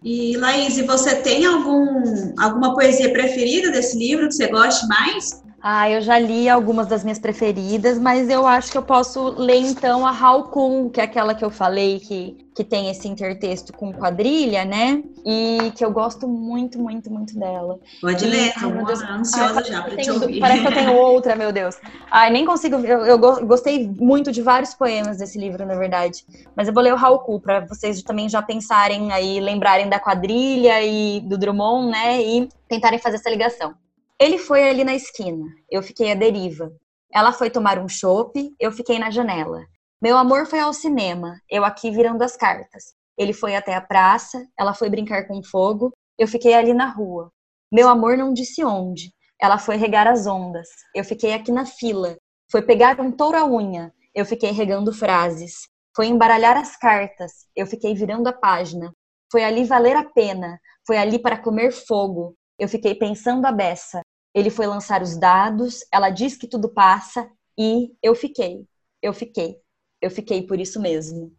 E 0.02 0.36
Laís, 0.36 0.78
você 0.86 1.16
tem 1.16 1.44
algum, 1.44 2.32
alguma 2.38 2.74
poesia 2.74 3.10
preferida 3.12 3.70
desse 3.70 3.98
livro 3.98 4.28
que 4.28 4.34
você 4.34 4.46
goste 4.46 4.86
mais? 4.86 5.42
Ah, 5.60 5.90
eu 5.90 6.00
já 6.00 6.18
li 6.18 6.48
algumas 6.48 6.86
das 6.86 7.02
minhas 7.02 7.18
preferidas, 7.18 7.98
mas 7.98 8.30
eu 8.30 8.46
acho 8.46 8.70
que 8.70 8.78
eu 8.78 8.82
posso 8.82 9.30
ler 9.30 9.56
então 9.56 10.06
a 10.06 10.10
Halkun, 10.10 10.88
que 10.88 11.00
é 11.00 11.04
aquela 11.04 11.34
que 11.34 11.44
eu 11.44 11.50
falei 11.50 11.98
que, 11.98 12.36
que 12.54 12.62
tem 12.62 12.88
esse 12.88 13.08
intertexto 13.08 13.72
com 13.72 13.92
quadrilha, 13.92 14.64
né? 14.64 15.02
E 15.26 15.72
que 15.74 15.84
eu 15.84 15.90
gosto 15.90 16.28
muito, 16.28 16.78
muito, 16.78 17.10
muito 17.10 17.36
dela. 17.36 17.80
Pode 18.00 18.24
e, 18.24 18.28
ler, 18.28 18.54
tô 18.54 18.68
ansiosa 19.12 19.64
já 19.64 19.82
pra 19.82 19.96
te 19.96 20.08
ouvir. 20.12 20.38
Parece 20.38 20.62
que 20.62 20.68
eu 20.68 20.74
tenho 20.74 20.94
outra, 20.96 21.34
meu 21.34 21.50
Deus. 21.50 21.76
Ai, 22.08 22.30
nem 22.30 22.46
consigo. 22.46 22.76
Eu, 22.76 23.04
eu 23.04 23.18
gostei 23.18 23.88
muito 23.98 24.30
de 24.30 24.40
vários 24.40 24.74
poemas 24.74 25.18
desse 25.18 25.40
livro, 25.40 25.66
na 25.66 25.74
verdade. 25.74 26.24
Mas 26.54 26.68
eu 26.68 26.74
vou 26.74 26.82
ler 26.84 26.94
o 26.94 26.96
Halku 26.96 27.40
para 27.40 27.66
vocês 27.66 28.00
também 28.04 28.28
já 28.28 28.40
pensarem 28.40 29.10
aí, 29.10 29.40
lembrarem 29.40 29.88
da 29.88 29.98
quadrilha 29.98 30.80
e 30.84 31.18
do 31.20 31.36
Drummond, 31.36 31.90
né? 31.90 32.22
E 32.22 32.48
tentarem 32.68 33.00
fazer 33.00 33.16
essa 33.16 33.28
ligação. 33.28 33.74
Ele 34.20 34.36
foi 34.36 34.68
ali 34.68 34.82
na 34.82 34.96
esquina, 34.96 35.46
eu 35.70 35.80
fiquei 35.80 36.10
à 36.10 36.14
deriva. 36.16 36.72
Ela 37.12 37.32
foi 37.32 37.50
tomar 37.50 37.78
um 37.78 37.88
chope, 37.88 38.52
eu 38.58 38.72
fiquei 38.72 38.98
na 38.98 39.12
janela. 39.12 39.64
Meu 40.02 40.16
amor 40.16 40.46
foi 40.46 40.58
ao 40.58 40.72
cinema, 40.72 41.40
eu 41.48 41.64
aqui 41.64 41.92
virando 41.92 42.22
as 42.22 42.36
cartas. 42.36 42.94
Ele 43.16 43.32
foi 43.32 43.54
até 43.54 43.76
a 43.76 43.80
praça, 43.80 44.44
ela 44.58 44.74
foi 44.74 44.90
brincar 44.90 45.28
com 45.28 45.40
fogo, 45.42 45.92
eu 46.18 46.26
fiquei 46.26 46.54
ali 46.54 46.74
na 46.74 46.88
rua. 46.88 47.30
Meu 47.70 47.88
amor 47.88 48.16
não 48.16 48.32
disse 48.32 48.64
onde. 48.64 49.12
Ela 49.40 49.56
foi 49.56 49.76
regar 49.76 50.08
as 50.08 50.26
ondas, 50.26 50.68
eu 50.92 51.04
fiquei 51.04 51.32
aqui 51.32 51.52
na 51.52 51.64
fila. 51.64 52.16
Foi 52.50 52.60
pegar 52.60 53.00
um 53.00 53.12
touro 53.12 53.38
à 53.38 53.46
unha, 53.46 53.92
eu 54.12 54.26
fiquei 54.26 54.50
regando 54.50 54.92
frases. 54.92 55.68
Foi 55.94 56.06
embaralhar 56.06 56.56
as 56.56 56.76
cartas, 56.76 57.46
eu 57.54 57.68
fiquei 57.68 57.94
virando 57.94 58.26
a 58.26 58.32
página. 58.32 58.92
Foi 59.30 59.44
ali 59.44 59.64
valer 59.64 59.94
a 59.96 60.04
pena, 60.04 60.58
foi 60.84 60.96
ali 60.96 61.20
para 61.20 61.38
comer 61.38 61.70
fogo. 61.70 62.34
Eu 62.58 62.68
fiquei 62.68 62.94
pensando 62.94 63.46
a 63.46 63.52
beça. 63.52 64.00
Ele 64.34 64.50
foi 64.50 64.66
lançar 64.66 65.02
os 65.02 65.16
dados, 65.18 65.80
ela 65.92 66.10
diz 66.10 66.36
que 66.36 66.46
tudo 66.46 66.68
passa 66.68 67.28
e 67.58 67.92
eu 68.02 68.14
fiquei. 68.14 68.66
Eu 69.02 69.12
fiquei. 69.12 69.56
Eu 70.00 70.10
fiquei 70.10 70.42
por 70.42 70.60
isso 70.60 70.80
mesmo. 70.80 71.32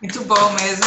Muito 0.00 0.24
bom 0.24 0.50
mesmo. 0.52 0.84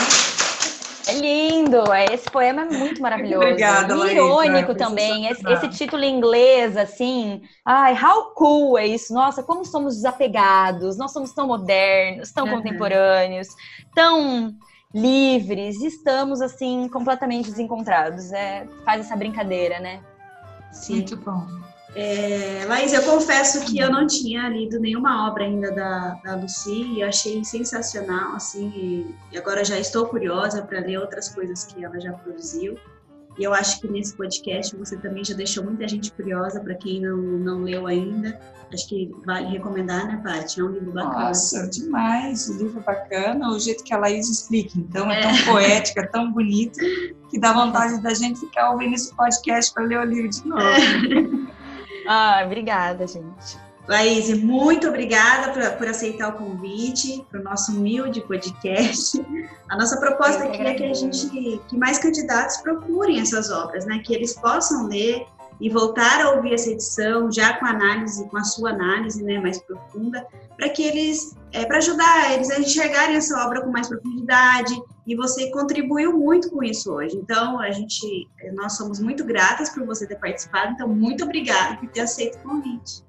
É 1.08 1.14
lindo, 1.14 1.92
é, 1.92 2.14
esse 2.14 2.30
poema 2.30 2.62
é 2.62 2.66
muito 2.66 3.02
maravilhoso. 3.02 3.44
Obrigada, 3.44 3.96
e 3.96 4.12
irônico 4.12 4.76
também. 4.76 5.26
Esse, 5.26 5.44
esse, 5.52 5.70
título 5.70 6.04
em 6.04 6.16
inglês, 6.16 6.78
assim, 6.78 7.42
ai, 7.66 7.94
how 7.94 8.32
cool 8.36 8.78
é 8.78 8.86
isso? 8.86 9.12
Nossa, 9.12 9.42
como 9.42 9.66
somos 9.66 9.96
desapegados, 9.96 10.98
nós 10.98 11.12
somos 11.12 11.34
tão 11.34 11.48
modernos, 11.48 12.32
tão 12.32 12.46
uhum. 12.46 12.58
contemporâneos, 12.58 13.48
tão 13.96 14.54
livres, 14.94 15.82
estamos 15.82 16.42
assim 16.42 16.88
completamente 16.90 17.50
desencontrados. 17.50 18.32
É, 18.32 18.68
faz 18.84 19.02
essa 19.02 19.16
brincadeira, 19.16 19.80
né? 19.80 20.02
Sim. 20.72 20.96
Muito 20.96 21.18
bom. 21.18 21.46
É, 21.96 22.66
Laís, 22.68 22.94
eu 22.94 23.04
confesso 23.04 23.66
que 23.66 23.80
eu 23.80 23.92
não 23.92 24.06
tinha 24.06 24.48
lido 24.48 24.80
nenhuma 24.80 25.28
obra 25.28 25.44
ainda 25.44 25.72
da, 25.72 26.20
da 26.24 26.36
Lucy 26.36 26.94
e 26.94 27.04
achei 27.04 27.44
sensacional, 27.44 28.36
assim, 28.36 29.16
e 29.32 29.38
agora 29.38 29.66
já 29.66 29.80
estou 29.80 30.06
curiosa 30.06 30.62
para 30.62 30.80
ler 30.80 31.00
outras 31.00 31.30
coisas 31.30 31.64
que 31.64 31.84
ela 31.84 32.00
já 32.00 32.14
produziu. 32.14 32.78
E 33.40 33.44
eu 33.44 33.54
acho 33.54 33.80
que 33.80 33.88
nesse 33.88 34.16
podcast 34.16 34.76
você 34.76 34.98
também 34.98 35.24
já 35.24 35.34
deixou 35.34 35.64
muita 35.64 35.88
gente 35.88 36.12
curiosa, 36.12 36.60
para 36.60 36.76
quem 36.76 37.00
não, 37.00 37.16
não 37.18 37.64
leu 37.64 37.88
ainda. 37.88 38.38
Acho 38.72 38.88
que 38.88 39.12
vale 39.26 39.48
recomendar, 39.48 40.06
né, 40.06 40.22
Paty? 40.22 40.60
É 40.60 40.64
um 40.64 40.72
livro 40.72 40.92
bacana. 40.92 41.28
Nossa, 41.30 41.68
demais. 41.70 42.50
O 42.50 42.58
livro 42.58 42.82
bacana, 42.82 43.50
o 43.50 43.58
jeito 43.58 43.84
que 43.84 43.94
a 43.94 43.98
Laís 43.98 44.30
explica. 44.30 44.78
Então, 44.78 45.10
é, 45.10 45.20
é 45.20 45.22
tão 45.22 45.46
poética, 45.46 46.08
tão 46.08 46.32
bonito, 46.32 46.78
que 47.32 47.40
dá 47.40 47.54
vontade 47.54 48.00
da 48.04 48.14
gente 48.14 48.42
ficar 48.42 48.72
ouvindo 48.72 48.94
esse 48.94 49.16
podcast 49.16 49.74
para 49.74 49.86
ler 49.86 50.00
o 50.00 50.04
livro 50.04 50.30
de 50.30 50.46
novo. 50.46 50.62
É. 50.62 52.08
ah, 52.08 52.42
obrigada, 52.46 53.08
gente. 53.08 53.69
Laís, 53.90 54.32
muito 54.38 54.88
obrigada 54.88 55.52
por, 55.52 55.78
por 55.80 55.88
aceitar 55.88 56.30
o 56.30 56.34
convite 56.34 57.26
para 57.32 57.40
o 57.40 57.44
nosso 57.44 57.72
humilde 57.72 58.22
podcast. 58.22 59.20
A 59.68 59.76
nossa 59.76 60.00
proposta 60.00 60.44
aqui 60.44 60.62
é 60.62 60.76
que 60.76 60.84
a 60.84 60.94
gente, 60.94 61.60
que 61.68 61.76
mais 61.76 61.98
candidatos 61.98 62.58
procurem 62.58 63.20
essas 63.20 63.50
obras, 63.50 63.88
né? 63.88 64.00
Que 64.06 64.14
eles 64.14 64.36
possam 64.36 64.86
ler 64.86 65.26
e 65.60 65.72
voltar 65.72 66.22
a 66.22 66.34
ouvir 66.34 66.54
essa 66.54 66.70
edição 66.70 67.32
já 67.32 67.54
com 67.54 67.66
análise, 67.66 68.30
com 68.30 68.38
a 68.38 68.44
sua 68.44 68.70
análise, 68.70 69.24
né, 69.24 69.40
mais 69.40 69.58
profunda, 69.58 70.26
para 70.56 70.70
que 70.70 70.84
eles, 70.84 71.36
é, 71.52 71.66
para 71.66 71.80
ajudar 71.80 72.32
eles 72.32 72.52
a 72.52 72.60
enxergarem 72.60 73.16
essa 73.16 73.44
obra 73.44 73.62
com 73.62 73.72
mais 73.72 73.88
profundidade. 73.88 74.80
E 75.08 75.16
você 75.16 75.50
contribuiu 75.50 76.16
muito 76.16 76.52
com 76.52 76.64
isso 76.64 76.94
hoje. 76.94 77.18
Então 77.18 77.60
a 77.60 77.72
gente, 77.72 78.30
nós 78.54 78.78
somos 78.78 79.00
muito 79.00 79.26
gratas 79.26 79.72
por 79.72 79.84
você 79.84 80.06
ter 80.06 80.20
participado. 80.20 80.74
Então 80.74 80.88
muito 80.88 81.24
obrigada 81.24 81.78
por 81.78 81.90
ter 81.90 82.02
aceito 82.02 82.38
o 82.38 82.42
convite. 82.44 83.09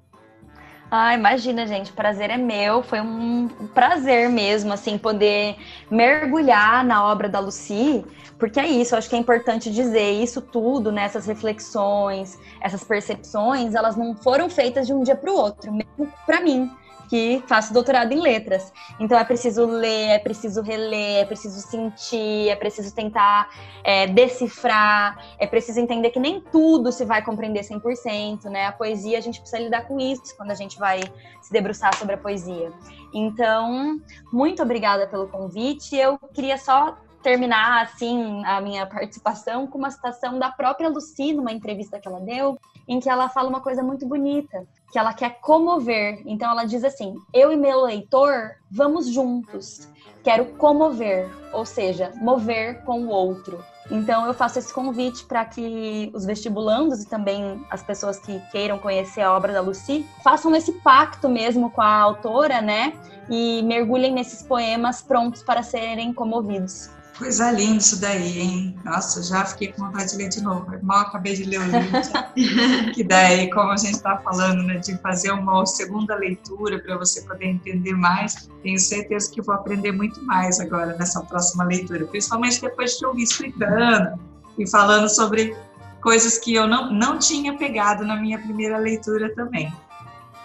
Ah, 0.93 1.13
imagina, 1.13 1.65
gente, 1.65 1.93
prazer 1.93 2.29
é 2.29 2.35
meu. 2.35 2.83
Foi 2.83 2.99
um 2.99 3.47
prazer 3.73 4.29
mesmo, 4.29 4.73
assim, 4.73 4.97
poder 4.97 5.55
mergulhar 5.89 6.83
na 6.83 7.05
obra 7.09 7.29
da 7.29 7.39
Lucy, 7.39 8.03
porque 8.37 8.59
é 8.59 8.67
isso, 8.67 8.93
eu 8.93 8.97
acho 8.97 9.09
que 9.09 9.15
é 9.15 9.19
importante 9.19 9.71
dizer 9.71 10.11
isso 10.11 10.41
tudo, 10.41 10.91
né, 10.91 11.03
essas 11.03 11.25
reflexões, 11.25 12.37
essas 12.59 12.83
percepções, 12.83 13.73
elas 13.73 13.95
não 13.95 14.15
foram 14.15 14.49
feitas 14.49 14.85
de 14.85 14.93
um 14.93 15.01
dia 15.01 15.15
para 15.15 15.31
o 15.31 15.35
outro, 15.35 15.71
mesmo 15.71 16.11
para 16.25 16.41
mim 16.41 16.69
que 17.09 17.43
faço 17.47 17.73
doutorado 17.73 18.11
em 18.13 18.19
letras. 18.19 18.71
Então 18.99 19.17
é 19.17 19.23
preciso 19.23 19.65
ler, 19.65 20.09
é 20.09 20.19
preciso 20.19 20.61
reler, 20.61 21.21
é 21.21 21.25
preciso 21.25 21.59
sentir, 21.59 22.49
é 22.49 22.55
preciso 22.55 22.93
tentar 22.93 23.49
é, 23.83 24.07
decifrar, 24.07 25.17
é 25.37 25.47
preciso 25.47 25.79
entender 25.79 26.09
que 26.11 26.19
nem 26.19 26.39
tudo 26.39 26.91
se 26.91 27.05
vai 27.05 27.23
compreender 27.23 27.61
100%, 27.61 28.45
né? 28.45 28.67
A 28.67 28.71
poesia, 28.71 29.17
a 29.17 29.21
gente 29.21 29.39
precisa 29.39 29.61
lidar 29.61 29.87
com 29.87 29.99
isso 29.99 30.35
quando 30.37 30.51
a 30.51 30.55
gente 30.55 30.77
vai 30.77 31.01
se 31.41 31.51
debruçar 31.51 31.95
sobre 31.95 32.15
a 32.15 32.17
poesia. 32.17 32.71
Então, 33.13 33.99
muito 34.31 34.61
obrigada 34.63 35.07
pelo 35.07 35.27
convite. 35.27 35.95
Eu 35.95 36.17
queria 36.33 36.57
só 36.57 36.97
terminar 37.21 37.83
assim 37.83 38.43
a 38.45 38.59
minha 38.59 38.85
participação 38.85 39.67
com 39.67 39.77
uma 39.77 39.91
citação 39.91 40.37
da 40.37 40.49
própria 40.49 40.89
Lucy 40.89 41.33
numa 41.33 41.51
entrevista 41.51 41.99
que 41.99 42.07
ela 42.07 42.19
deu, 42.19 42.57
em 42.87 42.99
que 42.99 43.09
ela 43.09 43.29
fala 43.29 43.49
uma 43.49 43.61
coisa 43.61 43.83
muito 43.83 44.07
bonita, 44.07 44.65
que 44.91 44.99
ela 44.99 45.13
quer 45.13 45.39
comover. 45.41 46.21
Então 46.25 46.51
ela 46.51 46.65
diz 46.65 46.83
assim: 46.83 47.15
"Eu 47.33 47.51
e 47.51 47.57
meu 47.57 47.81
leitor 47.81 48.51
vamos 48.69 49.07
juntos. 49.07 49.87
Quero 50.23 50.45
comover, 50.57 51.29
ou 51.53 51.65
seja, 51.65 52.11
mover 52.15 52.83
com 52.83 53.03
o 53.03 53.09
outro". 53.09 53.63
Então 53.89 54.25
eu 54.25 54.33
faço 54.33 54.57
esse 54.57 54.73
convite 54.73 55.25
para 55.25 55.43
que 55.43 56.09
os 56.13 56.25
vestibulandos 56.25 57.03
e 57.03 57.09
também 57.09 57.61
as 57.69 57.83
pessoas 57.83 58.19
que 58.19 58.39
queiram 58.51 58.79
conhecer 58.79 59.21
a 59.21 59.35
obra 59.35 59.51
da 59.51 59.59
Lucy 59.59 60.05
façam 60.23 60.55
esse 60.55 60.71
pacto 60.81 61.27
mesmo 61.27 61.69
com 61.69 61.81
a 61.81 61.97
autora, 61.97 62.61
né? 62.61 62.93
E 63.29 63.61
mergulhem 63.63 64.13
nesses 64.13 64.41
poemas 64.41 65.01
prontos 65.01 65.43
para 65.43 65.61
serem 65.61 66.13
comovidos. 66.13 66.89
Coisa 67.21 67.51
linda 67.51 67.77
isso 67.77 68.01
daí, 68.01 68.39
hein? 68.39 68.75
Nossa, 68.83 69.21
já 69.21 69.45
fiquei 69.45 69.71
com 69.71 69.85
vontade 69.85 70.09
de 70.09 70.17
ler 70.17 70.29
de 70.29 70.41
novo. 70.41 70.65
Mal 70.81 71.01
acabei 71.01 71.35
de 71.35 71.43
ler 71.43 71.59
o 71.59 71.63
livro. 71.65 71.91
que 72.95 73.03
daí, 73.03 73.47
como 73.51 73.69
a 73.69 73.77
gente 73.77 73.93
está 73.93 74.17
falando, 74.17 74.63
né, 74.63 74.79
de 74.79 74.97
fazer 74.97 75.31
uma 75.31 75.63
segunda 75.67 76.15
leitura 76.15 76.79
para 76.79 76.97
você 76.97 77.21
poder 77.21 77.45
entender 77.45 77.93
mais, 77.93 78.49
tenho 78.63 78.79
certeza 78.79 79.31
que 79.31 79.39
vou 79.39 79.53
aprender 79.53 79.91
muito 79.91 80.19
mais 80.25 80.59
agora 80.59 80.97
nessa 80.97 81.21
próxima 81.21 81.63
leitura, 81.63 82.07
principalmente 82.07 82.59
depois 82.59 82.97
de 82.97 83.05
ouvir 83.05 83.21
explicando 83.21 84.19
e 84.57 84.67
falando 84.67 85.07
sobre 85.07 85.55
coisas 86.01 86.39
que 86.39 86.55
eu 86.55 86.65
não, 86.65 86.91
não 86.91 87.19
tinha 87.19 87.55
pegado 87.55 88.03
na 88.03 88.15
minha 88.15 88.39
primeira 88.39 88.79
leitura 88.79 89.31
também. 89.35 89.71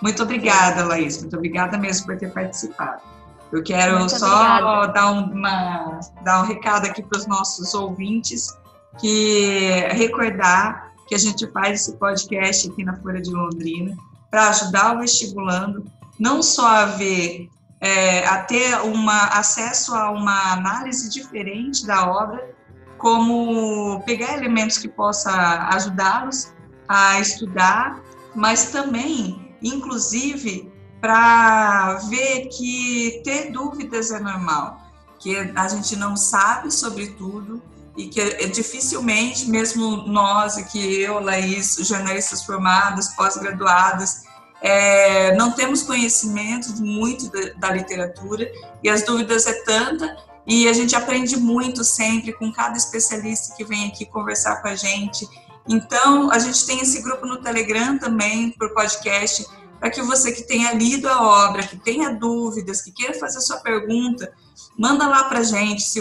Muito 0.02 0.22
obrigada, 0.22 0.84
Laís. 0.84 1.22
Muito 1.22 1.38
obrigada 1.38 1.78
mesmo 1.78 2.04
por 2.04 2.18
ter 2.18 2.30
participado. 2.30 3.15
Eu 3.52 3.62
quero 3.62 3.98
Muito 3.98 4.18
só 4.18 4.86
dar, 4.88 5.12
uma, 5.12 6.00
dar 6.22 6.42
um 6.42 6.46
recado 6.46 6.86
aqui 6.86 7.02
para 7.02 7.18
os 7.18 7.26
nossos 7.26 7.74
ouvintes, 7.74 8.56
que 8.98 9.86
recordar 9.92 10.92
que 11.06 11.14
a 11.14 11.18
gente 11.18 11.46
faz 11.52 11.82
esse 11.82 11.96
podcast 11.96 12.68
aqui 12.68 12.84
na 12.84 12.96
Folha 12.96 13.20
de 13.20 13.30
Londrina 13.30 13.96
para 14.30 14.48
ajudar 14.48 14.96
o 14.96 14.98
vestibulando 14.98 15.84
não 16.18 16.42
só 16.42 16.66
a 16.66 16.84
ver, 16.86 17.48
é, 17.80 18.26
a 18.26 18.42
ter 18.42 18.80
uma, 18.82 19.26
acesso 19.26 19.94
a 19.94 20.10
uma 20.10 20.52
análise 20.52 21.10
diferente 21.10 21.86
da 21.86 22.10
obra, 22.10 22.54
como 22.98 24.02
pegar 24.04 24.34
elementos 24.34 24.78
que 24.78 24.88
possa 24.88 25.30
ajudá-los 25.74 26.52
a 26.88 27.20
estudar, 27.20 28.00
mas 28.34 28.70
também, 28.70 29.54
inclusive, 29.62 30.72
para 31.06 32.00
ver 32.08 32.48
que 32.48 33.20
ter 33.22 33.52
dúvidas 33.52 34.10
é 34.10 34.18
normal, 34.18 34.80
que 35.20 35.36
a 35.54 35.68
gente 35.68 35.94
não 35.94 36.16
sabe 36.16 36.68
sobre 36.68 37.06
tudo 37.10 37.62
e 37.96 38.08
que 38.08 38.20
é 38.20 38.48
dificilmente, 38.48 39.48
mesmo 39.48 39.98
nós, 40.08 40.56
que 40.72 41.00
eu, 41.00 41.20
Laís, 41.20 41.76
jornalistas 41.78 42.42
formados, 42.42 43.06
pós-graduados, 43.10 44.24
é, 44.60 45.36
não 45.36 45.52
temos 45.52 45.84
conhecimento 45.84 46.70
muito 46.82 47.30
da, 47.30 47.68
da 47.68 47.70
literatura 47.70 48.50
e 48.82 48.88
as 48.88 49.04
dúvidas 49.04 49.46
é 49.46 49.52
tanta 49.62 50.16
e 50.44 50.68
a 50.68 50.72
gente 50.72 50.96
aprende 50.96 51.36
muito 51.36 51.84
sempre 51.84 52.32
com 52.32 52.52
cada 52.52 52.76
especialista 52.76 53.54
que 53.54 53.64
vem 53.64 53.86
aqui 53.86 54.04
conversar 54.06 54.60
com 54.60 54.66
a 54.66 54.74
gente. 54.74 55.24
Então, 55.68 56.32
a 56.32 56.38
gente 56.40 56.66
tem 56.66 56.80
esse 56.80 57.00
grupo 57.00 57.26
no 57.26 57.40
Telegram 57.40 57.96
também, 57.96 58.50
por 58.50 58.74
podcast, 58.74 59.46
para 59.78 59.90
que 59.90 60.02
você 60.02 60.32
que 60.32 60.42
tenha 60.42 60.72
lido 60.72 61.08
a 61.08 61.48
obra, 61.48 61.66
que 61.66 61.76
tenha 61.76 62.10
dúvidas, 62.10 62.82
que 62.82 62.90
queira 62.90 63.14
fazer 63.14 63.40
sua 63.40 63.58
pergunta, 63.58 64.32
manda 64.78 65.06
lá 65.06 65.24
para 65.24 65.40
a 65.40 65.42
gente. 65.42 65.82
Se 65.82 66.00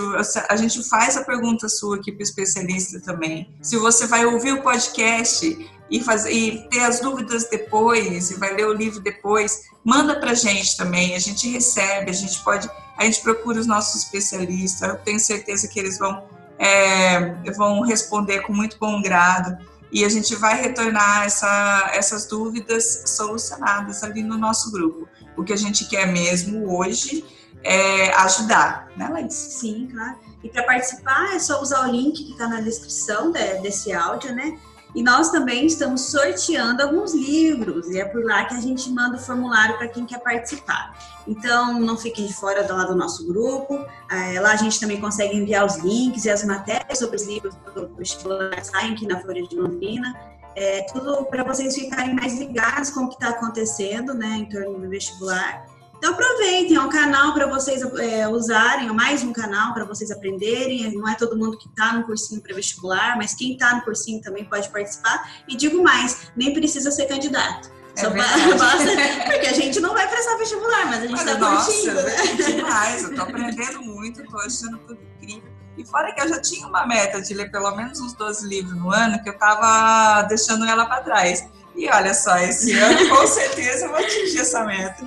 a 0.50 0.56
gente 0.56 0.84
faz 0.88 1.18
a 1.18 1.24
pergunta 1.24 1.68
sua 1.68 1.98
aqui 1.98 2.12
para 2.12 2.22
o 2.22 2.24
especialista 2.24 3.00
também. 3.02 3.54
Se 3.62 3.78
você 3.78 4.08
vai 4.08 4.26
ouvir 4.26 4.54
o 4.54 4.62
podcast 4.62 5.70
e, 5.90 6.02
fazer, 6.02 6.32
e 6.32 6.68
ter 6.70 6.82
as 6.82 7.00
dúvidas 7.00 7.50
depois, 7.50 8.32
e 8.32 8.36
vai 8.36 8.54
ler 8.54 8.68
o 8.68 8.74
livro 8.74 9.00
depois, 9.00 9.64
manda 9.84 10.20
para 10.20 10.32
a 10.32 10.36
gente 10.36 10.76
também. 10.78 11.16
A 11.16 11.20
gente 11.20 11.50
recebe, 11.50 12.10
a 12.10 12.14
gente 12.14 12.44
pode, 12.44 12.70
a 12.98 13.06
gente 13.06 13.22
procura 13.22 13.60
os 13.60 13.68
nossos 13.68 14.04
especialistas. 14.04 14.90
Eu 14.90 14.98
tenho 14.98 15.20
certeza 15.20 15.68
que 15.68 15.80
eles 15.80 16.00
vão, 16.00 16.24
é, 16.58 17.52
vão 17.56 17.82
responder 17.82 18.42
com 18.42 18.54
muito 18.54 18.78
bom 18.80 19.02
grado 19.02 19.58
e 19.92 20.04
a 20.04 20.10
gente 20.10 20.36
vai 20.36 20.62
retornar 20.62 21.26
essa, 21.26 21.92
essas 21.94 22.26
dúvidas 22.26 23.04
solucionadas 23.08 24.04
ali 24.04 24.24
no 24.24 24.38
nosso 24.38 24.72
grupo. 24.72 25.08
O 25.38 25.44
que 25.44 25.54
a 25.54 25.58
gente 25.58 25.86
quer 25.86 26.08
mesmo 26.12 26.78
hoje 26.78 27.26
é 27.64 28.12
ajudar, 28.16 28.90
né, 28.96 29.08
Laís? 29.10 29.34
Sim, 29.34 29.88
claro. 29.92 30.18
E 30.44 30.50
para 30.50 30.64
participar 30.64 31.36
é 31.36 31.40
só 31.40 31.62
usar 31.62 31.88
o 31.88 31.92
link 31.92 32.24
que 32.24 32.32
está 32.32 32.48
na 32.48 32.62
descrição 32.62 33.32
de, 33.32 33.62
desse 33.62 33.92
áudio, 33.92 34.34
né? 34.36 34.60
E 34.96 35.04
nós 35.04 35.30
também 35.30 35.66
estamos 35.66 36.10
sorteando 36.10 36.82
alguns 36.82 37.14
livros, 37.14 37.90
e 37.90 38.00
é 38.00 38.06
por 38.06 38.24
lá 38.24 38.46
que 38.46 38.56
a 38.56 38.62
gente 38.62 38.90
manda 38.90 39.18
o 39.18 39.20
formulário 39.20 39.78
para 39.78 39.90
quem 39.90 40.06
quer 40.06 40.20
participar. 40.20 40.98
Então, 41.28 41.80
não 41.82 41.98
fiquem 41.98 42.26
de 42.26 42.34
fora 42.34 42.64
do, 42.64 42.96
nosso 42.96 43.28
grupo. 43.28 43.86
É, 44.10 44.40
lá 44.40 44.54
a 44.54 44.56
gente 44.56 44.80
também 44.80 45.02
consegue 45.02 45.36
enviar 45.36 45.66
os 45.66 45.78
links 45.78 46.24
e 46.24 46.30
as 46.30 46.46
matérias 46.46 47.00
sobre 47.00 47.18
os 47.18 47.28
livros 47.28 47.54
do 47.76 47.94
vestibular 47.96 48.64
saem 48.64 48.94
aqui 48.94 49.06
na 49.06 49.20
Folha 49.20 49.44
de 49.44 49.56
Londrina. 49.58 50.16
É, 50.56 50.84
tudo 50.94 51.26
para 51.26 51.44
vocês 51.44 51.76
ficarem 51.76 52.16
mais 52.16 52.40
ligados 52.40 52.90
com 52.90 53.02
o 53.02 53.10
que 53.10 53.16
está 53.16 53.30
acontecendo 53.30 54.14
né, 54.14 54.38
em 54.38 54.46
torno 54.48 54.80
do 54.80 54.90
vestibular. 54.90 55.66
Então 55.98 56.14
aproveitem, 56.14 56.76
é 56.76 56.82
um 56.82 56.90
canal 56.90 57.34
para 57.34 57.48
vocês 57.48 57.82
é, 57.82 58.28
usarem, 58.28 58.88
é 58.88 58.92
mais 58.92 59.24
um 59.24 59.34
canal 59.34 59.74
para 59.74 59.86
vocês 59.86 60.12
aprenderem. 60.12 60.94
Não 60.94 61.08
é 61.08 61.16
todo 61.16 61.38
mundo 61.38 61.58
que 61.58 61.68
está 61.68 61.94
no 61.94 62.04
cursinho 62.04 62.42
pré-vestibular, 62.42 63.18
mas 63.18 63.34
quem 63.34 63.54
está 63.54 63.76
no 63.76 63.82
cursinho 63.82 64.22
também 64.22 64.46
pode 64.46 64.70
participar. 64.70 65.44
E 65.48 65.56
digo 65.56 65.82
mais, 65.84 66.32
nem 66.36 66.54
precisa 66.54 66.92
ser 66.92 67.08
candidato. 67.08 67.72
É 67.98 68.02
Só 68.02 68.10
basta, 68.12 68.92
porque 69.26 69.48
a 69.48 69.54
gente 69.54 69.80
não 69.80 69.94
vai 69.94 70.08
prestar 70.08 70.38
vestibular, 70.38 70.86
mas 70.88 71.04
a 71.04 71.08
gente 71.08 71.20
está 71.20 71.36
curtindo. 71.38 71.94
Né? 71.94 72.36
Demais, 72.46 73.04
eu 73.04 73.10
estou 73.10 73.24
aprendendo 73.26 73.82
muito, 73.82 74.22
estou 74.22 74.40
achando 74.42 74.78
tudo 74.80 75.00
incrível. 75.18 75.56
E 75.78 75.86
fora 75.86 76.14
que 76.14 76.22
eu 76.22 76.30
já 76.30 76.42
tinha 76.42 76.68
uma 76.68 76.86
meta 76.86 77.22
de 77.22 77.34
ler 77.34 77.52
pelo 77.52 77.76
menos 77.76 78.00
uns 78.00 78.14
12 78.14 78.48
livros 78.48 78.76
no 78.76 78.92
ano, 78.92 79.22
que 79.22 79.30
eu 79.30 79.34
estava 79.34 80.22
deixando 80.24 80.66
ela 80.66 80.86
para 80.86 81.02
trás. 81.02 81.46
E 81.76 81.90
olha 81.90 82.14
só, 82.14 82.38
esse 82.38 82.72
ano 82.78 83.10
com 83.10 83.28
certeza 83.28 83.86
eu 83.86 83.90
vou 83.90 84.00
atingir 84.00 84.40
essa 84.40 84.64
meta. 84.64 85.06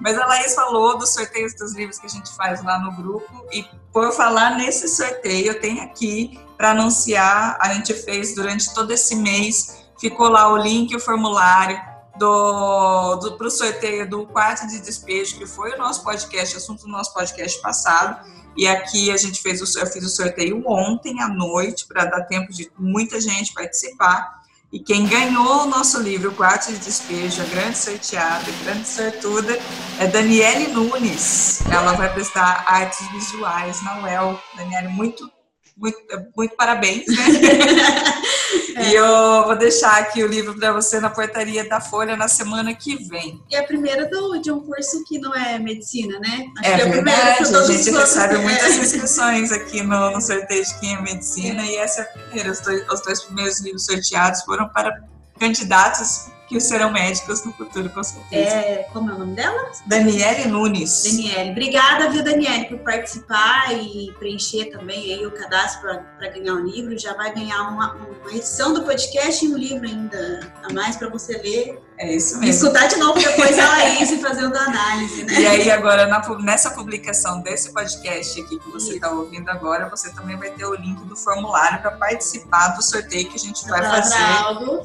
Mas 0.00 0.18
a 0.18 0.26
Laís 0.26 0.54
falou 0.54 0.98
dos 0.98 1.14
sorteios 1.14 1.54
dos 1.54 1.74
livros 1.74 1.98
que 1.98 2.06
a 2.06 2.10
gente 2.10 2.30
faz 2.36 2.62
lá 2.62 2.78
no 2.78 2.92
grupo. 2.92 3.46
E 3.50 3.64
por 3.92 4.12
falar 4.12 4.56
nesse 4.56 4.88
sorteio, 4.88 5.48
eu 5.48 5.60
tenho 5.60 5.82
aqui 5.82 6.38
para 6.56 6.72
anunciar. 6.72 7.56
A 7.60 7.72
gente 7.72 7.94
fez 7.94 8.34
durante 8.34 8.72
todo 8.74 8.92
esse 8.92 9.16
mês, 9.16 9.84
ficou 9.98 10.28
lá 10.28 10.52
o 10.52 10.56
link, 10.56 10.94
o 10.94 11.00
formulário 11.00 11.80
do, 12.18 13.16
do 13.16 13.36
para 13.38 13.46
o 13.46 13.50
sorteio 13.50 14.08
do 14.08 14.26
quarto 14.26 14.66
de 14.66 14.80
despejo, 14.80 15.38
que 15.38 15.46
foi 15.46 15.72
o 15.72 15.78
nosso 15.78 16.04
podcast, 16.04 16.56
assunto 16.56 16.82
do 16.82 16.88
nosso 16.88 17.14
podcast 17.14 17.60
passado. 17.62 18.30
E 18.56 18.68
aqui 18.68 19.10
a 19.10 19.16
gente 19.16 19.40
fez 19.40 19.62
o, 19.62 19.78
eu 19.78 19.86
fiz 19.86 20.04
o 20.04 20.10
sorteio 20.10 20.62
ontem 20.66 21.22
à 21.22 21.28
noite 21.28 21.86
para 21.86 22.04
dar 22.04 22.22
tempo 22.24 22.52
de 22.52 22.70
muita 22.78 23.20
gente 23.20 23.52
participar. 23.54 24.41
E 24.72 24.80
quem 24.80 25.06
ganhou 25.06 25.64
o 25.64 25.66
nosso 25.66 26.00
livro, 26.00 26.32
Quarto 26.32 26.72
de 26.72 26.78
Despejo, 26.78 27.42
a 27.42 27.44
grande 27.44 27.76
sorteada, 27.76 28.44
a 28.48 28.64
grande 28.64 28.88
sortuda, 28.88 29.58
é 30.00 30.06
Daniele 30.06 30.68
Nunes. 30.68 31.60
Ela 31.70 31.92
vai 31.92 32.10
prestar 32.10 32.64
artes 32.66 33.06
visuais 33.12 33.82
na 33.82 34.02
UEL. 34.02 34.40
Daniele, 34.56 34.88
muito 34.88 35.30
muito, 35.76 35.98
muito 36.36 36.54
parabéns, 36.54 37.06
né? 37.06 37.16
é. 38.76 38.90
E 38.90 38.94
eu 38.94 39.44
vou 39.44 39.56
deixar 39.56 39.98
aqui 39.98 40.22
o 40.22 40.26
livro 40.26 40.54
para 40.58 40.72
você 40.72 41.00
na 41.00 41.10
portaria 41.10 41.68
da 41.68 41.80
Folha 41.80 42.16
na 42.16 42.28
semana 42.28 42.74
que 42.74 42.96
vem. 43.08 43.42
E 43.50 43.56
é 43.56 43.60
a 43.60 43.64
primeira 43.64 44.08
do, 44.08 44.38
de 44.38 44.50
um 44.50 44.60
curso 44.60 45.04
que 45.04 45.18
não 45.18 45.34
é 45.34 45.58
medicina, 45.58 46.18
né? 46.18 46.46
Acho 46.58 46.70
é, 46.70 46.76
que 46.76 46.82
é 46.82 46.88
verdade, 46.88 47.56
a 47.56 47.62
gente 47.64 47.90
recebe 47.90 48.38
muitas 48.38 48.76
inscrições 48.76 49.50
aqui 49.52 49.82
no, 49.82 50.10
no, 50.10 50.20
sorteio 50.20 50.64
de 50.64 50.80
quem 50.80 50.94
é 50.94 51.00
medicina 51.00 51.62
é. 51.62 51.66
e 51.66 51.76
essa 51.76 52.02
é 52.02 52.04
a 52.04 52.06
primeira. 52.06 52.50
Os 52.52 52.60
dois, 52.60 52.84
os 52.90 53.00
dois 53.02 53.22
primeiros 53.22 53.60
livros 53.60 53.84
sorteados 53.84 54.42
foram 54.42 54.68
para 54.68 55.02
candidatos 55.38 56.30
que 56.48 56.60
serão 56.60 56.92
médicos 56.92 57.44
no 57.44 57.52
futuro, 57.52 57.88
com 57.90 58.02
certeza. 58.02 58.50
É, 58.50 58.88
como 58.92 59.10
é 59.10 59.14
o 59.14 59.18
nome 59.18 59.34
dela? 59.34 59.70
Daniele 59.86 60.48
Nunes. 60.48 61.02
Daniele. 61.04 61.50
Obrigada, 61.50 62.10
viu, 62.10 62.22
Daniele, 62.22 62.66
por 62.66 62.78
participar 62.78 63.72
e 63.72 64.12
preencher 64.18 64.66
também 64.66 65.14
aí 65.14 65.26
o 65.26 65.30
cadastro 65.30 66.00
para 66.18 66.28
ganhar 66.28 66.54
um 66.54 66.66
livro. 66.66 66.98
Já 66.98 67.14
vai 67.14 67.32
ganhar 67.32 67.68
uma, 67.68 67.94
uma 67.94 68.30
edição 68.30 68.74
do 68.74 68.82
podcast 68.82 69.44
e 69.44 69.48
um 69.48 69.56
livro 69.56 69.86
ainda 69.86 70.52
a 70.62 70.72
mais 70.72 70.96
para 70.96 71.08
você 71.08 71.38
ler 71.38 71.80
é 72.02 72.16
isso 72.16 72.38
mesmo. 72.38 72.50
Escutar 72.50 72.88
de 72.88 72.96
novo 72.96 73.18
depois 73.18 73.56
a 73.58 73.68
Laís 73.68 74.10
fazendo 74.20 74.56
análise, 74.56 75.22
né? 75.24 75.40
E 75.40 75.46
aí, 75.46 75.70
agora, 75.70 76.06
na, 76.06 76.20
nessa 76.40 76.70
publicação 76.70 77.40
desse 77.40 77.72
podcast 77.72 78.40
aqui 78.40 78.58
que 78.58 78.70
você 78.70 78.94
está 78.94 79.10
ouvindo 79.10 79.48
agora, 79.48 79.88
você 79.88 80.10
também 80.12 80.36
vai 80.36 80.50
ter 80.50 80.64
o 80.64 80.74
link 80.74 81.04
do 81.04 81.16
formulário 81.16 81.80
para 81.80 81.92
participar 81.92 82.68
do 82.68 82.82
sorteio 82.82 83.28
que 83.28 83.36
a 83.36 83.38
gente 83.38 83.64
vai 83.68 83.82
fazer 83.82 84.18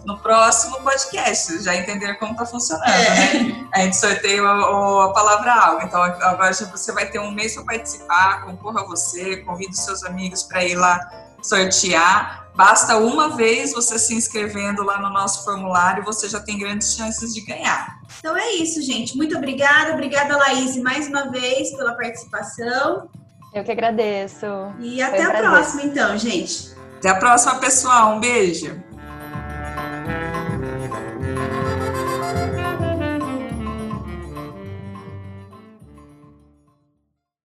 no 0.06 0.20
próximo 0.20 0.80
podcast. 0.82 1.64
Já 1.64 1.76
entender 1.76 2.14
como 2.16 2.34
está 2.34 2.46
funcionando, 2.46 2.88
é. 2.88 3.10
né? 3.10 3.68
A 3.74 3.80
gente 3.82 3.98
sorteia 3.98 4.44
a, 4.44 5.06
a 5.06 5.10
palavra 5.10 5.54
algo. 5.54 5.82
Então, 5.84 6.02
agora 6.04 6.54
você 6.54 6.92
vai 6.92 7.08
ter 7.08 7.20
um 7.20 7.32
mês 7.32 7.56
para 7.56 7.64
participar, 7.64 8.46
concorra 8.46 8.86
você, 8.86 9.38
convide 9.38 9.72
os 9.72 9.84
seus 9.84 10.04
amigos 10.04 10.44
para 10.44 10.64
ir 10.64 10.76
lá 10.76 11.00
sortear. 11.42 12.47
Basta 12.58 12.98
uma 12.98 13.36
vez 13.36 13.72
você 13.72 14.00
se 14.00 14.16
inscrevendo 14.16 14.82
lá 14.82 15.00
no 15.00 15.12
nosso 15.12 15.46
formulário, 15.46 16.04
você 16.04 16.28
já 16.28 16.40
tem 16.40 16.58
grandes 16.58 16.96
chances 16.96 17.32
de 17.32 17.42
ganhar. 17.42 18.00
Então 18.18 18.36
é 18.36 18.54
isso, 18.54 18.82
gente. 18.82 19.16
Muito 19.16 19.38
obrigada. 19.38 19.94
Obrigada, 19.94 20.36
Laís, 20.36 20.76
mais 20.78 21.08
uma 21.08 21.30
vez 21.30 21.70
pela 21.78 21.94
participação. 21.94 23.08
Eu 23.54 23.64
que 23.64 23.72
agradeço. 23.72 24.48
E 24.80 25.00
até 25.04 25.22
a 25.22 25.38
próxima, 25.38 25.84
então, 25.84 26.18
gente. 26.18 26.76
Até 26.98 27.10
a 27.10 27.20
próxima, 27.20 27.60
pessoal. 27.60 28.16
Um 28.16 28.20
beijo. 28.20 28.84